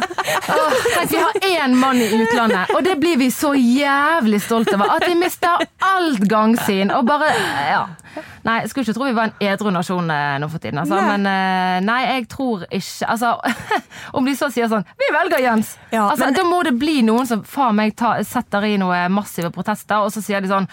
Tenk, 0.50 1.10
vi 1.10 1.20
har 1.20 1.40
én 1.48 1.76
mann 1.80 2.00
i 2.00 2.08
utlandet, 2.20 2.72
og 2.76 2.84
det 2.86 2.96
blir 3.02 3.18
vi 3.20 3.30
så 3.34 3.52
jævlig 3.56 4.40
stolt 4.44 4.70
over. 4.74 4.94
At 4.96 5.06
vi 5.08 5.16
mister 5.18 5.64
alt 5.84 6.24
gangsyn. 6.30 6.92
Og 6.94 7.06
bare 7.08 7.30
Ja. 7.70 8.22
Nei, 8.44 8.56
jeg 8.62 8.70
skulle 8.72 8.85
ikke 8.88 8.96
tro 8.96 9.04
vi 9.06 9.14
var 9.16 9.30
en 9.30 9.35
edru 9.52 9.70
nasjon 9.74 10.11
eh, 10.11 10.38
nå 10.42 10.48
for 10.50 10.59
tiden, 10.62 10.80
altså. 10.83 10.96
Nei. 10.98 11.16
Men 11.16 11.26
eh, 11.30 11.80
nei, 11.87 11.98
jeg 12.16 12.28
tror 12.33 12.64
ikke 12.70 13.09
Altså, 13.11 13.35
om 14.18 14.24
de 14.26 14.35
så 14.38 14.48
sier 14.52 14.68
sånn 14.72 14.85
Vi 14.98 15.11
velger 15.14 15.42
Jens! 15.44 15.74
Ja, 15.92 16.06
altså, 16.11 16.24
men- 16.26 16.35
Da 16.40 16.44
må 16.48 16.62
det 16.66 16.74
bli 16.80 16.98
noen 17.06 17.28
som 17.30 17.44
faen 17.46 17.76
meg 17.78 17.94
ta, 18.00 18.16
setter 18.26 18.64
i 18.68 18.74
noen 18.80 19.12
massive 19.14 19.52
protester, 19.54 20.02
og 20.02 20.11
så 20.14 20.22
sier 20.24 20.40
de 20.44 20.50
sånn 20.50 20.68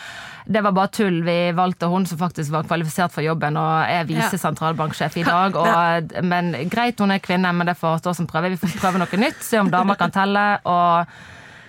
det 0.48 0.62
var 0.64 0.72
bare 0.72 0.88
tull. 0.96 1.18
Vi 1.28 1.34
valgte 1.52 1.90
hun 1.92 2.06
som 2.08 2.16
faktisk 2.22 2.54
var 2.54 2.64
kvalifisert 2.64 3.12
for 3.12 3.20
jobben 3.26 3.58
og 3.60 3.82
er 3.92 4.06
visesentralbanksjef 4.08 5.18
i 5.20 5.26
dag. 5.28 5.58
Og, 5.60 6.14
men 6.24 6.54
greit, 6.72 7.02
hun 7.04 7.12
er 7.12 7.20
kvinne, 7.20 7.52
men 7.52 7.68
det 7.68 7.76
får 7.76 7.98
stå 8.00 8.14
som 8.16 8.30
prøve. 8.32 8.54
Vi 8.54 8.60
får 8.62 8.78
prøve 8.80 9.02
noe 9.02 9.20
nytt, 9.20 9.42
se 9.44 9.60
om 9.60 9.68
damer 9.74 10.00
kan 10.00 10.14
telle. 10.16 10.46
og 10.64 11.12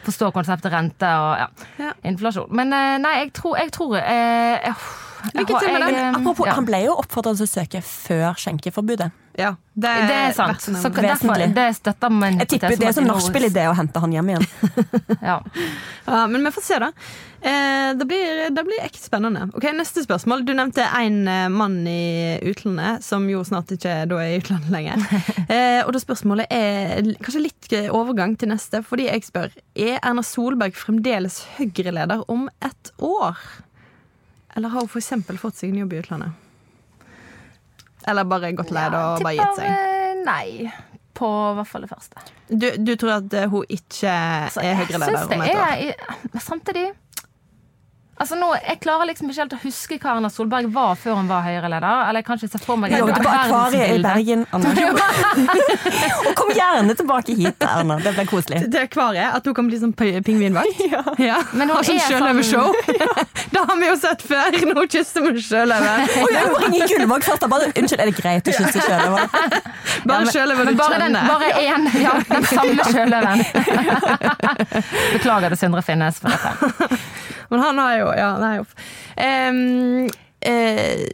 Forstå 0.06 0.30
konseptet 0.32 0.70
rente 0.72 1.08
og 1.10 1.32
ja, 1.42 1.48
Ja. 1.82 1.90
inflasjon. 2.06 2.46
Men 2.54 2.70
eh, 2.72 2.94
nei, 3.02 3.16
jeg 3.24 3.32
tror, 3.36 3.58
jeg 3.58 3.72
tror 3.74 3.96
jeg, 3.98 4.60
jeg, 4.62 4.76
Lykke 5.34 5.60
til 5.60 5.72
med 5.72 5.82
den. 5.86 5.94
eh, 5.94 6.14
Apropos, 6.18 6.46
ja. 6.46 6.54
han 6.58 6.64
ble 6.68 6.82
jo 6.86 6.96
oppfordret 6.98 7.36
til 7.40 7.48
å 7.48 7.50
søke 7.50 7.82
før 7.84 8.36
skjenkeforbudet. 8.38 9.10
Ja, 9.38 9.52
det 9.78 9.90
Det 10.08 10.14
er 10.18 10.32
sant. 10.34 10.60
Så 10.66 10.88
derfor, 10.90 11.38
det 11.54 11.66
støtter 11.76 12.10
man. 12.10 12.40
Jeg 12.42 12.48
tipper 12.56 12.74
det 12.74 12.88
er 12.88 12.94
som 12.96 13.04
nachspiel-idé 13.06 13.68
å 13.70 13.74
hente 13.78 14.00
han 14.02 14.10
hjem 14.16 14.32
igjen. 14.34 14.46
Ja. 15.28 15.36
Ja, 16.08 16.26
men 16.26 16.42
vi 16.42 16.50
får 16.56 16.64
se, 16.64 16.78
da. 16.82 16.88
Eh, 17.40 17.92
det, 17.94 18.06
blir, 18.10 18.48
det 18.50 18.64
blir 18.66 18.80
ekte 18.82 18.98
spennende. 18.98 19.44
Ok, 19.54 19.68
Neste 19.78 20.02
spørsmål. 20.02 20.42
Du 20.48 20.50
nevnte 20.58 20.82
en 20.82 21.20
eh, 21.30 21.44
mann 21.54 21.76
i 21.86 22.40
utlandet, 22.50 23.04
som 23.06 23.28
jo 23.30 23.44
snart 23.46 23.70
ikke 23.76 24.00
da 24.10 24.18
er 24.24 24.32
i 24.34 24.40
utlandet 24.42 24.74
lenger. 24.74 25.06
Eh, 25.48 25.80
og 25.86 25.94
da 25.94 26.00
spørsmålet 26.02 26.50
er 26.52 27.06
kanskje 27.24 27.40
litt 27.40 27.70
overgang 27.94 28.34
til 28.36 28.50
neste, 28.50 28.82
fordi 28.84 29.06
jeg 29.06 29.22
spør 29.24 29.54
Er 29.80 29.96
Erna 30.02 30.20
Solberg 30.26 30.76
fremdeles 30.76 31.38
Høyre-leder 31.56 32.20
om 32.28 32.50
et 32.60 32.90
år? 33.00 33.38
Eller 34.58 34.68
har 34.74 34.80
hun 34.80 34.88
f.eks. 34.90 35.12
fått 35.38 35.54
seg 35.54 35.70
en 35.70 35.84
jobb 35.84 35.92
i 35.94 35.98
utlandet? 36.00 36.30
Eller 38.10 38.24
bare 38.26 38.48
gått 38.58 38.72
lei 38.74 38.88
det 38.90 38.98
og 38.98 39.22
bare 39.22 39.34
gitt 39.38 39.60
seg? 39.60 39.84
nei. 40.26 40.70
På 41.14 41.28
hvert 41.54 41.66
fall 41.70 41.84
det 41.86 41.90
første. 41.92 42.24
Du, 42.48 42.66
du 42.82 42.90
tror 42.98 43.12
at 43.20 43.36
eh, 43.38 43.46
hun 43.50 43.70
ikke 43.70 44.16
Så 44.54 44.62
er 44.62 44.68
jeg 44.68 44.80
Høyre-leder 44.80 45.20
om 45.20 45.30
det 45.30 45.38
et 45.52 45.62
år? 45.62 46.18
Men 46.32 46.42
samtidig 46.42 46.84
Altså 48.18 48.34
nå, 48.34 48.48
Jeg 48.66 48.80
klarer 48.82 49.06
liksom 49.12 49.28
ikke 49.30 49.42
helt 49.44 49.52
å 49.54 49.58
huske 49.62 49.98
hva 50.02 50.16
Erna 50.16 50.28
Solberg 50.32 50.66
var 50.74 50.96
før 50.98 51.20
hun 51.20 51.28
var 51.30 51.44
Høyre-leder. 51.46 52.00
Eller 52.08 52.18
jeg 52.18 52.26
kan 52.26 52.40
ikke 52.40 52.50
se 52.50 52.60
for 52.64 52.80
meg 52.80 52.94
Jobbet 52.96 53.20
på 53.22 53.30
Akvariet 53.30 53.92
i. 53.94 54.00
Bergen. 54.02 54.42
Anna. 54.54 54.72
Og 56.26 56.32
kom 56.38 56.50
gjerne 56.56 56.96
tilbake 56.98 57.36
hit, 57.38 57.62
Erna. 57.62 57.98
Det 58.02 58.14
blir 58.16 58.26
koselig. 58.30 58.64
til 58.66 58.80
akvariet? 58.82 59.36
At 59.38 59.46
hun 59.46 59.54
kan 59.54 59.70
bli 59.70 59.78
sånn 59.78 59.94
pingvinvakt? 59.94 60.82
ja. 61.28 61.38
Men 61.52 61.70
hun 61.70 61.76
Har 61.78 61.86
sånn 61.86 62.00
er 62.02 62.42
ja. 62.98 63.14
Det 63.54 63.62
har 63.70 63.78
vi 63.78 63.86
jo 63.88 63.94
sett 64.02 64.26
før. 64.26 64.58
Nå 64.72 64.86
kysser 64.90 65.24
vi 65.28 65.44
sjøløven. 65.46 66.10
Oi, 66.24 66.28
jeg 66.34 66.50
må 66.50 66.62
ringe 66.64 66.90
Gullvåg 66.90 67.26
først. 67.28 67.46
Bare, 67.48 67.70
unnskyld, 67.70 68.02
er 68.02 68.10
det 68.10 68.16
greit 68.18 68.50
å 68.50 68.56
kysse 68.58 68.82
sjøløver? 68.82 69.22
Bare 70.08 70.34
sjøløven 70.34 70.68
Men 70.68 70.74
du 70.74 70.82
bare, 70.82 70.98
den, 71.04 71.14
kjenner. 71.14 71.30
bare 71.30 71.48
én. 71.62 71.82
Ja, 72.02 72.18
den 72.28 72.44
samme 72.50 72.82
sjøløven. 72.90 73.38
Beklager 75.14 75.54
det, 75.54 75.60
Sindre 75.62 75.86
Finnes 75.86 76.18
for 76.22 76.34
dette. 76.34 76.98
Men 77.50 77.60
han 77.64 77.78
har 77.78 77.94
jo 77.98 78.10
Ja, 78.16 78.30
nei, 78.38 78.58
uff. 78.60 78.74
Um, 79.16 80.08
uh, 80.46 81.06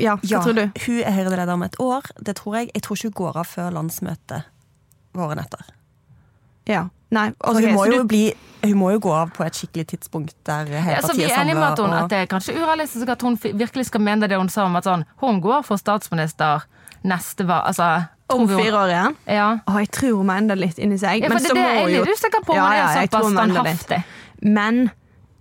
ja, 0.00 0.16
hva 0.16 0.28
Ja, 0.30 0.40
tror 0.42 0.54
du? 0.56 0.64
hun 0.86 1.00
er 1.04 1.12
Høyre-leder 1.14 1.52
om 1.54 1.62
et 1.62 1.76
år. 1.80 2.02
Det 2.24 2.36
tror 2.40 2.56
jeg. 2.58 2.70
Jeg 2.74 2.82
tror 2.82 2.96
ikke 2.96 3.10
hun 3.12 3.18
går 3.22 3.36
av 3.42 3.46
før 3.46 3.70
landsmøtet 3.76 4.44
våren 5.14 5.38
etter. 5.38 5.60
Ja. 6.66 6.86
Nei, 7.14 7.28
Altså, 7.44 7.60
hun, 7.62 7.74
må 7.76 7.84
jo 7.86 7.98
du- 8.02 8.08
bli, 8.08 8.22
hun 8.64 8.72
må 8.80 8.88
jo 8.90 8.98
gå 9.04 9.12
av 9.14 9.30
på 9.36 9.44
et 9.46 9.54
skikkelig 9.54 9.86
tidspunkt 9.86 10.34
der 10.48 10.64
hele 10.66 10.96
Ja, 10.96 11.00
så 11.04 11.14
vi 11.14 11.22
er 11.22 11.28
er 11.36 11.42
enige 11.44 11.54
med 11.54 11.62
at, 11.72 11.78
hun, 11.78 11.90
og... 11.92 12.02
at 12.04 12.10
det 12.10 12.18
er 12.18 12.26
kanskje 12.26 12.56
urealistisk 12.58 13.08
at 13.08 13.22
hun 13.22 13.36
virkelig 13.42 13.86
skal 13.86 14.00
mene 14.00 14.26
det 14.26 14.36
hun 14.40 14.48
sa 14.48 14.64
om 14.64 14.74
at 14.76 14.84
sånn, 14.88 15.04
hun 15.22 15.40
går 15.44 15.62
for 15.62 15.76
statsminister 15.78 16.64
neste 17.04 17.46
valg. 17.46 17.66
Altså, 17.68 18.06
Om 18.32 18.48
fire 18.48 18.72
år 18.80 18.88
igjen? 18.90 19.16
Ja. 19.28 19.58
Å, 19.68 19.76
jeg 19.78 19.90
tror 19.92 20.16
hun 20.16 20.26
mener 20.26 20.56
det 20.56 20.58
litt 20.64 20.78
inni 20.82 20.98
seg. 20.98 21.20
Ja, 21.22 21.28
for 21.28 21.34
men 21.34 21.42
det- 21.44 21.52
det 21.54 21.60
er 21.62 21.68
det 21.68 21.92
jeg 21.92 21.98
jo 21.98 22.04
litt 22.04 22.14
usikker 22.18 22.42
på 22.48 22.50
om 22.50 22.56
ja, 22.56 22.64
hun 22.64 22.72
er 22.72 23.06
såpass 23.06 23.22
det. 23.22 23.32
standhaftig. 23.36 24.04
Men 24.42 24.90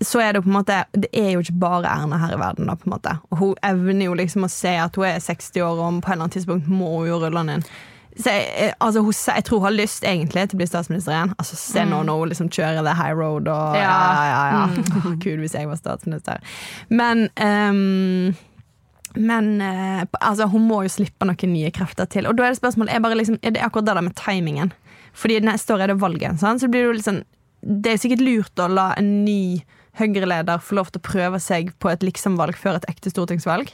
så 0.05 0.21
er 0.23 0.33
det 0.35 0.43
på 0.43 0.49
en 0.51 0.57
måte 0.57 0.83
Det 0.93 1.09
er 1.13 1.31
jo 1.33 1.41
ikke 1.43 1.59
bare 1.61 1.89
Erna 1.89 2.17
her 2.21 2.35
i 2.35 2.39
verden. 2.39 2.67
da 2.67 2.75
på 2.75 2.87
en 2.87 2.93
måte 2.95 3.15
Og 3.31 3.37
Hun 3.39 3.55
evner 3.63 4.05
jo 4.05 4.13
liksom 4.19 4.45
å 4.47 4.51
se 4.51 4.75
at 4.77 4.95
hun 4.95 5.05
er 5.09 5.19
60 5.23 5.61
år, 5.63 5.79
og 5.79 6.01
på 6.01 6.07
et 6.07 6.13
eller 6.13 6.23
annet 6.27 6.37
tidspunkt 6.37 6.69
må 6.69 6.91
hun 6.99 7.07
jo 7.07 7.19
rulle 7.23 7.43
den 7.43 7.57
inn. 7.57 7.65
Så 8.13 8.29
jeg, 8.29 8.45
eh, 8.61 8.73
altså, 8.79 9.01
hun, 9.01 9.13
jeg 9.13 9.43
tror 9.47 9.59
hun 9.59 9.65
har 9.65 9.75
lyst 9.77 10.03
egentlig 10.05 10.47
til 10.49 10.57
å 10.57 10.61
bli 10.61 10.67
statsminister 10.69 11.15
igjen. 11.15 11.33
Altså, 11.41 11.57
se 11.57 11.85
nå 11.89 12.03
når 12.05 12.19
hun 12.19 12.29
liksom 12.29 12.49
kjører 12.53 12.85
the 12.85 12.93
high 12.93 13.13
road 13.17 13.47
og 13.49 13.77
Ja, 13.79 13.89
Ja. 13.89 14.25
ja, 14.29 14.41
ja. 14.53 14.65
Å, 15.01 15.13
Gud, 15.23 15.41
hvis 15.41 15.55
jeg 15.57 15.67
var 15.67 15.79
statsminister. 15.81 16.41
Men 16.89 17.27
um, 17.41 18.35
men 19.15 19.61
eh, 19.61 20.05
altså, 20.21 20.47
hun 20.49 20.65
må 20.67 20.83
jo 20.85 20.89
slippe 20.93 21.25
noen 21.25 21.53
nye 21.53 21.69
krefter 21.73 22.07
til. 22.09 22.25
Og 22.29 22.37
da 22.37 22.47
er 22.47 22.53
det 22.53 22.61
spørsmålet 22.61 22.95
er 22.95 23.17
liksom, 23.19 23.37
er 23.41 23.53
det 23.53 23.61
akkurat 23.61 23.85
det 23.85 23.95
der 23.97 24.07
med 24.07 24.15
timingen. 24.17 24.73
Fordi 25.13 25.39
neste 25.45 25.75
år 25.75 25.85
er 25.85 25.93
det 25.93 26.01
valget. 26.01 26.39
Sånn? 26.41 26.61
Så 26.61 26.69
blir 26.69 26.81
det 26.81 26.87
jo 26.89 26.97
litt 26.97 27.05
sånn 27.09 27.23
Det 27.63 27.93
er 27.93 27.99
sikkert 28.01 28.23
lurt 28.25 28.59
å 28.59 28.65
la 28.67 28.89
en 28.99 29.11
ny 29.23 29.63
Høyre-leder 29.99 30.62
få 30.63 30.75
lov 30.79 30.89
til 30.91 31.01
å 31.01 31.06
prøve 31.06 31.39
seg 31.43 31.71
på 31.79 31.91
et 31.91 32.01
liksom-valg 32.06 32.58
før 32.58 32.79
et 32.79 32.88
ekte 32.89 33.12
stortingsvalg. 33.13 33.69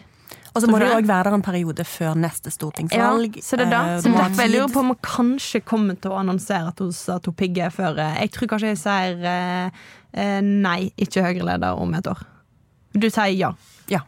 Og 0.49 0.63
så 0.63 0.67
må 0.67 0.79
du 0.81 0.85
det 0.87 0.95
òg 0.97 1.05
være 1.07 1.29
der 1.29 1.35
en 1.37 1.43
periode 1.45 1.83
før 1.85 2.15
neste 2.17 2.49
stortingsvalg. 2.51 3.35
Ja, 3.37 3.43
så 3.45 3.55
det 3.59 3.67
er 3.67 3.71
da. 3.71 3.81
Eh, 3.93 3.99
Så 4.01 4.11
derfor 4.11 4.41
jeg 4.43 4.51
lurer 4.55 4.71
på 4.73 4.81
om 4.81 4.87
hun 4.91 4.99
kanskje 5.05 5.61
kommer 5.63 5.95
til 6.01 6.11
å 6.11 6.17
annonsere 6.19 6.71
at 6.73 6.79
hun, 6.81 6.89
at 7.15 7.25
hun 7.29 7.35
pigger 7.37 7.69
før 7.71 7.99
eh, 8.01 8.17
Jeg 8.25 8.31
tror 8.35 8.49
kanskje 8.55 8.71
jeg 8.73 8.81
sier 8.81 9.27
eh, 9.29 10.41
nei, 10.41 10.91
ikke 10.97 11.23
Høyre-leder 11.27 11.77
om 11.79 11.93
et 11.99 12.09
år. 12.09 12.23
Du 12.97 13.07
sier 13.13 13.29
ja. 13.37 13.53
Ja. 13.93 14.01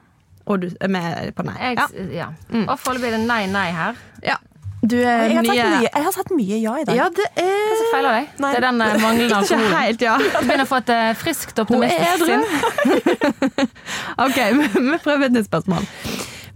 Og 0.49 0.63
du 0.65 0.71
er 0.81 0.89
med 0.91 1.35
på 1.37 1.45
nei. 1.45 1.55
Jeg, 1.61 1.77
Ja. 1.77 1.87
ja. 2.25 2.29
Og 2.65 2.73
foreløpig 2.81 3.13
er 3.13 3.17
det 3.19 3.27
nei, 3.29 3.43
nei 3.53 3.67
her. 3.77 3.95
ja. 4.25 4.39
Du 4.81 4.95
er 4.97 5.29
Jeg 5.29 5.35
har, 5.37 5.43
nye 5.45 5.53
mye, 5.53 5.89
jeg 5.93 6.03
har 6.07 6.13
sagt 6.15 6.31
mye 6.33 6.57
ja 6.57 6.71
i 6.81 6.85
dag. 6.87 6.95
Ja, 6.97 7.05
det 7.13 7.25
er 7.37 7.49
Hva 7.53 7.75
som 7.77 7.89
feiler 7.93 8.15
deg? 8.17 8.31
Nei. 8.41 8.49
Det 8.49 8.57
er 8.57 8.65
den 8.65 8.81
eh, 8.81 8.95
manglende 9.03 9.35
alkoholen. 9.41 9.75
helt, 9.77 10.01
ja. 10.07 10.15
Du 10.17 10.25
begynner 10.39 10.65
å 10.65 10.69
få 10.71 10.79
et 10.81 10.89
eh, 10.95 11.11
friskt 11.21 11.61
optimistisk 11.61 12.25
sinn. 12.25 12.43
Ok, 14.25 14.39
vi 14.57 14.97
prøver 15.03 15.27
et 15.27 15.35
nytt 15.37 15.49
spørsmål. 15.51 15.85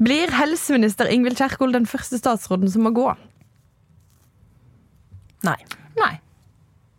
Blir 0.02 0.34
helseminister 0.36 1.08
Ingvild 1.14 1.38
Kjerkol 1.40 1.72
den 1.76 1.86
første 1.88 2.18
statsråden 2.20 2.72
som 2.74 2.84
må 2.88 2.92
gå? 2.98 3.06
Nei. 5.46 5.60
Nei. 6.02 6.12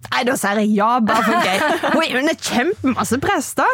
Nei, 0.06 0.22
da 0.30 0.36
sier 0.38 0.62
jeg 0.62 0.70
ja, 0.78 0.92
bare 1.02 1.26
for 1.26 1.42
gøy. 1.42 1.58
Hun 1.90 2.02
er 2.06 2.18
under 2.22 2.38
kjempemasse 2.38 3.18
press, 3.20 3.50
da. 3.58 3.66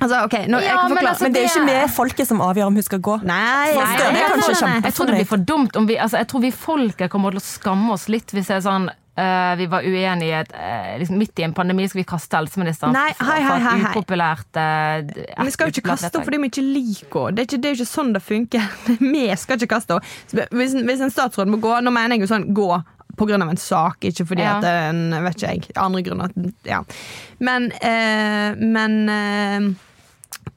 Altså, 0.00 0.22
okay, 0.24 0.46
nå, 0.48 0.60
Ja, 0.64 0.78
men 0.88 1.06
altså, 1.06 1.26
Men 1.26 1.34
det 1.34 1.42
er 1.44 1.50
ikke 1.50 1.66
vi 1.68 1.92
folket 1.94 2.28
som 2.30 2.40
avgjør 2.44 2.70
om 2.70 2.78
hun 2.80 2.86
skal 2.86 3.02
gå. 3.04 3.18
Nei, 3.28 3.74
nei, 3.76 3.90
nei, 4.00 4.24
nei. 4.24 4.78
Jeg 4.86 4.96
tror 4.96 5.10
det 5.10 5.18
blir 5.20 5.28
for 5.28 5.44
dumt 5.52 5.76
om 5.76 5.88
vi 5.88 5.98
altså, 6.00 6.20
Jeg 6.22 6.30
tror 6.32 6.44
vi 6.46 6.50
folket 6.56 7.12
kommer 7.12 7.36
til 7.36 7.42
å 7.42 7.44
skamme 7.44 7.92
oss 7.96 8.08
litt 8.12 8.32
hvis 8.32 8.48
jeg 8.52 8.60
er 8.62 8.66
sånn 8.66 8.90
Uh, 9.20 9.56
vi 9.58 9.66
var 9.66 9.82
uenige 9.84 10.28
i 10.30 10.30
et, 10.38 10.52
eh, 10.54 10.92
liksom, 11.00 11.16
midt 11.18 11.40
i 11.42 11.44
en 11.44 11.52
pandemi, 11.52 11.84
skal 11.90 11.98
vi 11.98 12.04
kaste 12.08 12.38
helseministeren 12.38 12.94
Nei, 12.94 13.10
for, 13.18 13.26
hei, 13.26 13.40
hei, 13.42 13.56
hei, 13.58 13.72
et 13.74 13.82
hei. 13.82 13.90
upopulært 13.90 14.56
uh, 14.56 15.42
vi 15.44 15.52
skal 15.52 15.68
jo 15.68 15.74
ikke 15.74 15.90
kaste 15.90 16.08
henne 16.08 16.24
fordi 16.24 16.38
vi 16.40 16.48
ikke 16.48 16.64
liker 16.64 17.26
henne. 17.26 17.42
Det 17.42 17.58
det 17.58 17.68
er 17.68 17.74
jo 17.74 17.80
ikke 17.82 17.90
sånn 17.90 18.14
det 18.14 18.22
funker. 18.24 18.70
Vi 19.02 19.26
skal 19.42 19.58
ikke 19.58 19.74
kaste 19.74 19.98
henne. 19.98 20.46
Hvis, 20.56 20.78
hvis 20.78 21.04
en 21.04 21.12
statsråd 21.12 21.50
må 21.52 21.58
gå, 21.60 21.74
nå 21.84 21.92
mener 21.92 22.16
jeg 22.16 22.24
jo 22.24 22.30
sånn 22.30 22.46
gå 22.56 22.70
på 23.18 23.28
grunn 23.28 23.42
av 23.44 23.50
en 23.52 23.60
sak, 23.60 24.06
ikke 24.08 24.24
fordi 24.30 24.46
Ja. 24.46 24.56
at 24.56 24.64
det 24.64 24.72
en 24.94 25.24
vet 25.26 25.36
ikke 25.36 25.52
jeg, 25.52 25.76
andre 25.76 26.02
grunner. 26.06 26.32
Ja. 26.64 26.80
Men, 27.44 27.68
eh, 27.82 28.54
men 28.56 29.76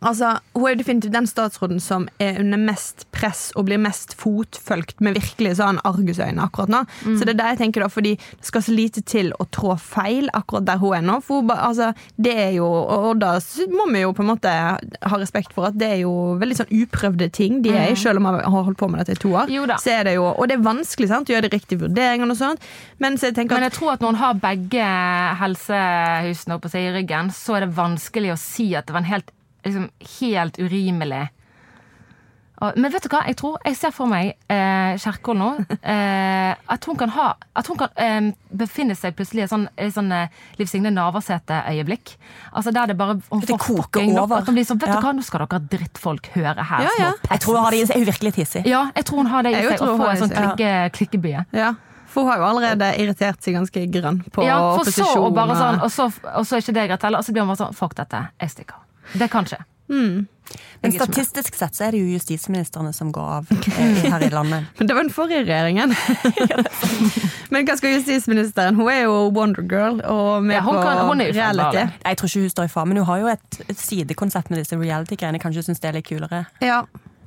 Altså, 0.07 0.37
Hun 0.53 0.67
er 0.69 0.79
definitivt 0.79 1.13
den 1.13 1.27
statsråden 1.29 1.79
som 1.83 2.07
er 2.21 2.39
under 2.41 2.59
mest 2.61 3.05
press 3.15 3.51
og 3.57 3.67
blir 3.67 3.81
mest 3.81 4.15
fotfølgt 4.19 5.01
med 5.03 5.17
virkelig 5.17 5.57
sånn 5.59 5.79
argusøyne 5.87 6.43
akkurat 6.43 6.71
nå. 6.71 6.83
Mm. 7.05 7.17
Så 7.17 7.25
det 7.25 7.35
er 7.35 7.39
det 7.41 7.49
jeg 7.53 7.61
tenker 7.63 7.85
da, 7.85 7.89
fordi 7.91 8.15
det 8.17 8.47
skal 8.47 8.65
så 8.65 8.75
lite 8.75 9.03
til 9.07 9.31
å 9.39 9.47
trå 9.53 9.75
feil 9.79 10.29
akkurat 10.33 10.67
der 10.67 10.81
hun 10.81 10.97
er 10.97 11.05
nå. 11.05 11.19
For 11.25 11.41
hun, 11.41 11.53
altså, 11.55 11.91
det 12.15 12.35
er 12.47 12.51
jo, 12.57 12.67
og 12.67 13.21
da 13.23 13.35
må 13.73 13.87
vi 13.91 14.03
jo 14.03 14.13
på 14.15 14.25
en 14.25 14.31
måte 14.33 14.53
ha 14.53 15.21
respekt 15.21 15.53
for 15.55 15.69
at 15.69 15.77
det 15.79 15.89
er 15.97 16.01
jo 16.03 16.13
veldig 16.41 16.59
sånn 16.61 16.73
uprøvde 16.73 17.29
ting 17.33 17.61
de 17.65 17.73
er 17.73 17.93
i, 17.93 17.99
selv 17.99 18.21
om 18.21 18.27
man 18.29 18.39
har 18.41 18.67
holdt 18.69 18.79
på 18.79 18.89
med 18.91 19.03
dette 19.03 19.17
i 19.17 19.23
to 19.23 19.33
år. 19.33 19.51
Mm. 19.51 19.75
Så 19.81 19.93
er 19.95 20.09
det 20.09 20.17
jo, 20.17 20.27
og 20.31 20.49
det 20.49 20.57
er 20.57 20.65
vanskelig 20.65 21.09
sant, 21.11 21.29
å 21.29 21.35
gjøre 21.35 21.47
de 21.49 21.57
riktige 21.57 21.83
vurderingene 21.85 22.33
og 22.33 22.39
sånt. 22.39 22.71
Men 23.03 23.17
så 23.19 23.29
jeg 23.29 23.37
at, 23.39 23.53
Men 23.53 23.67
jeg 23.67 23.77
tror 23.77 23.95
at 23.95 24.03
når 24.03 24.13
en 24.13 24.21
har 24.21 24.41
begge 24.43 24.89
helsehusene 25.41 26.57
oppe 26.57 26.71
seg 26.71 26.89
i 26.89 26.93
ryggen, 26.97 27.31
så 27.33 27.57
er 27.57 27.65
det 27.65 27.73
vanskelig 27.77 28.33
å 28.33 28.39
si 28.39 28.71
at 28.77 28.87
det 28.87 28.95
var 28.95 29.03
en 29.03 29.11
helt, 29.11 29.33
liksom, 29.63 29.89
helt 30.19 30.57
urimelig 30.59 31.29
Og- 32.61 32.77
Men 32.77 32.91
vet 32.91 33.01
du 33.03 33.09
hva? 33.09 33.25
Jeg 33.27 33.35
tror, 33.35 33.57
jeg 33.65 33.75
ser 33.75 33.91
for 33.91 34.05
meg 34.07 34.35
eh, 34.47 34.93
Kjerkol 35.01 35.35
nå. 35.35 35.47
Eh, 35.93 36.55
at 36.69 36.85
hun 36.85 36.95
kan, 36.95 37.09
ha, 37.09 37.33
at 37.55 37.67
hun 37.67 37.75
kan 37.77 37.89
eh, 37.97 38.31
befinne 38.55 38.95
seg 38.95 39.15
plutselig 39.17 39.43
i 39.43 39.47
sånn, 39.51 39.65
sånn 39.91 40.11
eh, 40.13 40.27
Liv 40.59 40.69
Signe 40.69 40.91
Navarsete-øyeblikk. 40.93 42.13
Altså 42.53 42.71
Der 42.71 42.87
det 42.93 42.97
bare 42.97 43.17
hun 43.31 43.41
Det 43.41 43.49
får 43.49 43.57
koker 43.59 43.81
fucking 43.81 44.13
nok, 44.13 44.23
over. 44.29 44.37
At 44.37 44.45
hun 44.47 44.55
blir 44.55 44.63
sånn, 44.69 44.79
vet 44.79 44.89
Ja. 44.93 44.99
du 45.01 45.07
hva, 45.07 45.13
Nå 45.17 45.23
skal 45.25 45.43
dere 45.47 45.59
drittfolk 45.73 46.29
høre 46.37 46.63
her. 46.69 46.85
Ja, 46.85 46.93
ja. 46.99 47.11
Jeg 47.31 47.39
tror 47.41 47.55
hun 47.57 47.63
har 47.65 47.71
det 47.71 47.79
i 47.81 47.85
seg. 47.89 47.95
Er 47.95 47.99
hun 48.05 48.11
virkelig 48.13 48.33
tissig. 48.37 48.63
Ja, 48.69 48.83
jeg 48.95 49.05
tror 49.09 49.17
hun 49.23 49.31
har 49.33 49.43
det 49.43 49.51
i 49.57 49.63
seg. 49.65 49.81
Å 49.81 49.97
få 49.97 50.09
en 50.13 50.21
sånn 50.23 50.35
klikke, 50.37 50.71
klikkebye. 50.99 51.45
ja, 51.51 51.73
For 52.13 52.21
hun 52.23 52.29
har 52.31 52.37
jo 52.37 52.45
allerede 52.53 52.93
irritert 53.01 53.41
seg 53.43 53.55
ganske 53.57 53.87
grønn 53.91 54.21
på 54.31 54.45
Ja, 54.45 54.59
for 54.77 54.85
så 54.85 55.01
opposisjon. 55.03 55.33
bare 55.33 55.49
og- 55.51 55.57
sånn, 55.57 55.81
og 55.83 55.89
så, 55.91 56.05
og 56.37 56.45
så 56.45 56.55
er 56.55 56.61
ikke 56.61 56.73
det 56.79 56.87
greit 56.89 57.01
heller. 57.01 57.17
Og 57.17 57.25
så 57.25 57.33
blir 57.33 57.41
hun 57.43 57.49
bare 57.55 57.65
sånn 57.65 57.73
Fuck 57.75 57.95
dette, 57.95 58.27
jeg 58.39 58.49
stikker. 58.49 58.75
Det 59.13 59.29
kan 59.31 59.45
skje. 59.49 59.59
Men 59.93 60.91
ikke 60.91 61.05
med. 61.05 61.13
statistisk 61.13 61.55
sett 61.55 61.75
så 61.77 61.85
er 61.87 61.91
det 61.95 61.99
jo 62.01 62.13
justisministrene 62.15 62.91
som 62.95 63.11
går 63.15 63.27
av 63.37 63.51
eh, 63.51 63.99
her 64.13 64.23
i 64.25 64.29
landet. 64.33 64.65
Men 64.79 64.87
det 64.89 64.95
var 64.97 65.05
den 65.05 65.13
forrige 65.13 65.43
regjeringen. 65.47 65.93
Men 67.53 67.67
hva 67.67 67.75
skal 67.77 67.93
justisministeren? 67.97 68.75
Hun 68.79 68.89
er 68.91 69.03
jo 69.05 69.15
Wondergirl 69.35 70.01
og 70.09 70.43
med 70.43 70.55
Ja, 70.57 70.61
hun 70.65 70.75
på 70.75 70.81
kan- 70.83 71.03
hun 71.07 71.21
er 71.21 71.31
reality. 71.35 71.83
Jeg 72.05 72.17
tror 72.19 72.31
ikke 72.31 72.43
hun 72.47 72.49
står 72.55 72.69
i 72.69 72.73
fare, 72.73 72.85
men 72.89 72.97
hun 72.97 73.05
har 73.11 73.17
jo 73.21 73.27
et, 73.33 73.59
et 73.69 73.77
sidekonsept 73.79 74.49
med 74.49 74.63
disse 74.63 74.77
reality-greiene. 74.79 75.39
Kanskje 75.43 75.61
hun 75.63 75.67
syns 75.71 75.79
det 75.83 75.91
er 75.91 75.97
litt 75.99 76.09
kulere. 76.09 76.45
Ja. 76.61 76.81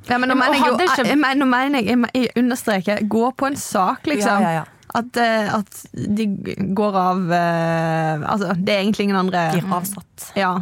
Ja, 0.09 0.19
men 0.23 0.29
nå 0.31 0.37
mener 0.39 0.55
jeg 0.55 0.67
jo 0.71 1.05
jeg, 1.07 1.19
mener- 1.19 1.41
nå 1.41 1.47
mener 1.51 1.83
jeg, 1.83 1.99
jeg, 2.15 2.31
understreker 2.39 3.01
gå 3.11 3.31
på 3.35 3.47
en 3.51 3.57
sak, 3.59 4.07
liksom. 4.07 4.43
Ja, 4.43 4.51
ja, 4.51 4.63
ja. 4.63 4.65
At, 4.97 5.17
eh, 5.19 5.49
at 5.55 5.81
de 5.93 6.27
går 6.79 6.95
av 6.97 7.33
eh, 7.35 8.23
Altså, 8.31 8.53
det 8.55 8.71
er 8.77 8.85
egentlig 8.85 9.09
ingen 9.09 9.19
andre 9.19 9.49
Blir 9.57 9.73
avsatt. 9.75 10.29
Ja. 10.39 10.53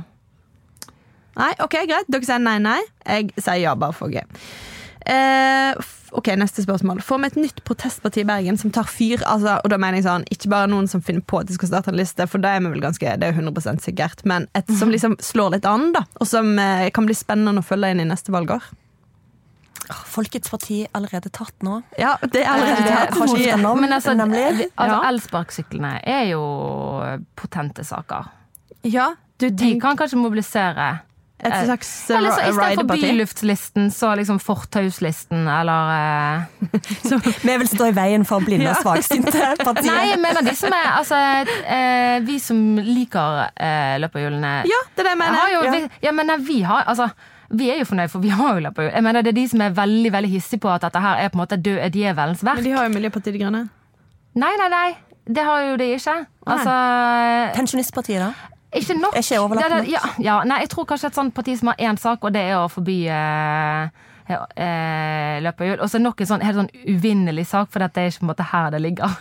Nei, 1.37 1.53
ok, 1.61 1.77
greit. 1.89 2.07
Dere 2.09 2.25
sier 2.29 2.39
nei, 2.39 2.59
nei. 2.63 2.81
Jeg 3.07 3.31
sier 3.39 3.61
ja, 3.65 3.75
bare 3.75 3.93
for 3.97 4.09
gøy. 4.09 4.23
Eh, 5.07 5.75
ok, 6.17 6.31
Neste 6.41 6.63
spørsmål. 6.65 7.03
Får 7.05 7.19
vi 7.21 7.27
et 7.27 7.37
nytt 7.37 7.59
protestparti 7.67 8.23
i 8.23 8.25
Bergen 8.29 8.57
som 8.57 8.71
tar 8.73 8.87
fyr? 8.89 9.21
Altså, 9.29 9.59
og 9.63 9.69
da 9.69 9.77
mener 9.77 9.99
jeg 9.99 10.07
sånn, 10.07 10.25
Ikke 10.33 10.49
bare 10.49 10.71
noen 10.71 10.87
som 10.89 11.03
finner 11.05 11.21
på 11.29 11.41
at 11.43 11.47
de 11.51 11.55
skal 11.59 11.69
starte 11.69 11.91
en 11.93 11.99
liste, 11.99 12.25
for 12.31 12.39
det 12.41 12.49
er 12.55 12.61
vi 12.65 12.71
vel 12.73 12.81
ganske, 12.81 13.17
det 13.21 13.29
er 13.29 13.37
100% 13.37 13.83
sikkert, 13.85 14.25
men 14.25 14.47
et 14.55 14.71
som 14.79 14.89
liksom 14.95 15.19
slår 15.21 15.59
litt 15.59 15.67
an, 15.69 15.91
da. 15.93 16.05
Og 16.21 16.27
som 16.31 16.55
eh, 16.59 16.89
kan 16.95 17.05
bli 17.05 17.15
spennende 17.19 17.61
å 17.61 17.67
følge 17.67 17.91
inn 17.93 18.01
i 18.01 18.09
neste 18.09 18.33
valgår. 18.33 18.63
Folkets 20.09 20.49
parti 20.49 20.79
allerede 20.97 21.29
tatt 21.35 21.53
nå. 21.67 21.83
Ja, 22.01 22.15
det 22.23 22.41
er 22.41 22.55
allerede 22.55 22.87
Eh, 22.89 22.95
tatt. 22.95 23.19
har 23.19 23.29
skiftet 23.29 23.61
navn, 23.61 23.81
Men 23.85 23.93
altså, 23.93 24.15
nemlig. 24.17 24.45
vi- 24.57 24.71
altså 24.79 25.03
Ja. 25.03 25.09
elsparkesyklene 25.11 26.01
er 26.07 26.25
jo 26.31 26.41
potente 27.37 27.85
saker. 27.85 28.31
Ja, 28.85 29.11
du 29.39 29.51
De 29.51 29.79
kan 29.81 29.97
kanskje 29.97 30.17
mobilisere. 30.17 31.01
Et 31.45 31.53
eh, 31.53 31.65
slags 31.69 31.91
Eller 32.11 32.33
så 32.33 32.41
uh, 32.41 32.49
istedenfor 32.49 32.89
byluftlisten, 32.97 33.91
så 33.93 34.15
liksom 34.17 34.39
fortauslisten, 34.41 35.45
eller 35.49 35.93
eh, 35.95 37.35
Vi 37.49 37.57
vil 37.61 37.69
stå 37.69 37.91
i 37.91 37.95
veien 37.97 38.25
for 38.29 38.45
blinde 38.45 38.71
og 38.73 38.81
svaksynte 38.81 39.51
partier. 39.67 39.91
Nei, 39.91 40.09
jeg 40.15 40.23
mener 40.23 40.47
de 40.47 40.57
som 40.57 40.73
er 40.75 40.89
Altså, 40.95 41.21
eh, 41.77 42.17
vi 42.25 42.39
som 42.41 42.65
liker 42.81 43.45
eh, 43.53 43.95
løperhjulene 44.03 44.57
Ja, 44.71 44.81
det 44.95 45.05
er 45.05 45.11
det 45.11 45.15
jeg 45.15 45.21
mener. 45.21 45.53
jo, 45.53 45.63
ja. 45.69 45.77
vi, 45.77 46.03
ja, 46.09 46.17
men 46.17 46.33
nei, 46.33 46.41
vi 46.49 46.61
har 46.67 46.89
altså 46.89 47.11
vi 47.55 47.69
er 47.71 47.77
jo 47.79 47.87
fornøyd, 47.87 48.11
for 48.11 48.25
vi 48.25 48.33
har 48.35 48.57
jo 48.57 48.63
løperhjul. 48.65 48.91
Jeg 48.97 49.05
mener, 49.05 49.23
Det 49.23 49.31
er 49.31 49.37
de 49.37 49.43
som 49.53 49.61
er 49.63 49.75
veldig 49.77 50.11
veldig 50.13 50.31
hissige 50.33 50.63
på 50.65 50.71
at 50.73 50.83
dette 50.83 50.99
her 50.99 51.21
er 51.23 51.29
på 51.29 51.37
en 51.37 51.43
måte 51.45 51.59
død 51.61 51.77
er 51.77 51.93
djevelens 51.93 52.43
verk. 52.43 52.59
Men 52.59 52.67
de 52.67 52.73
har 52.75 52.89
jo 52.89 52.95
Miljøpartiet 52.97 53.37
De 53.37 53.43
Grønne. 53.45 53.61
Nei, 54.35 54.51
nei, 54.59 54.71
nei. 54.73 54.89
Det 55.29 55.45
har 55.45 55.61
jo 55.69 55.77
de 55.81 55.93
ikke. 55.95 56.17
Altså 56.51 56.73
Pensjonistpartiet, 57.55 58.25
da? 58.25 58.54
Ikke 58.75 58.97
nok. 58.99 59.15
Er 59.15 59.23
ikke 59.23 59.39
overlappende 59.41 59.77
Det 59.77 59.85
det- 59.87 59.93
Ja, 59.93 60.01
ja, 60.19 60.45
nei, 60.45 60.59
jeg 60.65 60.71
tror 60.71 60.85
kanskje 60.91 61.07
et 61.13 61.15
sånt 61.15 61.35
parti 61.35 61.57
som 61.59 61.69
har 61.69 61.77
én 61.79 61.99
sak, 61.99 62.25
og 62.25 62.33
det 62.33 62.43
er 62.43 62.57
å 62.59 62.69
forby 62.71 62.97
eh, 63.09 63.89
eh, 64.57 65.41
løperhjul. 65.45 65.81
Og 65.81 65.89
så 65.91 66.01
nok 66.01 66.21
en 66.21 66.27
sånn 66.27 66.43
helt 66.43 66.57
sånn 66.59 66.71
uvinnelig 66.89 67.47
sak, 67.47 67.71
for 67.71 67.85
dette 67.85 67.99
er 68.01 68.11
ikke 68.11 68.23
på 68.25 68.29
en 68.29 68.33
måte 68.35 68.49
her 68.53 68.71
det 68.75 68.81
ligger. 68.83 69.17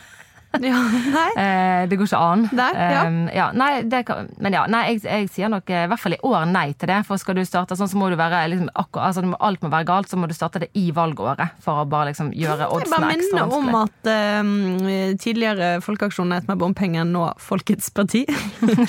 Ja, 0.62 0.80
nei. 1.14 1.30
Eh, 1.44 1.88
det 1.90 1.98
går 1.98 2.08
ikke 2.08 2.20
an. 2.22 2.44
Nei, 2.56 2.70
ja. 2.78 3.02
Eh, 3.04 3.16
ja, 3.36 3.46
nei, 3.58 3.70
det 3.90 4.04
kan, 4.08 4.28
men 4.44 4.56
ja, 4.56 4.64
nei, 4.70 4.84
jeg, 4.94 5.02
jeg 5.04 5.30
sier 5.34 5.52
nok 5.52 5.70
eh, 5.74 5.86
i 5.88 5.90
hvert 5.92 6.02
fall 6.02 6.16
i 6.16 6.20
år 6.24 6.46
nei 6.50 6.66
til 6.78 6.92
det. 6.92 7.00
For 7.08 7.20
skal 7.20 7.38
du 7.38 7.44
starte 7.48 7.76
sånn, 7.80 7.90
så 7.92 8.00
må 8.00 8.10
du 8.12 8.18
være 8.20 8.44
liksom, 8.54 8.70
akkurat, 8.72 9.10
altså, 9.10 9.34
Alt 9.44 9.64
må 9.66 9.72
være 9.74 9.88
galt, 9.90 10.12
så 10.12 10.20
må 10.20 10.30
du 10.30 10.36
starte 10.38 10.62
det 10.64 10.70
i 10.80 10.86
valgåret. 10.96 11.58
For 11.64 11.82
å 11.82 11.88
bare 11.90 12.12
liksom 12.12 12.32
gjøre 12.38 12.68
Jeg 12.68 12.74
oddsene 12.78 13.00
bare 13.02 13.18
ekstra 13.18 13.46
minner 13.48 13.58
om 13.58 13.80
at 13.82 14.12
eh, 14.14 15.16
tidligere 15.24 15.72
Folkeaksjonen 15.84 16.38
Het 16.38 16.52
med 16.52 16.62
bompenger, 16.62 17.08
nå 17.08 17.26
Folkets 17.42 17.90
parti. 17.96 18.24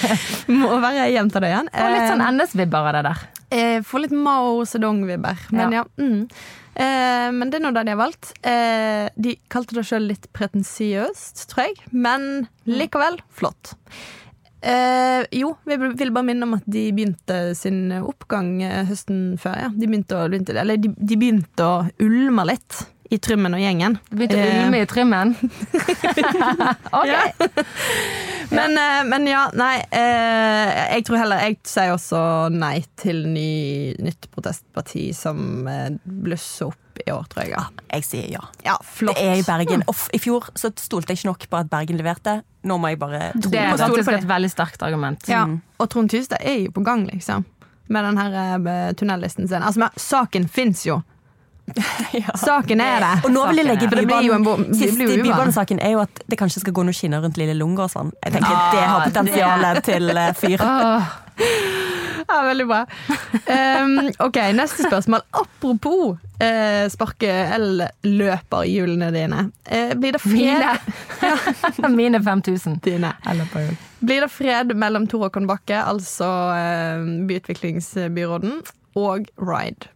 Må 0.61 0.77
være 0.83 1.09
gjenta 1.15 1.43
det 1.43 1.51
igjen. 1.53 1.73
Få 1.75 1.89
litt 1.95 2.11
sånn 2.11 2.27
NS-vibber 2.35 2.91
av 2.91 2.99
det 2.99 3.07
der. 3.09 3.25
Eh, 3.55 3.79
Får 3.87 4.07
litt 4.07 4.15
Mao 4.17 4.61
Zedong-vibber. 4.69 5.49
Men 5.55 5.81
ja. 5.81 5.85
mm. 5.99 6.21
Eh, 6.75 7.29
men 7.35 7.51
det 7.51 7.61
er 7.61 7.65
nå 7.67 7.73
det 7.77 7.87
de 7.87 7.95
har 7.95 8.01
valgt. 8.01 8.33
Eh, 8.47 9.07
de 9.15 9.37
kalte 9.53 9.79
det 9.79 9.87
sjøl 9.89 10.09
litt 10.11 10.29
pretensiøst, 10.37 11.47
tror 11.53 11.69
jeg. 11.69 11.79
Men 11.95 12.47
likevel 12.67 13.21
flott. 13.35 13.77
Eh, 14.65 15.23
jo, 15.37 15.53
vi 15.69 15.77
vil 15.77 16.13
bare 16.15 16.25
minne 16.25 16.47
om 16.49 16.57
at 16.57 16.65
de 16.65 16.87
begynte 16.97 17.37
sin 17.59 17.93
oppgang 17.99 18.57
eh, 18.65 18.83
høsten 18.89 19.37
før. 19.41 19.59
Ja. 19.67 19.71
De, 19.77 19.87
begynte 19.87 20.17
å, 20.17 20.27
eller 20.31 20.81
de, 20.81 20.95
de 20.97 21.21
begynte 21.21 21.69
å 21.69 21.85
ulme 22.03 22.47
litt 22.49 22.81
i 23.13 23.19
Trymmen 23.21 23.53
og 23.55 23.61
gjengen. 23.61 23.99
Du 24.09 24.17
begynte 24.17 24.39
å 24.39 24.45
Eh, 24.45 24.63
ulme 24.65 24.81
i 24.81 24.87
trimmen. 24.89 25.35
ok. 26.99 27.11
Ja. 27.11 27.25
Men, 28.55 28.77
eh, 28.79 29.03
men 29.09 29.27
ja, 29.29 29.43
nei. 29.57 29.75
eh, 29.91 30.71
jeg 30.95 31.05
tror 31.09 31.19
heller 31.23 31.41
Jeg 31.43 31.59
sier 31.69 31.93
også 31.95 32.21
nei 32.55 32.85
til 33.01 33.25
ny, 33.29 33.95
nytt 34.05 34.29
protestparti 34.35 35.09
som 35.17 35.67
blusser 36.05 36.71
opp 36.71 37.01
i 37.05 37.11
år, 37.11 37.25
tror 37.31 37.43
jeg. 37.45 37.55
Ja, 37.57 37.65
Jeg 37.97 38.07
sier 38.07 38.29
ja. 38.37 38.43
ja 38.65 38.77
flott. 38.87 39.19
Det 39.19 39.25
er 39.33 39.41
i 39.41 39.47
Bergen. 39.47 39.83
Og 39.91 40.05
I 40.15 40.21
fjor 40.23 40.47
så 40.59 40.71
stolte 40.79 41.13
jeg 41.13 41.23
ikke 41.23 41.33
nok 41.33 41.47
på 41.51 41.61
at 41.61 41.71
Bergen 41.73 41.99
leverte. 42.01 42.39
Nå 42.65 42.79
må 42.81 42.93
jeg 42.93 43.01
bare 43.03 43.33
tro 43.35 43.51
Det 43.51 43.61
er 43.61 43.73
på 43.75 43.81
det. 43.81 43.89
Det 44.05 44.15
er 44.15 44.21
et 44.23 44.31
veldig 44.31 44.53
sterkt 44.53 44.85
argument. 44.87 45.27
Ja. 45.29 45.43
Og 45.81 45.91
Trond 45.93 46.13
Tystad 46.13 46.41
er 46.41 46.63
jo 46.65 46.75
på 46.77 46.85
gang, 46.87 47.05
liksom. 47.11 47.45
Med 47.93 48.07
den 48.07 48.17
her 48.17 48.95
tunnellisten 48.97 49.49
sin. 49.51 49.61
Altså, 49.63 49.83
men 49.83 49.99
saken 50.01 50.47
fins 50.49 50.87
jo. 50.87 51.03
Saken 52.47 52.81
er 52.81 53.01
det. 53.01 53.13
Og 53.25 53.33
nå 53.33 53.45
vil 53.51 53.63
jeg 53.63 53.69
legge 53.71 53.89
bybanen 53.91 54.75
Siste 54.77 55.09
bybanesaken 55.09 55.81
er 55.81 55.97
jo 55.97 56.05
at 56.05 56.25
det 56.29 56.39
kanskje 56.41 56.65
skal 56.65 56.77
gå 56.77 56.85
noen 56.87 56.97
skinner 56.97 57.25
rundt 57.25 57.41
Lille 57.41 57.57
Lungåsvann. 57.57 58.13
Jeg 58.21 58.37
tenker 58.37 58.55
det 58.75 58.85
har 58.85 59.07
potensialet 59.09 59.81
potensial 59.81 59.89
til 59.89 60.25
eh, 60.25 60.35
fyr. 60.39 60.65
Ah. 60.65 61.21
Ja, 62.29 62.43
veldig 62.43 62.67
bra. 62.67 62.87
Um, 63.85 64.13
ok, 64.19 64.37
neste 64.57 64.87
spørsmål. 64.87 65.21
Apropos 65.31 66.15
uh, 66.17 66.85
sparke 66.89 67.29
el-løperhjulene 67.57 69.11
dine. 69.13 69.43
Uh, 69.69 69.93
blir 70.01 70.17
det 70.17 70.23
fred 70.23 71.91
mine 71.93 72.23
5000. 72.25 72.79
dine? 72.87 73.13
Eller 73.31 73.51
på 73.53 73.67
jul. 73.67 73.77
Blir 74.01 74.25
det 74.25 74.31
fred 74.33 74.73
mellom 74.77 75.09
Tor 75.11 75.27
Håkon 75.27 75.49
Bakke, 75.51 75.83
altså 75.85 76.31
uh, 76.57 77.05
byutviklingsbyråden, 77.29 78.63
og 78.97 79.29
Ride? 79.37 79.93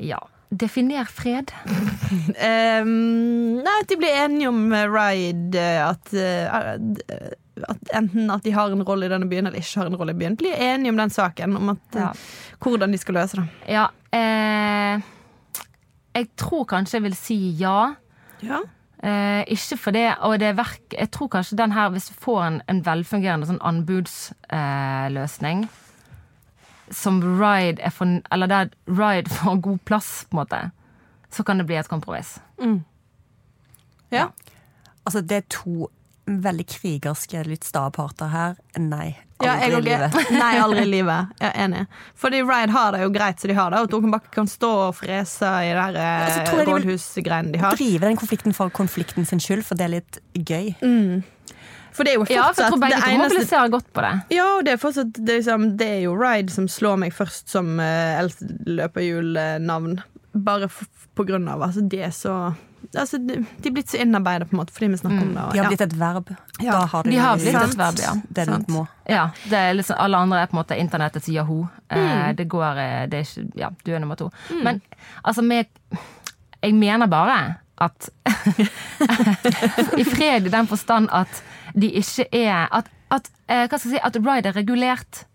Ja. 0.00 0.18
Definer 0.50 1.04
fred. 1.06 1.52
Um, 2.40 3.60
nei, 3.62 3.74
at 3.82 3.88
de 3.90 3.96
blir 4.00 4.14
enige 4.24 4.48
om 4.50 4.72
eh, 4.74 4.86
Ride 4.90 5.60
eh, 5.60 5.78
at, 5.84 6.10
eh, 6.16 6.48
at 7.68 7.90
enten 7.94 8.30
at 8.34 8.42
de 8.42 8.50
har 8.56 8.72
en 8.74 8.82
rolle 8.86 9.06
i 9.06 9.10
denne 9.12 9.28
byen 9.30 9.46
eller 9.46 9.60
ikke 9.62 9.78
har 9.82 9.90
en 9.90 9.98
rolle 10.00 10.14
i 10.16 10.18
byen. 10.18 10.34
Blir 10.40 10.56
enige 10.56 10.90
om 10.90 10.98
den 10.98 11.12
saken, 11.14 11.54
om 11.60 11.68
at, 11.76 11.84
eh, 11.94 12.00
Ja. 12.02 12.08
hvordan 12.64 12.90
de 12.94 12.98
skal 12.98 13.14
løse 13.20 13.36
det. 13.38 13.46
Ja. 13.76 13.84
Eh, 14.16 14.94
jeg 16.18 16.26
tror 16.40 16.64
kanskje 16.72 16.96
jeg 16.98 17.06
vil 17.06 17.14
si 17.18 17.38
ja. 17.60 17.76
Ja. 18.42 18.58
Eh, 19.04 19.42
ikke 19.54 19.76
for 19.78 19.90
det, 19.96 20.08
og 20.20 20.38
det 20.40 20.48
er 20.50 20.58
verk 20.58 20.92
Jeg 20.98 21.10
tror 21.14 21.28
kanskje 21.32 21.56
den 21.56 21.72
her, 21.72 21.88
hvis 21.94 22.10
vi 22.10 22.16
får 22.24 22.40
en, 22.48 22.58
en 22.68 22.82
velfungerende 22.84 23.46
sånn 23.48 23.62
anbudsløsning 24.50 25.68
som 26.90 27.20
Ride 27.40 27.82
er 27.82 27.90
for 27.94 28.20
Eller 28.32 28.50
der 28.50 28.70
Ride 28.86 29.30
får 29.30 29.60
god 29.62 29.78
plass, 29.84 30.10
på 30.30 30.36
en 30.36 30.40
måte, 30.42 30.60
så 31.30 31.44
kan 31.46 31.58
det 31.58 31.66
bli 31.70 31.76
et 31.78 31.88
kompromiss. 31.88 32.38
ja. 34.10 34.28
Altså, 35.04 35.20
det 35.22 35.36
er 35.36 35.44
to 35.48 35.88
veldig 36.30 36.66
krigerske, 36.68 37.40
litt 37.48 37.64
sta 37.66 37.86
parter 37.90 38.28
her. 38.30 38.56
Nei. 38.78 39.16
Ja, 39.40 39.54
jeg 39.56 39.72
Aldri 39.72 39.78
i 39.80 39.96
livet. 39.96 40.18
Nei, 40.42 40.50
aldri 40.60 40.82
i 40.84 40.90
livet. 40.98 41.30
Jeg 41.40 41.48
er 41.48 41.64
enig. 41.64 41.84
Fordi 42.20 42.42
Ride 42.44 42.74
har 42.74 42.92
det 42.94 43.00
jo 43.02 43.10
greit 43.14 43.40
som 43.40 43.50
de 43.50 43.56
har 43.56 43.72
det, 43.72 43.80
og 43.80 43.90
Torken 43.90 44.12
Bakke 44.12 44.30
kan 44.34 44.50
stå 44.50 44.70
og 44.90 44.94
frese 45.00 45.48
i 45.64 45.72
det 45.72 45.80
her 45.80 45.98
Og 46.26 46.34
så 46.36 46.60
eh, 46.60 46.68
rådhusgreiene 46.68 47.54
de 47.54 47.62
har. 47.62 47.74
Drive 47.80 48.04
den 48.04 48.20
konflikten 48.20 48.54
for 48.54 48.70
konflikten 48.76 49.26
sin 49.26 49.40
skyld, 49.42 49.64
for 49.66 49.80
det 49.80 49.88
er 49.88 49.94
litt 49.96 50.20
gøy. 50.36 50.74
For 51.92 52.04
det 52.06 52.12
er 52.12 52.18
jo 52.20 52.24
Ja, 52.26 52.26
for 52.26 52.36
jeg 52.36 52.44
fortsatt 52.54 52.70
tror 52.70 52.80
begge 52.84 52.94
det 52.96 53.02
to 53.02 53.10
eneste 53.10 53.34
mobiliserer 53.34 53.68
godt 53.74 53.92
på 53.92 54.00
det. 54.06 54.12
Ja, 54.36 54.46
og 54.56 54.64
det 54.64 54.72
er 54.72 54.80
fortsatt 54.82 55.12
det 55.18 55.28
er, 55.34 55.38
liksom, 55.42 55.68
det 55.80 55.88
er 55.96 56.00
jo 56.04 56.14
Ride 56.20 56.50
som 56.54 56.68
slår 56.70 56.96
meg 57.02 57.12
først 57.16 57.48
som 57.50 57.76
uh, 57.80 58.22
løperhjulnavn. 58.66 60.00
Bare 60.32 60.68
f 60.70 60.84
på 61.18 61.24
grunn 61.26 61.48
av 61.50 61.62
altså, 61.66 61.82
det 61.90 62.04
er 62.06 62.12
så 62.14 62.34
altså, 62.94 63.18
De 63.18 63.40
de 63.42 63.68
er 63.68 63.72
blitt 63.74 63.90
så 63.90 63.98
innarbeidet, 64.00 64.46
på 64.48 64.54
en 64.54 64.60
måte, 64.62 64.72
fordi 64.72 64.86
vi 64.92 65.00
snakker 65.02 65.22
om 65.26 65.32
det. 65.34 65.42
og- 65.42 65.52
De 65.52 65.58
har 65.58 65.66
blitt 65.68 65.80
et 65.84 65.96
verb. 65.98 66.30
Ja, 66.62 66.72
Da 66.72 66.84
har 66.86 67.02
de, 67.02 67.10
de 67.10 67.16
har 67.18 67.36
blitt 67.36 67.52
sant. 67.52 67.72
et 67.74 67.78
verb, 67.78 67.98
ja. 67.98 68.12
Det 68.38 68.46
Sant. 68.46 68.68
må. 68.68 68.86
Ja, 69.10 69.30
det 69.50 69.58
er 69.58 69.74
liksom, 69.74 69.96
Alle 69.98 70.16
andre 70.16 70.38
er 70.42 70.46
på 70.46 70.56
en 70.56 70.62
måte 70.62 70.78
internettets 70.78 71.28
Yahoo. 71.28 71.68
Mm. 71.90 71.98
Eh, 71.98 72.32
det 72.38 72.48
går 72.48 72.78
eh, 72.78 73.06
det 73.10 73.18
er 73.18 73.26
ikke, 73.26 73.58
Ja, 73.58 73.70
du 73.84 73.92
er 73.94 73.98
nummer 73.98 74.16
to. 74.16 74.30
Men 74.62 74.80
altså, 75.24 75.42
med 75.42 75.66
Jeg 76.62 76.74
mener 76.74 77.06
bare 77.06 77.56
at 77.80 78.10
I 79.98 80.04
fred 80.04 80.46
i 80.46 80.50
den 80.52 80.66
forstand 80.66 81.08
at 81.12 81.42
de 81.80 81.90
ikke 82.00 82.26
er 82.32 82.68
At, 82.74 82.90
at 83.10 83.30
eh, 83.48 83.78
si, 83.80 83.98
at 84.02 84.16
Ride 84.16 84.48
er 84.48 84.56
regulert. 84.56 85.26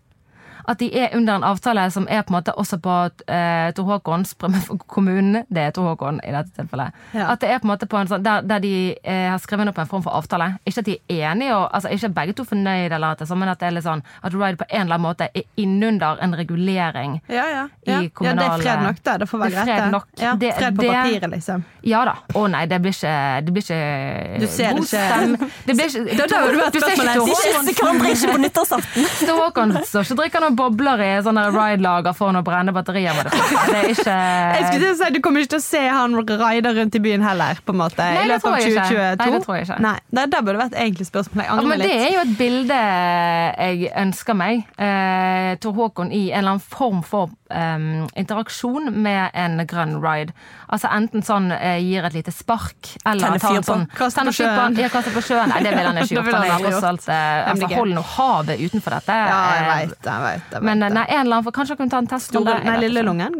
At 0.66 0.78
de 0.82 0.88
er 0.98 1.14
under 1.16 1.36
en 1.38 1.44
avtale 1.46 1.84
som 1.94 2.06
er 2.10 2.22
på 2.26 2.32
en 2.32 2.38
måte 2.40 2.52
også 2.58 2.78
på 2.82 2.94
eh, 3.30 3.70
Tor 3.76 3.84
Håkons 3.90 4.34
kommunen. 4.94 5.44
Det 5.48 5.62
er 5.68 5.70
Tor 5.76 5.92
Håkon 5.92 6.20
i 6.26 6.32
dette 6.34 6.50
tilfellet. 6.56 6.92
Ja. 7.14 7.28
At 7.32 7.40
det 7.40 7.50
er 7.54 7.60
på 7.62 7.68
en 7.68 7.72
måte 7.74 7.86
på 7.90 7.98
en 8.00 8.10
sånn, 8.10 8.24
der, 8.26 8.42
der 8.42 8.62
de 8.64 8.72
eh, 9.02 9.28
har 9.30 9.38
skrevet 9.42 9.68
opp 9.70 9.78
en 9.82 9.90
form 9.90 10.02
for 10.06 10.16
avtale. 10.18 10.56
Ikke 10.66 10.82
at 10.82 10.88
de 10.90 10.96
er 11.08 11.30
enige, 11.32 11.54
og, 11.56 11.68
altså 11.74 11.92
ikke 11.94 12.10
begge 12.16 12.36
to 12.38 12.44
fornøyde, 12.48 12.94
eller 12.98 13.14
at 13.16 13.22
det, 13.22 13.28
sånn, 13.30 13.40
men 13.42 13.52
at 13.52 13.60
det 13.62 13.68
er 13.70 13.76
litt 13.78 13.86
sånn 13.86 14.02
at 14.22 14.34
Ride 14.36 14.58
på 14.60 14.66
en 14.68 14.82
eller 14.86 14.98
annen 14.98 15.06
måte 15.06 15.28
er 15.32 15.46
innunder 15.62 16.18
en 16.24 16.34
regulering. 16.36 17.20
Ja, 17.32 17.46
ja. 17.52 17.64
i 17.86 18.10
kommunale 18.10 18.42
ja, 18.42 18.58
det 18.58 18.58
er 18.58 18.64
fred 18.66 18.84
nok, 18.86 19.00
det. 19.06 19.16
Det 19.22 19.28
får 19.30 19.42
være 19.44 19.50
Det 19.50 19.66
greit. 19.66 20.10
det. 20.20 20.32
Det- 20.42 20.54
fred 20.58 20.76
på 20.76 20.88
papiret, 20.90 21.30
liksom. 21.36 21.64
Ja 21.86 22.02
da. 22.08 22.16
Å 22.34 22.46
nei, 22.50 22.64
det 22.66 22.80
blir 22.82 22.90
ikke 22.96 23.14
Det 23.46 23.52
blir 23.54 23.62
ikke 23.62 24.40
Du 24.42 24.46
ser 24.50 24.74
det 24.74 24.82
ikke- 24.82 25.50
Det 25.66 25.74
blir 25.76 25.86
ikke 25.86 26.16
Da- 26.18 26.26
da 26.26 26.40
har 26.42 26.52
du 26.52 26.58
vært 26.58 26.78
spørsmålet. 26.80 27.14
De 27.14 27.30
kysser 27.30 27.82
hverandre 27.82 28.10
ikke 28.10 28.32
på 28.32 28.40
nyttårsaften. 28.42 29.06
Tor 29.26 29.38
Håkon 29.44 29.72
står 29.86 30.02
ikke 30.02 30.12
og 30.16 30.18
drikker 30.22 30.46
noen 30.56 30.76
bobler 30.76 31.02
i 31.04 31.10
sånne 31.24 31.44
ride-lager 31.52 32.14
foran 32.16 32.40
å 32.40 32.42
brenne 32.46 32.72
batterier 32.74 33.14
med 33.16 33.28
det. 33.28 33.40
Det 33.66 33.76
er 33.76 33.90
ikke 33.92 34.16
Jeg 34.16 34.66
skulle 34.70 34.92
si, 34.98 35.10
Du 35.14 35.20
kommer 35.24 35.40
ikke 35.44 35.54
til 35.56 35.60
å 35.60 35.66
se 35.66 35.82
han 35.88 36.16
ride 36.26 36.72
rundt 36.76 36.94
i 36.96 37.02
byen 37.04 37.24
heller, 37.24 37.60
på 37.66 37.74
en 37.74 37.80
måte, 37.80 38.02
Nei, 38.02 38.24
i 38.24 38.30
løpet 38.30 38.48
av 38.50 38.58
jeg 38.60 38.72
ikke. 38.72 38.86
2022. 38.90 39.16
Nei, 39.20 39.30
det 39.36 39.42
tror 39.44 39.56
jeg 39.56 39.66
ikke. 39.66 39.78
Nei, 39.86 39.94
det, 40.10 40.26
det 40.32 40.42
burde 40.46 40.62
vært 40.64 40.78
egentlig 40.80 41.06
spørsmål. 41.08 41.44
Jeg 41.44 41.50
Ja, 41.56 41.66
men 41.70 41.78
litt. 41.82 41.88
det 41.88 41.98
er 42.06 42.14
jo 42.16 42.22
et 42.24 42.34
bilde 42.38 42.80
jeg 42.80 43.90
ønsker 44.06 44.38
meg. 44.38 44.64
Eh, 44.78 45.50
Tor 45.62 45.76
Håkon 45.80 46.12
i 46.12 46.22
en 46.30 46.38
eller 46.40 46.56
annen 46.56 46.66
form 46.76 47.02
for 47.06 47.30
em, 47.50 48.06
interaksjon 48.18 48.90
med 49.02 49.30
en 49.34 49.60
grønn 49.68 49.96
ride. 50.02 50.32
Altså 50.72 50.88
Enten 50.92 51.22
sånn 51.26 51.50
uh, 51.52 51.76
gir 51.82 52.04
et 52.08 52.16
lite 52.16 52.32
spark, 52.34 52.92
eller 53.06 53.38
tar 53.38 53.56
en 53.56 53.62
på. 53.62 53.68
sånn 53.70 53.84
Kaste 53.96 54.24
på 54.26 54.32
sjøen. 54.38 54.76
Ja, 54.80 54.88
kaste 54.92 55.12
på 55.14 55.22
sjøen. 55.22 55.48
Nei, 55.52 55.60
det 55.66 55.74
vil 55.76 55.86
han 55.86 56.00
ikke 56.02 56.14
gjøre 56.16 56.26
gjort. 56.26 56.48
Han 56.50 56.64
er 56.66 56.66
tross 56.70 56.88
alt 56.90 57.08
eh, 57.08 57.50
altså, 57.52 57.70
Hold 57.76 57.94
nå 57.94 58.02
havet 58.16 58.60
utenfor 58.66 58.96
dette. 58.98 59.20
Ja, 59.30 59.38
jeg 59.54 59.62
Eh, 59.66 59.70
vet, 59.86 59.96
jeg 60.10 60.24
vet, 60.26 60.50
jeg 60.50 60.60
vet 60.60 60.66
Men 60.70 60.78
nei, 60.82 60.90
en 61.06 61.22
eller 61.22 61.36
annen, 61.38 61.44
for 61.46 61.52
kanskje 61.56 61.76
han 61.76 61.80
kunne 61.84 61.94
ta 61.96 62.02
en 62.04 62.10
test. 62.10 62.32
det, 62.32 62.58
nei, 62.66 62.76
lille 62.86 63.02
lungen. 63.06 63.38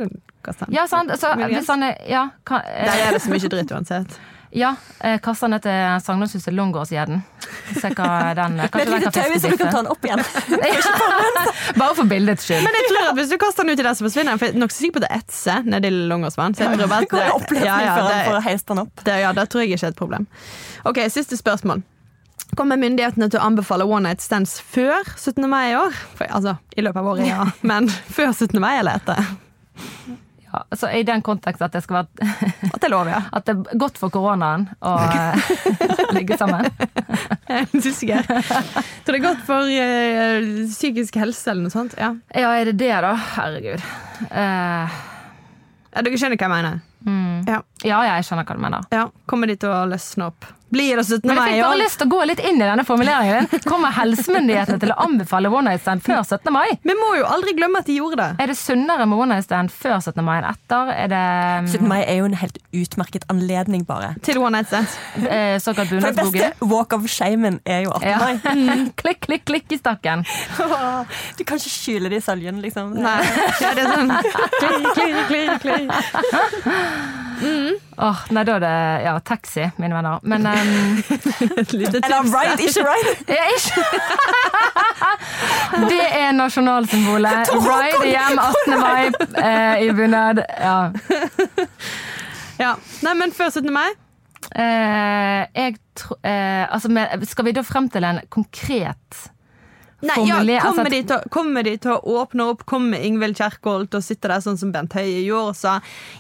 Ja, 0.71 0.87
sant. 0.87 1.11
Så, 1.19 1.33
hvis 1.51 1.67
han 1.73 1.83
er 1.83 1.97
Ja, 2.09 2.29
kan, 2.47 2.63
uh, 2.63 2.85
Der 2.87 3.07
er 3.09 3.13
det 3.17 3.23
så 3.25 3.31
mye 3.33 3.49
dritt 3.51 3.73
uansett. 3.75 4.19
Ja 4.51 4.75
eh, 5.01 5.19
ned 5.49 5.63
til 5.63 6.03
Sagnarshuset 6.05 6.55
Långårdsgjedden. 6.55 7.23
Se 7.81 7.91
hva 7.95 8.35
den 8.37 8.57
Med 8.61 8.77
et 8.83 8.93
lite 8.93 9.11
tau, 9.15 9.39
så 9.41 9.51
du 9.51 9.57
kan 9.57 9.73
ta 9.73 9.83
den 9.83 9.91
opp 9.93 10.05
igjen. 10.07 10.23
Bare 11.81 11.95
for 11.95 12.05
bildets 12.11 12.47
skyld. 12.47 12.63
Men 12.65 12.79
jeg 12.79 12.89
tror 12.91 13.11
at 13.11 13.19
hvis 13.19 13.33
du 13.33 13.37
kaster 13.43 13.67
den 13.67 13.75
uti 13.75 13.83
der, 13.83 13.95
så 13.99 14.07
forsvinner 14.07 14.35
den. 14.35 14.41
For 14.43 14.49
jeg 14.49 14.57
er 14.57 14.63
nokså 14.63 14.83
sikker 14.83 14.99
på 14.99 15.03
at 15.03 15.09
det 15.09 15.19
etser 15.21 15.67
nedi 15.67 15.91
Longåsvann. 16.13 16.57
Så 16.57 16.67
jeg 16.67 16.79
tror 16.79 16.87
Det 17.57 17.63
ja, 17.65 17.77
ja, 17.83 17.97
det, 18.03 18.87
det, 19.05 19.19
ja, 19.23 19.33
det 19.37 19.49
tror 19.51 19.63
jeg 19.63 19.75
ikke 19.75 19.87
er 19.87 19.95
et 19.95 19.99
problem. 19.99 20.27
Ok, 20.85 21.03
Siste 21.13 21.39
spørsmål. 21.39 21.83
Kommer 22.57 22.79
myndighetene 22.79 23.29
til 23.33 23.41
å 23.41 23.47
anbefale 23.49 23.85
one 23.89 24.07
night 24.09 24.23
stands 24.23 24.59
før 24.63 25.03
17. 25.17 25.49
mai 25.51 25.73
i 25.73 25.75
år? 25.79 25.97
For, 26.17 26.29
altså, 26.31 26.57
I 26.77 26.85
løpet 26.87 27.03
av 27.03 27.11
året, 27.11 27.27
ja. 27.29 27.49
Men 27.67 27.91
før 27.91 28.31
17. 28.33 28.61
mai 28.63 28.77
eller 28.79 29.01
etter? 29.01 29.35
Altså, 30.65 30.91
I 30.93 31.03
den 31.07 31.23
kontekst 31.27 31.63
at 31.65 31.75
det 31.77 31.83
skal 31.85 32.01
være 32.01 32.31
At 32.75 32.81
det 32.81 32.89
er 32.89 32.93
lov, 32.93 33.11
ja. 33.11 33.21
At 33.37 33.47
det 33.49 33.55
er 33.57 33.81
godt 33.81 34.01
for 34.01 34.13
koronaen 34.15 34.69
å 34.81 34.95
eh, 35.07 35.51
ligge 36.17 36.39
sammen. 36.41 36.69
Jeg 37.51 37.69
syns 37.73 37.91
usikker. 37.93 38.27
Tror 38.27 39.15
det 39.15 39.21
er 39.21 39.25
godt 39.25 39.45
for 39.47 39.71
eh, 39.71 40.49
psykisk 40.71 41.19
helse 41.23 41.53
eller 41.53 41.69
noe 41.69 41.75
sånt. 41.75 41.95
Ja. 42.01 42.13
Ja, 42.35 42.51
er 42.57 42.73
det 42.73 42.77
det, 42.83 42.93
da? 43.05 43.15
Herregud. 43.37 43.85
Uh, 44.31 44.99
ja 45.97 46.05
dere 46.05 46.19
skjønner 46.21 46.37
hva 46.37 46.49
jeg 46.49 46.53
mener? 46.53 46.83
Ja. 47.47 47.61
ja, 47.87 47.99
ja, 48.03 48.17
jeg 48.19 48.27
skjønner 48.27 48.45
hva 48.49 48.57
du 48.59 48.63
mener. 48.67 48.87
ja. 48.93 49.07
Kommer 49.31 49.49
de 49.49 49.57
til 49.63 49.71
å 49.73 49.85
løsne 49.89 50.31
opp? 50.33 50.49
Blir 50.69 50.97
det 50.99 51.05
17. 51.07 51.29
Men 51.31 51.37
jeg 51.39 51.53
fikk 51.55 51.63
bare 51.63 51.79
lyst 51.79 51.99
til 52.01 52.09
å 52.09 52.11
gå 52.11 52.21
litt 52.27 52.41
inn 52.43 52.57
i 52.59 52.67
denne 52.67 52.83
formuleringen 52.85 53.47
din. 53.53 53.61
Kommer 53.71 53.93
helsemyndighetene 53.95 54.81
til 54.83 54.91
å 54.91 54.97
anbefale 55.05 55.47
one 55.53 55.71
night 55.71 55.83
stand 55.85 56.03
før 56.03 56.25
17. 56.27 56.51
mai? 56.53 56.67
Vi 56.83 56.97
må 56.99 57.13
jo 57.21 57.25
aldri 57.31 57.55
glemme 57.55 57.79
at 57.85 57.87
de 57.87 57.95
gjorde 58.01 58.19
det. 58.19 58.27
Er 58.43 58.51
det 58.51 58.57
sunnere 58.59 59.07
med 59.07 59.17
one 59.23 59.31
night 59.37 59.47
stand 59.47 59.71
før 59.71 60.01
17. 60.03 60.25
mai 60.27 60.41
enn 60.41 60.49
etter? 60.51 60.91
Er 60.97 61.13
det 61.13 61.23
17. 61.71 61.87
mai 61.87 62.01
er 62.03 62.19
jo 62.19 62.27
en 62.27 62.35
helt 62.43 62.59
utmerket 62.75 63.29
anledning, 63.33 63.87
bare. 63.87 64.11
Til 64.27 64.43
one 64.43 64.59
night 64.59 64.67
stand. 64.73 64.91
eh, 65.31 65.55
såkalt 65.63 65.95
For 65.95 66.03
det 66.11 66.17
beste 66.19 66.51
walk 66.75 66.93
of 66.99 67.07
shamen 67.15 67.61
er 67.65 67.85
jo 67.87 67.95
18. 67.95 68.11
Ja. 68.11 68.19
mai. 68.19 68.35
klikk, 69.01 69.23
klikk, 69.29 69.47
klikk 69.47 69.71
i 69.71 69.79
stakken. 69.79 70.27
Du 71.39 71.45
kan 71.47 71.63
ikke 71.63 71.71
skjule 71.73 72.11
det 72.11 72.19
i 72.19 72.27
søljen, 72.27 72.59
liksom. 72.65 72.91
Nei. 72.99 73.21
Ja, 73.63 73.71
det 73.77 73.87
er 73.87 73.95
sånn 73.95 74.11
Klik, 74.57 74.87
klik, 74.99 75.17
klik 75.31 75.55
klir. 75.63 75.87
Åh, 77.97 78.19
nei, 78.31 78.43
da 78.45 78.57
er 78.59 78.61
det 78.61 78.73
ja, 79.07 79.13
taxi, 79.25 79.71
mine 79.81 79.97
venner. 79.97 80.21
Men 80.23 80.47
um, 80.47 80.99
Et 81.61 81.73
lite 81.73 82.01
right, 82.05 82.61
ikke 82.61 82.85
right. 82.85 83.23
er 83.39 83.47
ikke 83.57 83.85
Det 85.91 86.03
er 86.05 86.35
nasjonalsymbolet. 86.37 87.53
Ride 87.57 88.11
hjem 88.11 88.41
18. 88.43 88.81
mai 88.81 89.05
eh, 89.41 89.87
i 89.87 89.93
bunad. 89.97 90.43
Ja. 90.61 90.91
Ja. 92.61 92.75
Nei, 93.05 93.15
men 93.17 93.33
før 93.33 93.51
17. 93.51 93.73
mai? 93.73 93.89
Eh, 94.55 95.43
jeg 95.57 95.79
tror 95.99 96.21
eh, 96.23 96.67
altså, 96.69 96.93
skal 97.27 97.49
vi 97.49 97.57
da 97.57 97.65
frem 97.67 97.89
til 97.91 98.05
en 98.07 98.21
konkret 98.31 99.25
Nei, 100.05 100.27
ja, 100.29 100.37
altså 100.39 100.69
kommer, 100.77 100.91
de 100.93 101.01
til, 101.09 101.31
kommer 101.33 101.65
de 101.67 101.73
til 101.81 101.95
å 101.95 102.21
åpne 102.21 102.45
opp? 102.53 102.67
Kommer 102.69 103.01
Ingvild 103.03 103.39
Kjerkol 103.41 103.89
til 103.89 103.99
å 103.99 104.05
sitte 104.05 104.29
der 104.29 104.45
sånn 104.45 104.59
som 104.61 104.71
Bent 104.75 104.95
Høie 104.95 105.25
gjorde 105.25 105.55
og 105.55 105.57
sa 105.59 105.79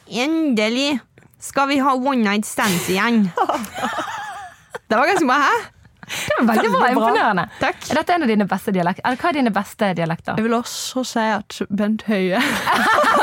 Endelig 0.08 0.96
skal 1.40 1.68
vi 1.68 1.78
ha 1.78 1.94
one 1.94 2.22
night 2.24 2.46
stands 2.46 2.88
igjen. 2.90 3.30
Det 4.88 4.96
var 4.96 5.06
ganske 5.06 5.26
bra. 5.26 5.34
Hæ? 5.34 5.54
Det 6.06 6.34
var 6.38 6.54
veldig 6.54 6.70
bra. 6.70 6.88
Imponerende. 6.90 7.48
Takk. 7.58 7.88
Er 7.90 7.98
dette 7.98 8.14
en 8.14 8.22
av 8.22 8.30
dine 8.30 8.46
beste 8.46 8.70
dialekter? 8.74 9.02
Eller 9.08 9.18
hva 9.18 9.30
er 9.32 9.38
dine 9.40 9.52
beste 9.54 9.88
dialekter? 9.98 10.36
Jeg 10.38 10.46
vil 10.46 10.54
også 10.54 11.02
si 11.10 11.24
at 11.34 11.58
Bent 11.74 12.04
Høie 12.06 12.38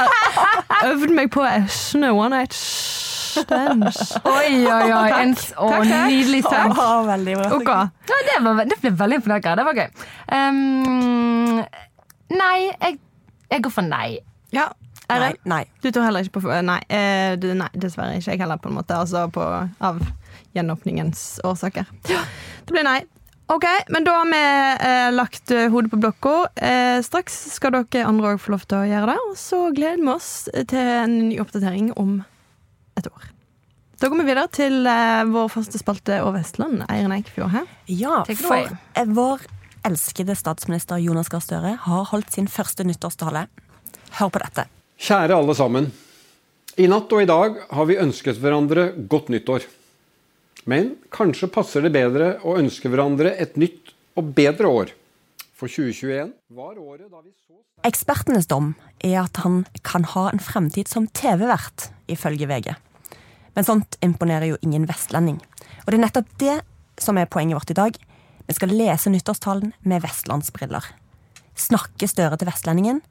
øvde 0.89 1.15
meg 1.15 1.31
på 1.31 1.45
Esne 1.47 2.11
one 2.11 2.35
night 2.35 2.57
stands. 2.57 4.01
Oi, 4.27 4.65
oi, 4.67 4.91
oi. 4.91 5.07
En, 5.21 5.33
å, 5.63 5.69
nydelig 5.87 6.43
sang. 6.43 6.75
Veldig 7.07 7.39
bra. 7.39 7.47
Okay. 7.55 7.87
Ja, 8.11 8.19
det, 8.27 8.37
var, 8.45 8.61
det 8.67 8.79
ble 8.83 8.93
veldig 8.99 9.21
imponerende. 9.21 9.55
Det 9.61 9.67
var 9.69 9.79
gøy. 9.79 9.89
Um, 10.35 11.63
nei, 12.35 12.57
jeg, 12.67 12.99
jeg 13.55 13.63
går 13.63 13.77
for 13.79 13.87
nei. 13.87 14.07
Ja. 14.53 14.67
Nei, 15.13 15.29
Eirik? 15.29 15.41
nei. 15.49 15.63
Du 15.83 15.89
tror 15.91 16.07
heller 16.07 16.25
ikke 16.25 16.41
på 16.41 16.61
Nei, 16.65 16.79
eh, 16.89 17.35
nei 17.57 17.69
dessverre 17.73 18.19
ikke 18.19 18.35
jeg 18.35 18.43
heller, 18.43 18.61
på 18.61 18.71
en 18.71 18.77
måte. 18.79 18.97
Altså 18.97 19.25
på, 19.33 19.43
av 19.79 20.01
gjenåpningens 20.57 21.41
årsaker. 21.47 21.89
Det 22.07 22.71
blir 22.71 22.85
nei. 22.87 23.01
Ok, 23.51 23.65
men 23.91 24.05
da 24.07 24.15
har 24.21 24.29
vi 24.31 24.41
eh, 24.87 25.09
lagt 25.13 25.51
eh, 25.51 25.67
hodet 25.71 25.91
på 25.91 25.99
blokka. 25.99 26.35
Eh, 26.55 27.01
straks 27.03 27.35
skal 27.57 27.75
dere 27.75 28.05
andre 28.07 28.33
òg 28.33 28.41
få 28.41 28.53
lov 28.55 28.63
til 28.65 28.79
å 28.79 28.87
gjøre 28.87 29.11
det. 29.11 29.17
Og 29.29 29.35
så 29.39 29.59
gleder 29.75 29.99
vi 29.99 30.11
oss 30.13 30.31
til 30.71 30.79
en 30.79 31.17
ny 31.27 31.39
oppdatering 31.43 31.91
om 31.99 32.21
et 32.97 33.09
år. 33.09 33.27
Da 33.99 34.09
går 34.11 34.19
vi 34.19 34.27
videre 34.27 34.49
til 34.51 34.87
eh, 34.89 35.23
vår 35.31 35.51
faste 35.51 35.79
spalte 35.79 36.21
over 36.23 36.39
Vestland. 36.39 36.85
Eirin 36.91 37.13
Eikfjord 37.15 37.53
her. 37.53 37.67
Ja, 37.91 38.23
for 38.25 38.71
eh, 38.71 39.11
vår 39.19 39.45
elskede 39.87 40.35
statsminister 40.39 40.99
Jonas 41.03 41.29
Gahr 41.31 41.43
Støre 41.43 41.75
har 41.85 42.09
holdt 42.09 42.31
sin 42.35 42.49
første 42.51 42.87
nyttårstale. 42.87 43.45
Hør 44.19 44.31
på 44.33 44.41
dette. 44.43 44.67
Kjære 45.01 45.35
alle 45.35 45.55
sammen. 45.57 45.91
I 46.77 46.87
natt 46.89 47.11
og 47.13 47.21
i 47.21 47.29
dag 47.29 47.57
har 47.69 47.87
vi 47.89 47.99
ønsket 48.01 48.39
hverandre 48.41 48.91
godt 49.09 49.29
nyttår. 49.33 49.65
Men 50.69 50.93
kanskje 51.13 51.51
passer 51.51 51.83
det 51.83 51.93
bedre 51.93 52.37
å 52.45 52.55
ønske 52.57 52.89
hverandre 52.89 53.33
et 53.41 53.57
nytt 53.59 53.93
og 54.17 54.31
bedre 54.37 54.69
år. 54.69 54.93
For 55.53 55.69
2021 55.69 56.33
var 56.55 56.79
året 56.79 57.09
da 57.09 57.21
vi 57.21 57.31
så 57.31 57.59
Ekspertenes 57.83 58.47
dom 58.47 58.73
er 59.03 59.17
at 59.25 59.41
han 59.43 59.65
kan 59.83 60.05
ha 60.13 60.29
en 60.31 60.39
fremtid 60.39 60.87
som 60.87 61.09
TV-vert, 61.11 61.89
ifølge 62.07 62.47
VG. 62.47 62.69
Men 63.57 63.67
sånt 63.67 63.97
imponerer 64.05 64.53
jo 64.53 64.59
ingen 64.63 64.87
vestlending. 64.87 65.41
Og 65.83 65.91
det 65.91 65.97
er 65.97 66.03
nettopp 66.05 66.29
det 66.39 66.55
som 67.03 67.19
er 67.19 67.27
poenget 67.27 67.59
vårt 67.59 67.73
i 67.73 67.77
dag. 67.81 67.97
Vi 68.47 68.55
skal 68.55 68.71
lese 68.71 69.11
nyttårstalen 69.11 69.73
med 69.83 70.03
vestlandsbriller. 70.05 70.87
Snakke 71.59 72.07
Støre 72.07 72.39
til 72.39 72.47
vestlendingen, 72.47 73.03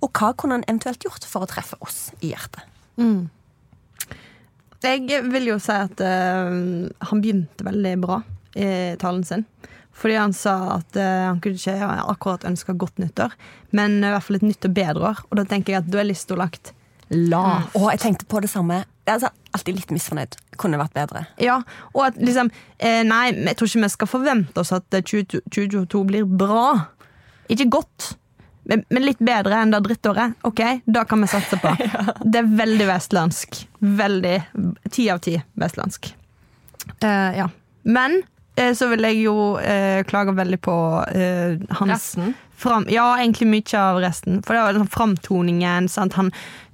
og 0.00 0.10
hva 0.16 0.32
kunne 0.38 0.58
han 0.58 0.66
eventuelt 0.68 1.04
gjort 1.04 1.26
for 1.28 1.44
å 1.44 1.50
treffe 1.50 1.78
oss 1.84 2.10
i 2.20 2.32
hjertet? 2.32 2.64
Jeg 4.80 5.22
vil 5.28 5.50
jo 5.50 5.58
si 5.60 5.76
at 5.76 6.00
uh, 6.00 6.88
han 7.10 7.20
begynte 7.20 7.66
veldig 7.66 7.94
bra 8.00 8.22
i 8.56 8.96
talen 9.00 9.26
sin. 9.28 9.44
Fordi 10.00 10.16
han 10.16 10.32
sa 10.32 10.54
at 10.78 10.96
uh, 10.96 11.28
han 11.28 11.40
kunne 11.44 11.60
ikke 11.60 11.90
akkurat 12.08 12.46
ønske 12.48 12.72
godt 12.80 13.02
nyttår, 13.02 13.34
men 13.76 13.98
i 14.00 14.12
hvert 14.12 14.24
fall 14.24 14.40
et 14.40 14.46
nytt 14.48 14.68
og 14.68 14.76
bedre 14.78 15.10
år. 15.12 15.24
Og 15.28 15.40
da 15.40 15.44
tenker 15.50 15.74
jeg 15.74 15.82
at 15.82 15.90
da 15.92 16.00
er 16.00 16.08
lista 16.08 16.38
lagt 16.38 16.72
lavt. 17.10 17.76
Og 17.76 17.90
jeg 17.90 18.02
tenkte 18.06 18.28
på 18.30 18.40
det 18.40 18.50
samme. 18.52 18.84
Jeg 19.04 19.10
er 19.10 19.18
altså 19.18 19.32
alltid 19.56 19.78
litt 19.80 19.92
misfornøyd. 19.94 20.38
Kunne 20.60 20.78
vært 20.80 20.94
bedre. 20.94 21.24
Ja, 21.42 21.58
og 21.92 22.04
at 22.10 22.18
liksom 22.20 22.50
eh, 22.78 23.02
Nei, 23.06 23.32
jeg 23.34 23.56
tror 23.58 23.70
ikke 23.70 23.84
vi 23.84 23.92
skal 23.96 24.10
forvente 24.10 24.62
oss 24.62 24.72
at 24.76 24.96
eh, 24.96 25.02
20 25.02 25.42
2022 25.50 26.02
blir 26.06 26.28
bra. 26.28 26.92
Ikke 27.50 27.66
godt, 27.72 28.12
men, 28.70 28.84
men 28.88 29.02
litt 29.02 29.18
bedre 29.18 29.58
enn 29.58 29.72
det 29.74 29.80
drittåret. 29.82 30.36
Ok, 30.46 30.60
da 30.86 31.02
kan 31.08 31.24
vi 31.24 31.30
satse 31.32 31.58
på. 31.58 31.72
Det 32.30 32.38
er 32.38 32.50
veldig 32.60 32.86
vestlandsk. 32.86 33.64
Veldig 33.82 34.36
ti 34.94 35.08
av 35.10 35.18
ti 35.24 35.34
vestlandsk. 35.58 36.12
Uh, 37.02 37.32
ja. 37.34 37.48
Men 37.82 38.20
uh, 38.60 38.70
så 38.78 38.86
vil 38.92 39.08
jeg 39.08 39.24
jo 39.24 39.34
uh, 39.58 40.02
klage 40.06 40.36
veldig 40.38 40.60
på 40.62 40.76
hans 41.80 41.90
Resten? 41.90 42.36
fram, 42.60 42.86
Ja, 42.92 43.08
egentlig 43.18 43.48
mye 43.50 43.82
av 43.82 43.98
resten. 44.04 44.38
For 44.46 44.54
det 44.54 44.62
var 44.62 44.78
liksom 44.78 44.92
framtoningen. 44.94 45.90
Sant? 45.90 46.14
Han, 46.20 46.30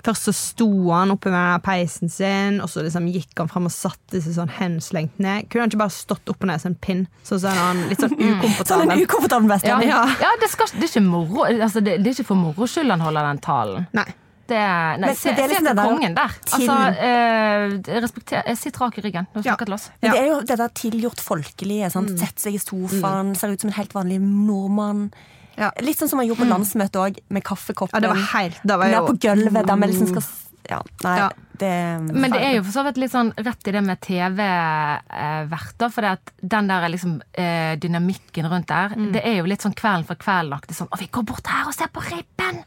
først 0.07 0.29
så 0.31 0.35
sto 0.37 0.69
han 0.93 1.11
oppe 1.15 1.31
med 1.35 1.63
peisen 1.67 2.11
sin, 2.13 2.61
og 2.65 2.71
så 2.73 2.85
liksom 2.87 3.09
gikk 3.13 3.35
han 3.43 3.51
fram 3.53 3.67
og 3.69 3.75
satte 3.75 4.23
seg 4.23 4.37
sånn 4.39 4.53
henslengt 4.59 5.19
ned. 5.23 5.49
Kunne 5.51 5.67
han 5.67 5.73
ikke 5.75 5.83
bare 5.85 5.95
stått 5.97 6.31
oppå 6.33 6.49
ned 6.49 6.63
som 6.63 6.73
en 6.73 6.79
pinn? 6.87 7.07
Så 7.27 7.41
sånn 7.43 7.59
han 7.59 7.83
litt 7.91 8.03
sånn 8.03 8.15
Sånn 8.17 8.23
en 8.27 8.39
ukomfortabel. 8.39 9.03
ukomfortabel 9.07 9.67
Ja. 9.67 9.81
Ja. 9.85 10.05
ja 10.23 10.31
det, 10.41 10.49
skal, 10.53 10.71
det, 10.77 10.87
er 10.87 10.93
ikke 10.95 11.05
moro, 11.07 11.45
altså, 11.51 11.83
det, 11.83 11.99
det 12.03 12.13
er 12.13 12.19
ikke 12.21 12.31
for 12.31 12.41
moro 12.41 12.71
skyld 12.71 12.91
han 12.95 13.05
holder 13.05 13.29
den 13.33 13.43
talen. 13.45 13.87
Nei. 13.97 14.07
Det 14.47 14.55
nei, 14.63 15.09
Men- 15.09 15.17
se, 15.19 15.33
men 15.33 15.37
det 15.37 15.43
er 15.43 15.49
se 15.49 15.55
liksom 15.57 15.65
til 15.67 15.67
det 15.67 15.77
der 15.77 15.89
kongen 15.91 16.13
der. 16.15 16.35
til- 16.47 16.69
Altså, 16.71 16.75
eh, 17.03 18.01
respekter, 18.05 18.55
Sitt 18.55 18.77
rak 18.81 18.99
i 18.99 19.03
ryggen. 19.03 19.27
Ja. 19.43 19.57
til 19.59 19.73
oss. 19.75 19.89
Men 20.01 20.07
Ja. 20.07 20.13
det 20.15 20.21
er 20.23 20.29
jo 20.31 20.41
det 20.47 20.59
der 20.61 20.69
tilgjort 20.69 21.19
folkelige. 21.21 21.91
Sant? 21.91 22.13
Sette 22.21 22.39
seg 22.45 22.55
i 22.55 22.59
sofaen, 22.63 23.35
ser 23.35 23.51
ut 23.51 23.61
som 23.61 23.69
en 23.73 23.75
helt 23.81 23.93
vanlig 23.93 24.21
nordmann. 24.23 25.11
Ja. 25.57 25.71
Litt 25.81 25.97
sånn 25.99 26.09
som 26.09 26.19
man 26.19 26.27
gjorde 26.29 26.45
på 26.45 26.51
landsmøtet 26.51 26.97
òg, 27.01 27.19
med 27.31 27.43
kaffekoppen. 27.45 27.97
Ja, 27.97 28.01
det 28.01 28.09
var 28.09 28.41
helt 28.41 28.61
det 28.63 28.77
var 28.79 28.87
Ned 28.87 28.95
jo, 28.99 29.07
på 29.07 29.19
gulvet, 29.25 29.67
der 29.67 29.77
vi 29.77 29.87
liksom 29.93 30.09
skal 30.13 30.23
Ja, 30.69 30.81
nei, 31.05 31.17
Ja. 31.19 31.29
det 31.59 32.13
Men 32.13 32.31
det 32.33 32.41
er 32.43 32.55
jo 32.57 32.63
for 32.65 32.73
så 32.75 32.83
vidt 32.85 32.97
litt 32.99 33.13
sånn 33.13 33.33
rett 33.39 33.69
i 33.69 33.71
det 33.71 33.83
med 33.87 34.01
TV-verter. 34.01 35.91
For 35.93 36.03
det 36.03 36.11
at 36.17 36.33
den 36.43 36.67
der 36.69 36.89
liksom, 36.89 37.21
eh, 37.35 37.77
dynamikken 37.79 38.49
rundt 38.51 38.67
der, 38.67 38.89
Mm. 38.97 39.13
det 39.13 39.23
er 39.25 39.37
jo 39.37 39.45
litt 39.45 39.63
sånn 39.63 39.75
Kvelden 39.75 40.05
for 40.07 40.15
kvelden-aktig. 40.17 40.75
Sånn 40.75 40.89
'Å, 40.89 40.99
vi 40.99 41.07
går 41.07 41.23
bort 41.25 41.47
her 41.47 41.67
og 41.67 41.75
ser 41.75 41.87
på 41.89 42.01
Ribben!' 42.03 42.65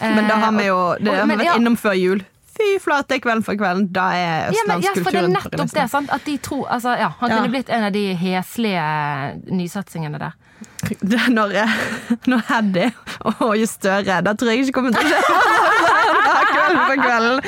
Men 0.00 0.28
da 0.28 0.36
har 0.36 0.52
vi 0.52 0.64
jo 0.66 0.94
Det 0.98 1.08
og- 1.08 1.16
har 1.18 1.26
vi 1.26 1.34
vært 1.36 1.44
ja. 1.44 1.54
innom 1.56 1.76
før 1.76 1.94
jul. 1.98 2.24
Fy 2.52 2.78
flate, 2.84 3.16
kvelden 3.24 3.42
for 3.46 3.56
kvelden. 3.56 3.86
Da 3.92 4.10
er 4.12 4.52
Ja, 4.52 4.62
men, 4.68 4.82
ja, 4.84 4.92
for 4.94 5.10
det 5.10 5.22
er 5.24 5.28
nettopp 5.32 5.70
det. 5.72 5.86
sant? 5.90 6.10
At 6.12 6.24
de 6.26 6.36
tror, 6.38 6.66
altså, 6.68 6.96
ja, 6.98 7.08
Han 7.20 7.30
Ja. 7.30 7.36
kunne 7.38 7.48
blitt 7.54 7.70
en 7.70 7.84
av 7.84 7.92
de 7.92 8.14
heslige 8.14 8.82
nysatsingene 9.50 10.18
der. 10.18 10.32
Det 11.00 11.20
når, 11.28 11.50
jeg- 11.52 12.18
når 12.26 12.42
Heddy 12.48 12.90
og 13.24 13.56
Jo 13.56 13.66
Støre 13.66 14.20
Da 14.22 14.34
tror 14.34 14.48
jeg 14.50 14.66
ikke 14.66 14.72
kommer 14.72 14.90
til 14.92 15.00
å 15.00 15.08
skje. 15.08 15.22
Kvelden 16.52 16.86
for 16.86 16.96
kvelden. 17.02 17.38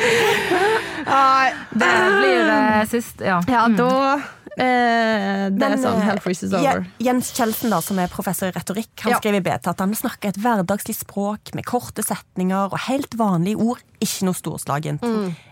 Nei, 1.07 1.53
Det 1.75 1.93
blir 2.19 2.45
det 2.49 2.89
sist, 2.89 3.21
ja. 3.21 3.41
Ja, 3.49 3.69
da 3.69 4.21
eh, 4.57 5.49
Det 5.55 5.63
er 5.67 5.77
sånn 5.81 5.99
eh, 6.01 6.05
Hell 6.09 6.21
freezes 6.23 6.53
over. 6.55 6.85
Jens 7.03 7.33
Kjeldsen, 7.37 7.71
da, 7.75 7.81
som 7.85 7.99
er 8.03 8.09
professor 8.13 8.49
i 8.51 8.55
retorikk, 8.55 8.93
han 9.05 9.13
Ja. 9.13 9.19
skriver 9.19 9.41
i 9.41 9.45
BT 9.45 9.67
at 9.73 9.79
han 9.81 9.95
snakker 9.95 10.29
et 10.33 10.37
hverdagslig 10.41 10.97
språk 10.99 11.55
med 11.55 11.65
korte 11.67 12.03
setninger 12.07 12.73
og 12.73 12.79
helt 12.89 13.15
vanlige 13.19 13.57
ord 13.59 13.83
ikke 14.05 14.27
noe 14.29 14.35
storslagent. 14.37 15.01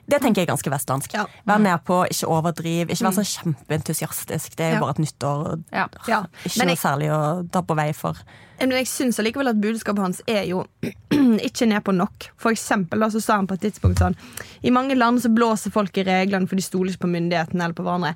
Det 0.09 0.19
tenker 0.21 0.43
jeg 0.43 0.49
er 0.49 0.53
ganske 0.53 0.71
vestlandsk. 0.71 1.15
Ja. 1.15 1.25
Vær 1.49 1.59
nedpå, 1.63 2.03
ikke 2.11 2.29
overdriv, 2.29 2.91
ikke 2.93 3.07
vær 3.07 3.15
så 3.17 3.25
kjempeentusiastisk. 3.25 4.57
Det 4.59 4.67
er 4.67 4.75
jo 4.77 4.81
bare 4.85 4.91
et 4.97 5.03
nyttår. 5.07 5.63
Ja. 5.73 5.87
Ja. 6.11 6.19
Ikke 6.45 6.59
Men 6.59 6.69
noe 6.69 6.75
jeg, 6.77 6.83
særlig 6.83 7.09
å 7.15 7.21
ta 7.51 7.63
på 7.63 7.77
vei 7.79 7.93
for. 7.97 8.17
men 8.61 8.71
jeg 8.77 8.87
syns 8.87 9.19
allikevel 9.19 9.49
at 9.49 9.61
budskapet 9.61 9.99
hans 10.05 10.21
er 10.29 10.45
jo 10.47 10.67
ikke 11.49 11.67
ned 11.67 11.83
på 11.83 11.95
nok. 11.97 12.29
For 12.37 12.53
eksempel 12.53 13.01
da, 13.01 13.09
så 13.09 13.23
sa 13.23 13.37
han 13.41 13.47
på 13.47 13.55
et 13.55 13.65
tidspunkt 13.65 13.99
sånn 13.99 14.15
I 14.63 14.71
mange 14.71 14.95
land 14.95 15.23
så 15.23 15.33
blåser 15.33 15.73
folk 15.73 15.97
i 15.99 16.05
reglene, 16.05 16.47
for 16.47 16.57
de 16.57 16.63
stoler 16.63 16.93
ikke 16.93 17.07
på 17.07 17.15
myndighetene 17.17 17.65
eller 17.65 17.75
på 17.75 17.83
hverandre. 17.87 18.15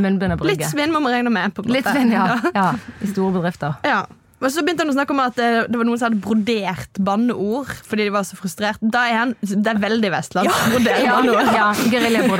Litt 0.49 0.65
svinn 0.71 0.89
må 0.95 0.99
vi 1.05 1.13
regne 1.13 1.29
med. 1.33 1.53
på. 1.53 1.61
Litt 1.69 1.85
svinn, 1.85 2.09
ja. 2.15 2.39
ja. 2.55 2.71
I 3.05 3.07
store 3.13 3.31
bedrifter. 3.37 3.77
Ja. 3.85 4.01
Og 4.41 4.49
så 4.49 4.63
begynte 4.65 4.81
han 4.81 4.89
å 4.89 4.95
snakke 4.95 5.13
om 5.13 5.19
at 5.21 5.35
det 5.37 5.77
var 5.77 5.85
noen 5.85 5.99
som 6.01 6.07
hadde 6.09 6.21
brodert 6.23 6.97
banneord 7.05 7.69
fordi 7.85 8.07
de 8.07 8.13
var 8.15 8.23
så 8.25 8.37
frustrert. 8.39 8.79
Da 8.81 9.03
er 9.11 9.17
han, 9.19 9.35
Det 9.41 9.67
er 9.69 9.81
veldig 9.83 10.09
vestlandsk. 10.15 10.63
Brodert 10.73 11.03
Ja, 11.05 11.17
banneord. 11.19 11.51
ja. 11.53 11.67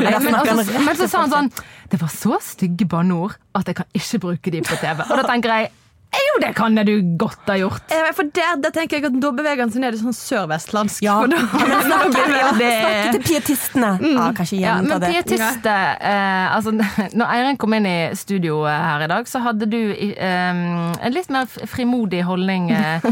Ja, 0.10 0.20
Men, 0.20 0.34
også- 0.41 0.82
men 0.86 0.95
så 0.97 1.08
sa 1.10 1.22
han 1.26 1.30
sånn 1.30 1.52
Det 1.91 1.99
var 2.02 2.10
så 2.10 2.39
stygge 2.41 2.88
banneord 2.88 3.36
at 3.54 3.68
jeg 3.68 3.76
kan 3.76 3.86
ikke 3.93 4.20
bruke 4.20 4.52
de 4.52 4.62
på 4.62 4.78
TV. 4.80 5.02
Og 5.12 5.18
da 5.22 5.24
tenker 5.28 5.49
jeg 5.60 5.72
jo, 6.12 6.39
det 6.43 6.49
kan 6.55 6.76
det 6.76 6.84
du 6.88 6.95
godt 7.20 7.47
ha 7.47 7.55
gjort. 7.55 7.91
Eh, 7.91 8.09
For 8.16 8.28
der, 8.36 8.57
der 8.64 8.74
tenker 8.76 8.97
jeg 8.99 9.05
at 9.07 9.16
Da 9.24 9.30
beveger 9.36 9.62
han 9.64 9.72
seg 9.72 9.80
ned 9.84 9.95
i 9.95 9.99
sånn 10.01 10.16
sørvestlandsk. 10.16 11.03
Ja. 11.05 11.18
Da, 11.32 11.38
blir 11.39 11.62
Ja, 11.72 11.80
snakker 11.88 12.26
snakke 12.51 13.14
til 13.16 13.24
pietistene. 13.30 13.91
Ja, 14.12 14.26
kanskje 14.36 14.59
Ja, 14.59 14.74
men 14.84 14.99
pietiste 15.05 15.72
eh, 15.72 16.55
altså, 16.55 16.74
Når 17.22 17.32
Eirin 17.36 17.59
kom 17.62 17.76
inn 17.78 17.88
i 17.88 17.95
studio 18.20 18.62
eh, 18.68 18.76
her 18.76 19.05
i 19.05 19.09
dag, 19.12 19.30
så 19.32 19.39
hadde 19.45 19.70
du 19.72 19.78
eh, 19.95 20.51
en 20.51 21.16
litt 21.16 21.32
mer 21.32 21.47
frimodig 21.72 22.24
holdning 22.28 22.70
eh, 22.76 23.07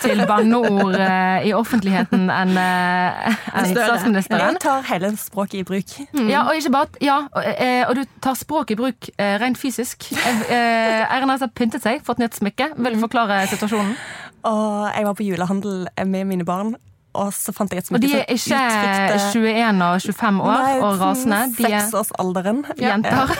til 0.00 0.24
banneord 0.28 0.96
i 1.44 1.52
offentligheten 1.56 2.28
enn 2.32 2.54
Støre. 2.56 3.84
statsministeren. 3.84 4.56
Jeg 4.56 4.62
tar 4.64 4.84
hele 4.88 5.12
språket 5.20 5.60
i 5.60 5.64
bruk. 5.68 5.94
Ja, 6.30 6.46
og 6.48 6.56
ikke 6.56 6.72
bare 6.74 7.04
Ja, 7.04 7.18
og, 7.32 7.44
og 7.90 7.94
du 8.00 8.02
tar 8.24 8.36
språket 8.38 8.76
i 8.76 8.80
bruk 8.80 9.10
rent 9.44 9.60
fysisk. 9.60 10.08
Eirin 10.16 11.28
har 11.28 11.36
altså 11.36 11.50
pyntet 11.52 11.84
seg, 11.84 12.00
fått 12.06 12.20
nytt 12.22 12.29
smykke. 12.38 12.70
Vil 12.76 12.94
du 12.96 13.00
forklare 13.00 13.42
situasjonen? 13.50 13.96
Og 14.50 14.86
jeg 14.94 15.04
var 15.04 15.14
på 15.18 15.26
julehandel 15.26 15.82
med 16.08 16.24
mine 16.24 16.46
barn, 16.48 16.74
og 17.10 17.32
så 17.34 17.50
fant 17.52 17.72
jeg 17.74 17.82
et 17.82 17.88
smykke 17.88 18.06
som 18.06 18.20
uttrykte 18.22 18.30
Og 18.30 18.46
de 18.46 19.18
er 19.18 19.18
ikke 19.18 19.32
uttrykte 19.34 19.50
21 19.50 19.82
og 19.84 20.04
25 20.06 20.40
år 20.46 20.60
Nei, 20.62 20.74
og 20.78 21.00
rasende. 21.00 21.40
De 21.56 21.64
er 21.66 21.80
Seksårsalderen. 21.82 22.60
jenter. 22.78 23.32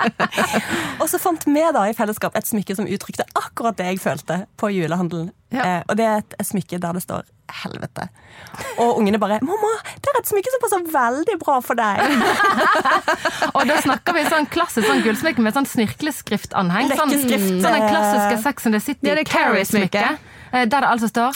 Og 1.00 1.08
så 1.08 1.20
fant 1.22 1.46
vi 1.48 1.64
da 1.72 1.86
i 1.88 1.96
fellesskap 1.96 2.36
et 2.36 2.46
smykke 2.46 2.76
som 2.76 2.84
uttrykte 2.84 3.24
akkurat 3.32 3.78
det 3.80 3.88
jeg 3.94 4.02
følte 4.04 4.42
på 4.60 4.70
julehandelen. 4.76 5.30
Ja. 5.50 5.64
Eh, 5.64 5.82
og 5.88 5.96
det 5.98 6.04
er 6.06 6.20
et, 6.20 6.36
et 6.38 6.46
smykke 6.46 6.78
der 6.78 6.94
det 6.94 7.02
står 7.02 7.24
'helvete'. 7.52 8.08
Og 8.78 8.98
ungene 8.98 9.18
bare 9.18 9.38
'Mamma, 9.42 9.72
det 10.00 10.08
er 10.14 10.18
et 10.20 10.28
smykke 10.30 10.50
som 10.54 10.60
passer 10.64 10.84
veldig 10.92 11.36
bra 11.44 11.60
for 11.60 11.74
deg'. 11.74 11.98
Og 13.56 13.66
da 13.68 13.80
snakker 13.80 14.12
vi 14.16 14.24
sånn 14.28 14.46
klassisk 14.52 14.86
sånn 14.88 15.02
gullsmykke 15.04 15.42
med 15.44 15.54
sånn 15.54 15.66
snirkleskriftanheng. 15.66 16.88
Sånn, 16.94 17.10
sånn 17.14 17.62
den 17.62 17.82
eh, 17.82 17.88
klassiske 17.90 18.42
Sex 18.42 18.66
and 18.66 18.74
the 18.74 18.80
City 18.80 19.00
det 19.14 19.24
Carrie-smykket. 19.28 20.00
Carrie-smykke. 20.00 20.18
eh, 20.52 20.64
Der 20.66 20.80
det 20.80 20.88
altså 20.88 21.08
står 21.08 21.32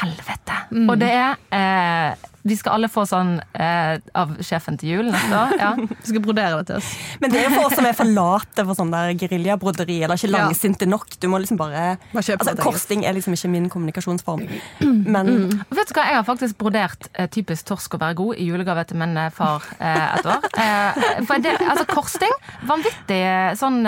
'helvete'. 0.00 0.60
Og 0.90 0.98
det 1.00 1.10
er 1.12 1.36
eh, 1.52 2.14
Vi 2.44 2.56
skal 2.60 2.74
alle 2.76 2.88
få 2.92 3.06
sånn 3.08 3.38
eh, 3.56 3.94
av 4.20 4.34
sjefen 4.44 4.76
til 4.80 4.90
jul 4.98 5.06
neste 5.08 5.32
år. 5.38 5.54
Ja. 5.60 5.70
Du 6.04 6.08
skal 6.10 6.20
brodere 6.20 6.58
det 6.60 6.66
til 6.68 6.76
oss. 6.76 6.90
Men 7.22 7.32
det 7.32 7.38
er 7.40 7.46
jo 7.48 7.54
for 7.54 7.70
oss 7.70 7.76
som 7.78 7.86
er 7.88 7.96
for 7.96 8.10
late 8.10 8.64
for 8.68 8.76
sånn 8.76 8.90
der 8.92 9.14
geriljabroderi, 9.16 9.96
eller 10.04 10.20
ikke 10.20 10.28
Ja. 10.34 10.42
langsinte 10.44 10.84
nok. 10.88 11.06
Du 11.22 11.28
må 11.32 11.40
liksom 11.40 11.56
bare 11.60 11.96
Bare 12.12 12.36
altså. 12.36 12.54
Korsting 12.60 13.06
er 13.08 13.16
liksom 13.16 13.32
ikke 13.36 13.48
min 13.54 13.70
kommunikasjonsform. 13.72 14.44
Men 15.14 15.30
mm. 15.30 15.64
Vet 15.72 15.88
du 15.88 15.94
hva, 15.96 16.04
Jeg 16.10 16.18
har 16.20 16.26
faktisk 16.28 16.58
brodert 16.60 17.08
eh, 17.14 17.30
typisk 17.32 17.64
torsk 17.72 17.96
å 17.96 18.02
være 18.04 18.18
god 18.20 18.36
i 18.36 18.50
julegave 18.50 18.84
til 18.90 19.00
min 19.00 19.16
eh, 19.16 19.30
far 19.32 19.64
eh, 19.78 20.04
et 20.18 20.28
år. 20.34 20.44
Eh, 20.60 21.24
for 21.24 21.40
det, 21.48 21.56
altså 21.64 21.88
Korsting, 21.94 22.36
vanvittig 22.68 23.22
eh, 23.24 23.54
sånn 23.56 23.80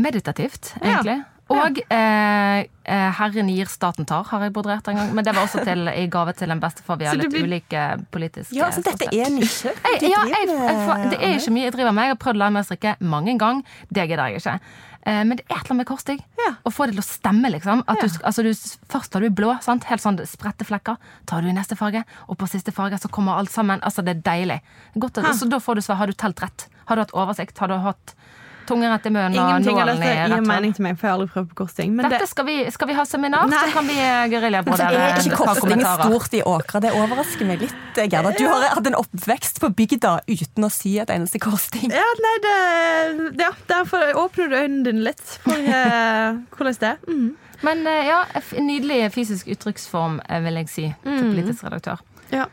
meditativt, 0.00 0.74
egentlig. 0.80 1.16
Og 1.50 1.80
eh, 1.90 2.60
eh, 2.84 3.10
'Herren 3.18 3.48
gir, 3.50 3.66
staten 3.66 4.06
tar' 4.06 4.24
har 4.30 4.44
jeg 4.44 4.52
moderert 4.54 4.86
en 4.88 4.96
gang. 5.00 5.14
Men 5.14 5.24
det 5.26 5.34
var 5.34 5.42
også 5.48 5.64
til, 5.66 5.88
i 5.88 6.06
gave 6.06 6.32
til 6.38 6.50
en 6.54 6.60
bestefar. 6.62 6.98
Vi 7.00 7.08
har 7.08 7.16
litt 7.18 7.32
blir- 7.32 7.42
ulike 7.48 7.86
politiske 8.10 8.54
ja, 8.54 8.68
så 8.70 8.82
dette 8.86 9.08
er 9.10 9.30
nisje. 9.34 9.72
Ja, 10.02 10.22
jeg, 10.30 10.46
jeg, 10.46 10.76
får- 10.86 11.10
det 11.10 11.18
er 11.18 11.34
ikke 11.38 11.50
mye 11.56 11.64
jeg 11.66 11.72
driver 11.74 11.92
med. 11.96 12.04
Jeg 12.06 12.14
har 12.14 12.20
prøvd 12.22 12.38
å 12.38 12.42
lære 12.44 12.54
meg 12.54 12.62
å 12.62 12.68
strikke 12.70 12.94
mange 13.00 13.34
ganger. 13.38 13.62
Det 13.90 14.06
gidder 14.08 14.30
jeg 14.30 14.36
ikke. 14.44 14.60
Eh, 15.06 15.24
Men 15.24 15.36
det 15.38 15.44
er 15.48 15.54
et 15.56 15.64
eller 15.64 15.72
annet 15.72 15.80
med 15.80 15.86
korstig. 15.90 16.18
Ja. 16.38 16.52
Å 16.62 16.70
få 16.70 16.86
det 16.86 16.94
til 16.94 17.02
å 17.02 17.08
stemme, 17.08 17.50
liksom. 17.50 17.82
Du, 17.88 18.06
altså, 18.22 18.42
du, 18.46 18.50
først 18.92 19.10
tar 19.10 19.20
du 19.20 19.30
blå, 19.30 19.54
sant? 19.64 19.84
helt 19.90 20.02
sånn 20.02 20.18
spredte 20.28 20.64
flekker. 20.68 20.98
Tar 21.26 21.40
du 21.42 21.48
i 21.48 21.52
neste 21.56 21.74
farge, 21.74 22.04
og 22.28 22.36
på 22.38 22.46
siste 22.46 22.70
farge 22.70 22.98
så 23.00 23.08
kommer 23.10 23.38
alt 23.40 23.50
sammen. 23.50 23.80
Altså, 23.82 24.04
det 24.04 24.18
er 24.18 24.22
deilig. 24.22 24.60
Godt, 24.94 25.18
altså, 25.18 25.46
så 25.46 25.50
da 25.50 25.58
får 25.58 25.74
du 25.74 25.80
svar. 25.82 25.96
Har 25.96 26.06
du 26.06 26.12
telt 26.12 26.38
rett? 26.42 26.68
Har 26.86 26.96
du 26.96 27.02
hatt 27.02 27.12
oversikt? 27.16 27.58
Har 27.58 27.68
du 27.68 27.78
hatt 27.78 28.14
tungen 28.70 28.92
rett 28.92 29.08
i 29.08 29.12
munnen 29.12 29.36
og 29.36 29.50
Ingenting 29.50 29.76
av 29.76 29.90
nålen 29.90 30.00
i 30.00 30.08
dette 30.08 30.28
gir 30.30 30.46
mening 30.48 30.74
til 30.76 30.86
meg, 30.86 30.96
for 31.00 31.08
jeg 31.08 31.12
har 31.12 31.18
aldri 31.18 31.34
prøvd 31.34 31.50
på 31.50 31.58
korsting. 31.60 31.92
Men 31.98 32.08
Dette 32.08 32.22
det, 32.24 32.30
skal 32.30 32.48
vi, 32.48 32.56
skal 32.72 32.90
vi 32.90 32.96
ha 32.98 33.04
seminar, 33.08 33.50
Nei. 33.50 33.60
så 33.66 33.74
kan 33.76 33.90
vi 33.90 33.98
eh, 34.00 34.22
geriljabrodere 34.32 35.00
Er 35.00 35.16
et 35.18 35.28
ikke 35.28 35.40
par 35.42 35.60
korsting 35.60 35.84
stort 35.86 36.38
i 36.38 36.42
Åkra? 36.54 36.82
Det 36.86 36.94
overrasker 36.96 37.50
meg 37.50 37.66
litt. 37.66 37.76
Gerda. 38.00 38.32
du 38.38 38.46
har 38.46 38.66
hatt 38.76 38.86
en 38.88 38.96
oppvekst 38.96 39.60
på 39.60 39.72
bygda 39.76 40.14
uten 40.30 40.66
å 40.66 40.70
si 40.72 40.94
et 41.02 41.10
eneste 41.12 41.40
korsting. 41.42 41.90
ja, 41.92 42.08
nei, 42.24 42.34
det, 42.46 42.56
ja, 43.42 43.50
derfor 43.68 44.14
åpner 44.24 44.50
du 44.50 44.56
øynene 44.56 44.84
dine 44.86 45.06
litt 45.10 45.24
for 45.44 45.58
uh, 45.58 46.40
hvordan 46.54 46.80
det 46.80 46.92
er. 46.94 47.00
Mm. 47.10 47.30
Men 47.66 47.84
eh, 47.86 48.06
ja, 48.08 48.22
nydelig 48.56 49.10
fysisk 49.12 49.50
uttrykksform, 49.52 50.20
eh, 50.28 50.40
vil 50.44 50.62
jeg 50.62 50.72
si, 50.72 50.86
til 51.04 51.28
politisk 51.28 51.66
redaktør. 51.66 52.00
Ja. 52.32 52.46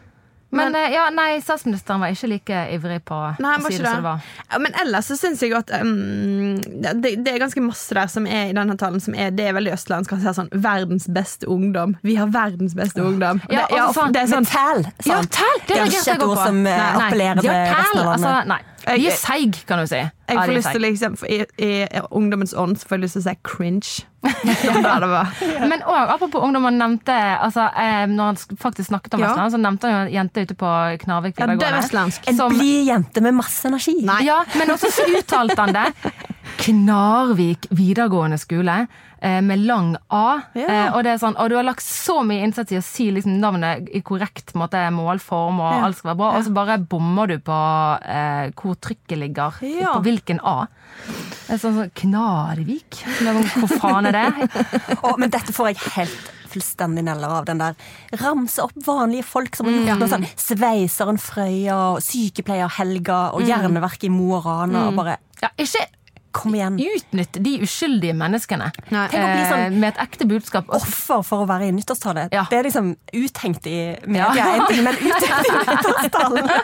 Men, 0.49 0.71
men, 0.71 0.93
ja, 0.93 1.09
nei, 1.11 1.41
statsministeren 1.43 1.99
var 1.99 2.13
ikke 2.13 2.27
like 2.31 2.59
ivrig 2.71 3.01
på 3.03 3.15
Nei, 3.43 3.55
å 3.59 3.63
si 3.65 3.73
det, 3.75 3.81
det 3.83 3.89
som 3.89 3.97
det. 3.97 4.03
var. 4.05 4.27
Ja, 4.47 4.59
men 4.63 4.77
ellers 4.79 5.09
så 5.11 5.17
syns 5.19 5.41
jeg 5.43 5.51
at 5.57 5.73
um, 5.81 6.55
det, 6.63 7.17
det 7.25 7.33
er 7.33 7.41
ganske 7.43 7.63
masse 7.65 7.97
der 7.97 8.07
som 8.07 8.29
er 8.31 8.53
i 8.53 8.55
denne 8.55 8.77
talen 8.79 9.03
som 9.03 9.17
er 9.17 9.33
Det 9.35 9.49
er 9.49 9.57
veldig 9.57 9.73
østlandsk. 9.75 10.15
Han 10.15 10.23
sier 10.23 10.37
sånn 10.37 10.51
'verdens 10.55 11.09
beste 11.11 11.49
ungdom'. 11.51 11.97
Vi 12.01 12.15
har 12.15 12.31
verdens 12.31 12.77
beste 12.79 13.03
ungdom. 13.03 13.41
Ja, 13.51 13.65
det, 13.67 13.81
og 13.81 13.91
så 13.91 14.05
sa 14.05 14.07
det 14.15 14.23
er 14.23 14.31
sånn 14.31 14.47
tæl, 14.47 14.87
sånn. 15.03 15.11
Ja, 15.11 15.19
tæl! 15.35 15.59
Det 15.67 15.67
Det 15.67 15.81
er 15.81 15.91
ikke 15.91 16.15
et 16.15 16.25
ord 16.29 16.39
som 16.39 16.65
eh, 16.65 16.87
appellerer 16.95 17.43
til 17.43 17.51
resten 17.51 17.99
av 17.99 18.13
altså, 18.15 18.31
landet. 18.31 18.47
nei. 18.55 18.61
Jeg- 18.87 18.99
De 19.01 19.07
er 19.07 19.17
seig, 19.19 19.57
kan 19.67 19.79
du 19.79 19.87
si. 19.87 19.95
Jeg 19.99 20.37
får 20.37 20.53
lyst 20.55 20.71
til 20.71 20.81
liksom 20.81 21.15
I, 21.29 21.37
i, 21.57 21.69
i 21.87 22.01
ungdommens 22.11 22.53
ånd 22.57 22.77
så 22.79 22.87
får 22.87 22.97
jeg 22.97 23.01
lyst 23.05 23.13
til 23.17 23.21
å 23.21 23.25
si 23.29 23.35
cringe. 23.43 24.05
Som 24.61 24.81
da 24.83 24.93
det 24.99 25.07
var. 25.11 25.29
Men 25.71 25.83
òg 25.87 26.09
apropos 26.15 26.43
ungdom, 26.43 26.63
han 26.67 26.77
nevnte 26.81 27.13
altså, 27.15 27.67
eh, 27.79 28.05
Når 28.11 28.23
han 28.33 28.39
faktisk 28.59 28.89
snakket 28.89 29.13
om 29.13 29.21
Ja. 29.23 29.27
Vestland, 29.29 29.53
så 29.53 29.61
nevnte 29.61 29.87
han 29.87 29.93
jo 29.93 30.01
en 30.07 30.13
jente 30.17 30.43
ute 30.47 30.55
på 30.59 30.71
Knarvik 31.03 31.39
er 31.39 31.53
videregående. 31.53 32.11
Ja, 32.27 32.43
En 32.47 32.57
blid 32.57 32.87
jente 32.89 33.21
med 33.21 33.37
masse 33.37 33.67
energi. 33.69 33.95
Nei. 34.03 34.23
Ja, 34.27 34.41
men 34.57 34.73
også 34.73 34.91
så 34.91 35.05
uttalte 35.19 35.59
han 35.61 35.73
det. 35.77 35.87
Knarvik 36.65 37.67
videregående 37.71 38.37
skole 38.41 38.85
med 39.41 39.63
lang 39.65 39.95
A. 40.13 40.41
Ja. 40.53 40.67
Eh, 40.67 40.89
og, 40.95 41.03
det 41.03 41.13
er 41.15 41.21
sånn, 41.21 41.37
og 41.39 41.49
du 41.49 41.55
har 41.57 41.65
lagt 41.65 41.83
så 41.85 42.19
mye 42.27 42.45
innsats 42.45 42.71
i 42.71 42.77
å 42.77 42.83
si 42.85 43.09
liksom 43.11 43.39
navnet 43.41 43.89
i 43.95 44.01
korrekt 44.05 44.53
måte, 44.53 44.81
målform, 44.93 45.59
og 45.63 45.73
Ja. 45.73 45.83
alt 45.87 45.97
skal 45.97 46.11
være 46.13 46.21
bra, 46.21 46.31
og 46.37 46.45
så 46.45 46.53
bare 46.53 46.77
bommer 46.77 47.27
du 47.27 47.37
på 47.39 47.57
eh, 48.05 48.51
hvor 48.55 48.77
trykket 48.77 49.17
ligger. 49.17 49.57
Ja. 49.65 49.93
På 49.97 50.03
hvilken 50.05 50.39
A. 50.43 50.67
Det 51.47 51.55
er 51.55 51.61
sånn, 51.61 51.77
sånn 51.81 51.93
Knarvik? 51.97 53.01
Hvor 53.57 53.77
faen 53.79 54.09
er 54.09 54.17
det? 54.17 54.49
oh, 55.03 55.15
men 55.17 55.29
dette 55.33 55.53
får 55.55 55.71
jeg 55.73 55.93
helt 55.97 56.33
fullstendig 56.47 57.03
neller 57.03 57.27
av. 57.39 57.45
Den 57.47 57.59
der 57.61 57.75
ramse 58.21 58.63
opp 58.63 58.75
vanlige 58.85 59.25
folk 59.27 59.55
som 59.57 59.67
har 59.67 59.75
gjort 59.77 60.01
noe 60.01 60.11
sånn. 60.13 60.27
Sveiseren 60.39 61.19
Frøya, 61.21 61.97
sykepleier 62.03 62.71
Helga 62.79 63.31
og 63.35 63.43
Jernverket 63.47 64.07
i 64.07 64.13
Mo 64.13 64.37
og 64.39 64.47
Rana. 64.47 64.87
Og 64.89 64.95
bare 65.01 65.17
Ja, 65.41 65.51
ikke 65.59 65.83
Kom 66.31 66.53
igjen. 66.55 66.77
utnytte 66.79 67.39
de 67.43 67.59
uskyldige 67.65 68.13
menneskene 68.17 68.71
Nei. 68.91 69.07
Tenk 69.09 69.23
å 69.23 69.29
bli 69.33 69.45
sånn- 69.49 69.65
eh, 69.65 69.69
med 69.71 69.93
et 69.95 70.01
ekte 70.03 70.25
budskap. 70.29 70.65
Offer 70.69 71.23
for 71.23 71.45
å 71.45 71.47
være 71.49 71.67
i 71.67 71.71
nyttårstale. 71.71 72.27
Ja. 72.31 72.45
Det 72.49 72.57
er 72.59 72.63
liksom 72.69 72.95
uthengt 73.13 73.65
i 73.67 73.97
media, 74.05 74.33
Ja. 74.35 74.55
en 74.55 74.67
ting, 74.67 74.83
men 74.83 74.95
uthengt 74.95 75.45
i 75.45 75.51
nyttårstalen. 75.71 76.49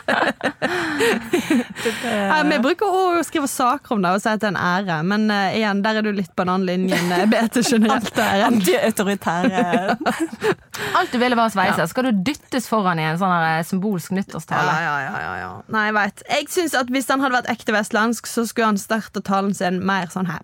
Ja, 2.04 2.42
vi 2.48 2.58
bruker 2.62 2.86
å 2.88 3.22
skrive 3.26 3.48
saker 3.50 3.94
om 3.96 4.02
det 4.04 4.10
og 4.16 4.20
si 4.22 4.28
at 4.30 4.40
det 4.40 4.48
er 4.48 4.54
en 4.54 4.60
ære, 4.60 4.96
men 5.04 5.26
uh, 5.30 5.52
igjen, 5.56 5.82
der 5.84 5.98
er 6.00 6.02
du 6.06 6.10
litt 6.16 6.30
på 6.36 6.42
en 6.44 6.48
annen 6.54 6.66
linje 6.68 6.96
enn 6.96 7.12
eh, 7.12 7.24
BT 7.30 7.60
generelt. 7.66 8.18
Antiautoritære 8.18 9.96
Alt 10.98 11.12
du 11.12 11.18
ville 11.20 11.36
var 11.38 11.50
sveiser. 11.52 11.74
sveise. 11.76 11.88
Skal 11.92 12.08
du 12.08 12.12
dyttes 12.26 12.66
foran 12.70 12.98
i 12.98 13.02
en 13.06 13.18
sånn 13.20 13.32
eh, 13.34 13.62
symbolsk 13.66 14.10
Ja, 14.12 14.16
nyttårstale? 14.20 14.74
ja, 14.84 14.94
ja, 15.04 15.14
ja, 15.24 15.34
ja. 15.42 15.50
Nei, 15.72 15.84
jeg 15.88 15.94
veit. 15.98 16.22
Jeg 16.30 16.74
at 16.80 16.88
Hvis 16.94 17.08
han 17.12 17.20
hadde 17.24 17.36
vært 17.38 17.50
ekte 17.54 17.72
vestlandsk, 17.76 18.26
så 18.30 18.44
skulle 18.48 18.66
han 18.72 18.78
starta 18.80 19.20
talen 19.24 19.54
sin 19.54 19.63
mer 19.72 20.10
sånn 20.12 20.28
her. 20.30 20.42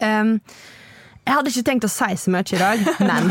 Um, 0.00 0.38
jeg 1.20 1.36
hadde 1.36 1.50
ikke 1.52 1.62
tenkt 1.68 1.84
å 1.86 1.88
si 1.92 2.16
så 2.18 2.32
mye 2.32 2.42
i 2.42 2.58
dag, 2.58 2.80
men 3.04 3.28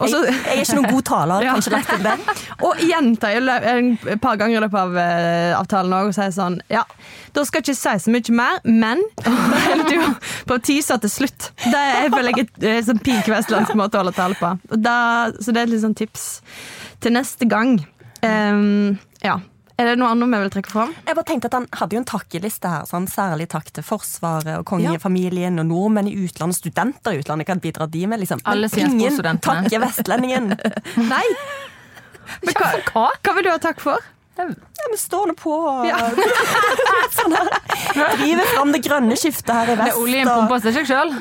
Også, 0.00 0.20
Jeg, 0.28 0.36
jeg 0.46 0.54
er 0.54 0.62
ikke 0.62 0.76
noen 0.78 0.92
god 0.94 1.04
taler. 1.08 1.44
Ja. 1.44 1.56
Ikke 1.58 1.72
lagt 1.74 2.04
det. 2.06 2.14
Og 2.66 2.80
gjenta 2.88 3.32
et 3.34 4.22
par 4.22 4.38
ganger 4.40 4.56
i 4.56 4.62
løpet 4.62 4.78
av 4.80 4.96
uh, 4.96 5.58
avtalen 5.58 5.96
og 5.98 6.14
sier 6.16 6.32
sånn 6.34 6.56
Ja, 6.72 6.84
da 7.36 7.44
skal 7.44 7.60
jeg 7.60 7.68
ikke 7.68 7.80
si 7.82 8.04
så 8.04 8.14
mye 8.14 8.36
mer, 8.38 8.62
men 8.64 9.02
Da 9.20 9.34
holder 9.34 9.84
du 9.90 10.24
på 10.48 10.56
å 10.56 10.62
tease 10.70 10.96
til 11.04 11.12
slutt. 11.12 11.50
Det 11.66 11.74
er 11.76 12.06
jeg 12.06 12.14
føler 12.14 12.38
jeg 12.38 12.48
er 12.62 12.78
et 12.78 12.88
sånn 12.88 13.04
pink 13.04 13.28
vestlandsk 13.34 13.76
måte 13.78 13.98
å 13.98 14.04
holde 14.04 14.16
tale 14.16 14.38
på. 14.38 14.54
Da, 14.78 14.96
så 15.36 15.52
det 15.52 15.62
er 15.62 15.68
et 15.68 15.74
litt 15.74 15.84
sånn 15.84 15.98
tips 15.98 16.26
til 17.04 17.14
neste 17.18 17.50
gang. 17.50 17.76
Um, 18.22 18.96
ja. 19.24 19.36
Er 19.78 19.86
det 19.86 19.98
noe 20.00 20.08
annet 20.10 20.26
vi 20.32 20.38
vil 20.42 20.50
trekke 20.56 20.72
fram? 20.72 20.92
Jeg 21.06 21.14
bare 21.14 21.26
tenkte 21.28 21.46
at 21.46 21.54
Han 21.54 21.66
hadde 21.78 21.94
jo 21.94 22.00
en 22.02 22.08
takkeliste 22.10 22.70
her. 22.72 22.86
Sånn, 22.90 23.06
særlig 23.06 23.46
takk 23.52 23.70
til 23.70 23.86
Forsvaret 23.86 24.56
og 24.58 24.64
kongefamilien 24.66 25.62
og 25.62 25.68
nordmenn 25.70 26.10
i 26.10 26.16
utlandet, 26.18 26.58
studenter 26.58 27.14
i 27.14 27.20
utlandet. 27.22 27.46
Hva 27.46 27.60
bidrar 27.62 27.92
de 27.92 28.02
med? 28.10 28.24
liksom? 28.24 28.42
Men 28.42 28.52
Alle 28.56 28.70
ingen 28.74 29.38
takker 29.38 29.84
vestlendingen. 29.86 30.50
Nei. 31.12 31.24
Men 32.42 32.58
Hva? 32.58 33.06
hva 33.22 33.34
vil 33.38 33.46
du 33.46 33.52
ha 33.54 33.58
takk 33.62 33.78
for? 33.80 34.02
Ja, 34.38 34.44
Vi 34.92 34.98
står 35.02 35.24
nå 35.30 35.34
på 35.38 35.52
og 35.58 35.86
Ja. 35.88 35.98
sånn 37.18 37.32
her. 37.34 37.46
driver 38.18 38.46
fram 38.54 38.70
det 38.74 38.80
grønne 38.84 39.16
skiftet 39.18 39.50
her 39.54 39.66
i 39.72 39.74
Det 39.74 39.78
vest. 39.80 39.96
er 39.96 40.00
oljen 40.02 40.26
pumper 40.28 40.58
seg 40.62 40.86
sjøl. 40.86 41.10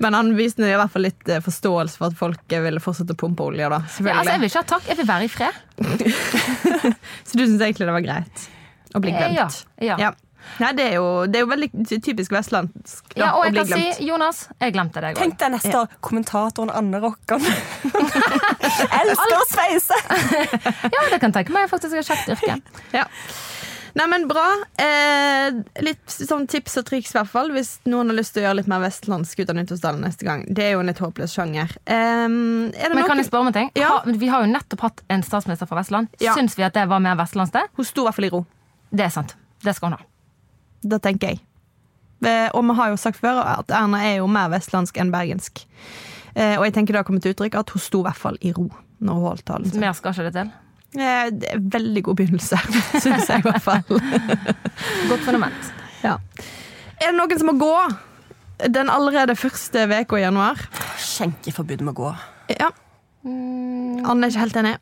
Men 0.00 0.14
han 0.16 0.32
viste 0.38 0.64
i 0.66 0.74
hvert 0.76 0.90
fall 0.94 1.04
litt 1.06 1.28
eh, 1.30 1.40
forståelse 1.44 1.96
for 2.00 2.06
at 2.10 2.16
folk 2.18 2.52
eh, 2.56 2.62
ville 2.64 2.80
fortsette 2.82 3.14
å 3.16 3.20
pumpe 3.20 3.42
olje. 3.50 3.66
da, 3.70 3.78
Ja, 4.00 4.16
altså, 4.20 4.32
jeg 4.32 4.40
vil 4.44 4.50
ikke 4.50 4.62
ha 4.64 4.68
takk, 4.74 4.84
jeg 4.90 4.96
vil 5.00 5.10
være 5.12 5.24
i 5.28 5.30
fred. 5.32 5.54
Så 7.28 7.32
du 7.38 7.42
syns 7.46 7.62
egentlig 7.62 7.86
det 7.86 7.94
var 7.98 8.06
greit 8.08 8.36
å 8.94 8.96
bli 9.04 9.10
Eh, 9.14 9.18
glemt? 9.30 9.56
ja, 9.78 9.96
ja. 10.00 10.10
Nei, 10.56 10.70
det 10.72 10.84
er, 10.88 10.94
jo, 10.96 11.26
det 11.28 11.36
er 11.36 11.42
jo 11.44 11.50
veldig 11.50 11.68
typisk 12.00 12.32
vestlandsk 12.32 13.10
da, 13.12 13.18
Ja, 13.20 13.26
og 13.36 13.44
jeg 13.44 13.52
kan 13.58 13.66
glemt. 13.68 13.92
si, 13.98 14.06
Jonas, 14.08 14.38
jeg 14.58 14.72
glemte 14.72 15.00
deg 15.04 15.12
Tenk 15.20 15.36
deg 15.38 15.50
neste 15.52 15.68
ja. 15.74 15.82
kommentatoren 16.00 16.70
Anne 16.72 16.96
Rokkan. 17.04 17.44
Elsker 17.44 19.44
å 19.78 19.84
sveise! 19.84 20.00
Ja, 20.94 21.06
det 21.12 21.20
kan 21.22 21.32
tenke 21.34 21.54
meg 21.54 21.70
faktisk 21.70 21.96
et 22.00 22.08
kjekt 22.08 22.34
yrke. 22.34 22.60
Ja. 22.94 23.06
Nei, 23.98 24.06
men 24.06 24.26
bra. 24.30 24.44
Eh, 24.78 25.56
litt 25.82 26.12
sånn 26.12 26.46
tips 26.50 26.78
og 26.80 26.86
triks, 26.86 27.12
i 27.14 27.18
hvert 27.18 27.30
fall, 27.32 27.50
hvis 27.54 27.72
noen 27.90 28.12
har 28.12 28.18
lyst 28.20 28.34
til 28.34 28.44
å 28.44 28.46
gjøre 28.46 28.60
litt 28.60 28.70
mer 28.70 28.82
vestlandsk 28.84 29.42
ut 29.42 29.50
av 29.50 29.58
Nyttårsdalen 29.58 30.04
neste 30.06 30.26
gang. 30.26 30.44
Det 30.46 30.66
er 30.66 30.74
jo 30.76 30.84
en 30.84 30.90
litt 30.90 31.02
håpløs 31.02 31.34
sjanger. 31.34 31.74
Eh, 31.84 31.96
det 31.96 32.30
Men 32.30 32.96
noen... 32.96 33.06
kan 33.08 33.22
jeg 33.22 33.28
spørre 33.30 33.46
om 33.46 33.50
en 33.52 33.56
ting? 33.56 33.72
Ja. 33.78 33.96
Ha, 33.98 34.16
vi 34.22 34.30
har 34.30 34.46
jo 34.46 34.52
nettopp 34.52 34.86
hatt 34.86 35.04
en 35.10 35.24
statsminister 35.26 35.70
fra 35.70 35.80
Vestland. 35.80 36.10
Ja. 36.22 36.36
Syns 36.38 36.56
vi 36.58 36.66
at 36.66 36.76
det 36.78 36.86
var 36.90 37.02
mer 37.02 37.18
vestlandsk? 37.20 37.56
det? 37.56 37.66
Hun 37.78 37.88
sto 37.88 38.04
i 38.04 38.08
hvert 38.08 38.20
fall 38.20 38.30
i 38.30 38.34
ro. 38.34 38.44
Det 38.90 39.06
er 39.06 39.14
sant. 39.14 39.34
Det 39.64 39.74
skal 39.76 39.90
hun 39.90 39.98
ha. 39.98 40.06
Det 40.94 41.00
tenker 41.04 41.34
jeg. 41.34 41.42
Eh, 42.26 42.46
og 42.54 42.62
vi 42.68 42.76
har 42.76 42.92
jo 42.92 43.00
sagt 43.00 43.18
før 43.20 43.42
at 43.42 43.72
Erna 43.74 44.04
er 44.06 44.20
jo 44.20 44.30
mer 44.30 44.52
vestlandsk 44.52 45.00
enn 45.00 45.10
bergensk. 45.12 45.64
Eh, 46.36 46.54
og 46.60 46.66
jeg 46.68 46.76
tenker 46.76 46.94
det 46.94 47.02
har 47.02 47.08
kommet 47.08 47.24
til 47.26 47.34
uttrykk 47.34 47.58
at 47.58 47.74
hun 47.74 47.82
sto 47.82 48.04
i 48.04 48.06
hvert 48.06 48.20
fall 48.20 48.38
i 48.44 48.54
ro 48.54 48.68
når 49.00 49.16
hun 49.18 49.28
holdt 49.30 49.44
talen. 49.48 49.72
Mer 49.80 49.92
skal 49.96 50.12
ikke 50.14 50.26
det 50.28 50.34
til. 50.36 50.50
Eh, 51.00 51.30
det 51.30 51.50
er 51.54 51.60
veldig 51.72 52.02
god 52.08 52.16
begynnelse, 52.18 52.58
syns 53.04 53.28
jeg 53.30 53.42
i 53.42 53.46
hvert 53.46 53.62
fall. 53.62 53.82
Godt 55.08 55.24
fundament. 55.26 55.72
Ja. 56.04 56.16
Er 57.00 57.12
det 57.12 57.16
noen 57.16 57.38
som 57.40 57.50
må 57.52 57.56
gå? 57.60 57.72
Den 58.68 58.90
allerede 58.92 59.36
første 59.40 59.86
uka 59.88 60.18
i 60.20 60.24
januar. 60.26 60.58
Skjenkeforbud 61.00 61.80
må 61.86 61.94
gå. 61.96 62.10
Ja. 62.58 62.68
Anne 63.24 64.26
er 64.26 64.32
ikke 64.32 64.42
helt 64.46 64.58
enig. 64.60 64.74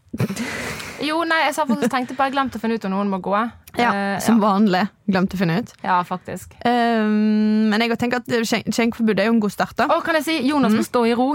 Jo, 1.03 1.21
nei, 1.27 1.45
jeg 1.45 1.55
sa 1.55 1.63
faktisk 1.67 1.93
tenkte 1.93 2.15
på 2.19 2.27
Jeg 2.27 2.35
glemte 2.35 2.59
å 2.59 2.63
finne 2.63 2.75
ut 2.79 2.85
om 2.89 2.93
noen 2.97 3.11
må 3.13 3.21
gå. 3.23 3.35
Ja, 3.79 3.91
uh, 3.95 4.17
Som 4.23 4.41
vanlig. 4.43 4.81
Glemte 5.07 5.39
å 5.39 5.41
finne 5.43 5.61
ut. 5.63 5.71
ja, 5.85 6.01
faktisk. 6.07 6.57
Um, 6.67 7.69
men 7.71 7.85
jeg 7.85 7.99
tenker 8.01 8.19
at 8.23 8.33
skjenk- 8.49 8.71
skjenkeforbudet 8.75 9.23
er 9.23 9.29
jo 9.31 9.37
en 9.37 9.43
god 9.45 9.55
start. 9.55 9.77
da. 9.79 9.87
Og 9.95 10.03
kan 10.07 10.19
jeg 10.19 10.27
si 10.27 10.37
Jonas 10.49 10.75
må 10.75 10.83
stå 10.87 11.05
i 11.07 11.15
ro? 11.19 11.29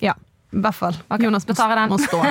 Ja, 0.00 0.14
i 0.52 0.60
hvert 0.64 0.74
fall. 0.76 0.96
Okay, 1.08 1.28
Jonas 1.28 1.46
må, 1.48 1.54
den. 1.54 1.88
må 1.90 1.98
stå. 2.02 2.24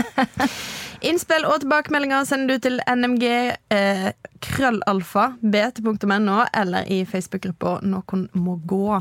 Innspill 1.10 1.46
og 1.48 1.62
tilbakemeldinger 1.64 2.26
sender 2.28 2.58
du 2.58 2.66
til 2.66 2.82
nmg 2.84 3.24
eh, 3.72 4.10
krøllalfa 4.44 5.30
bt.no 5.40 6.42
eller 6.60 6.90
i 6.92 7.06
Facebook-gruppa 7.08 7.78
Noen 7.88 8.26
må 8.36 8.58
gå. 8.68 9.00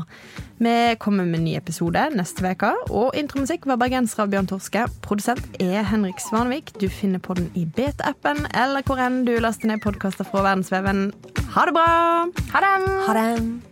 Vi 0.63 0.75
kommer 1.03 1.27
med 1.27 1.41
en 1.41 1.47
ny 1.49 1.55
episode 1.59 2.05
neste 2.15 2.53
uke, 2.53 2.71
og 2.87 3.17
intromusikk 3.19 3.67
var 3.67 3.81
bergenser 3.83 4.23
av 4.23 4.31
Bjørn 4.31 4.47
Torske. 4.47 4.85
Produsent 5.03 5.59
er 5.59 5.83
Henrik 5.91 6.23
Svanvik. 6.23 6.71
Du 6.79 6.87
finner 6.87 7.19
på 7.19 7.35
den 7.39 7.51
i 7.59 7.65
BT-appen 7.67 8.45
eller 8.53 8.85
hvor 8.87 9.01
enn 9.03 9.25
du 9.27 9.35
laster 9.43 9.71
ned 9.71 9.83
podkaster 9.83 10.27
fra 10.27 10.47
verdensveven. 10.47 11.09
Ha 11.55 11.67
det 11.67 11.75
bra! 11.75 11.89
Ha 12.55 12.63
det! 12.63 12.77
Ha 13.09 13.19
det. 13.19 13.68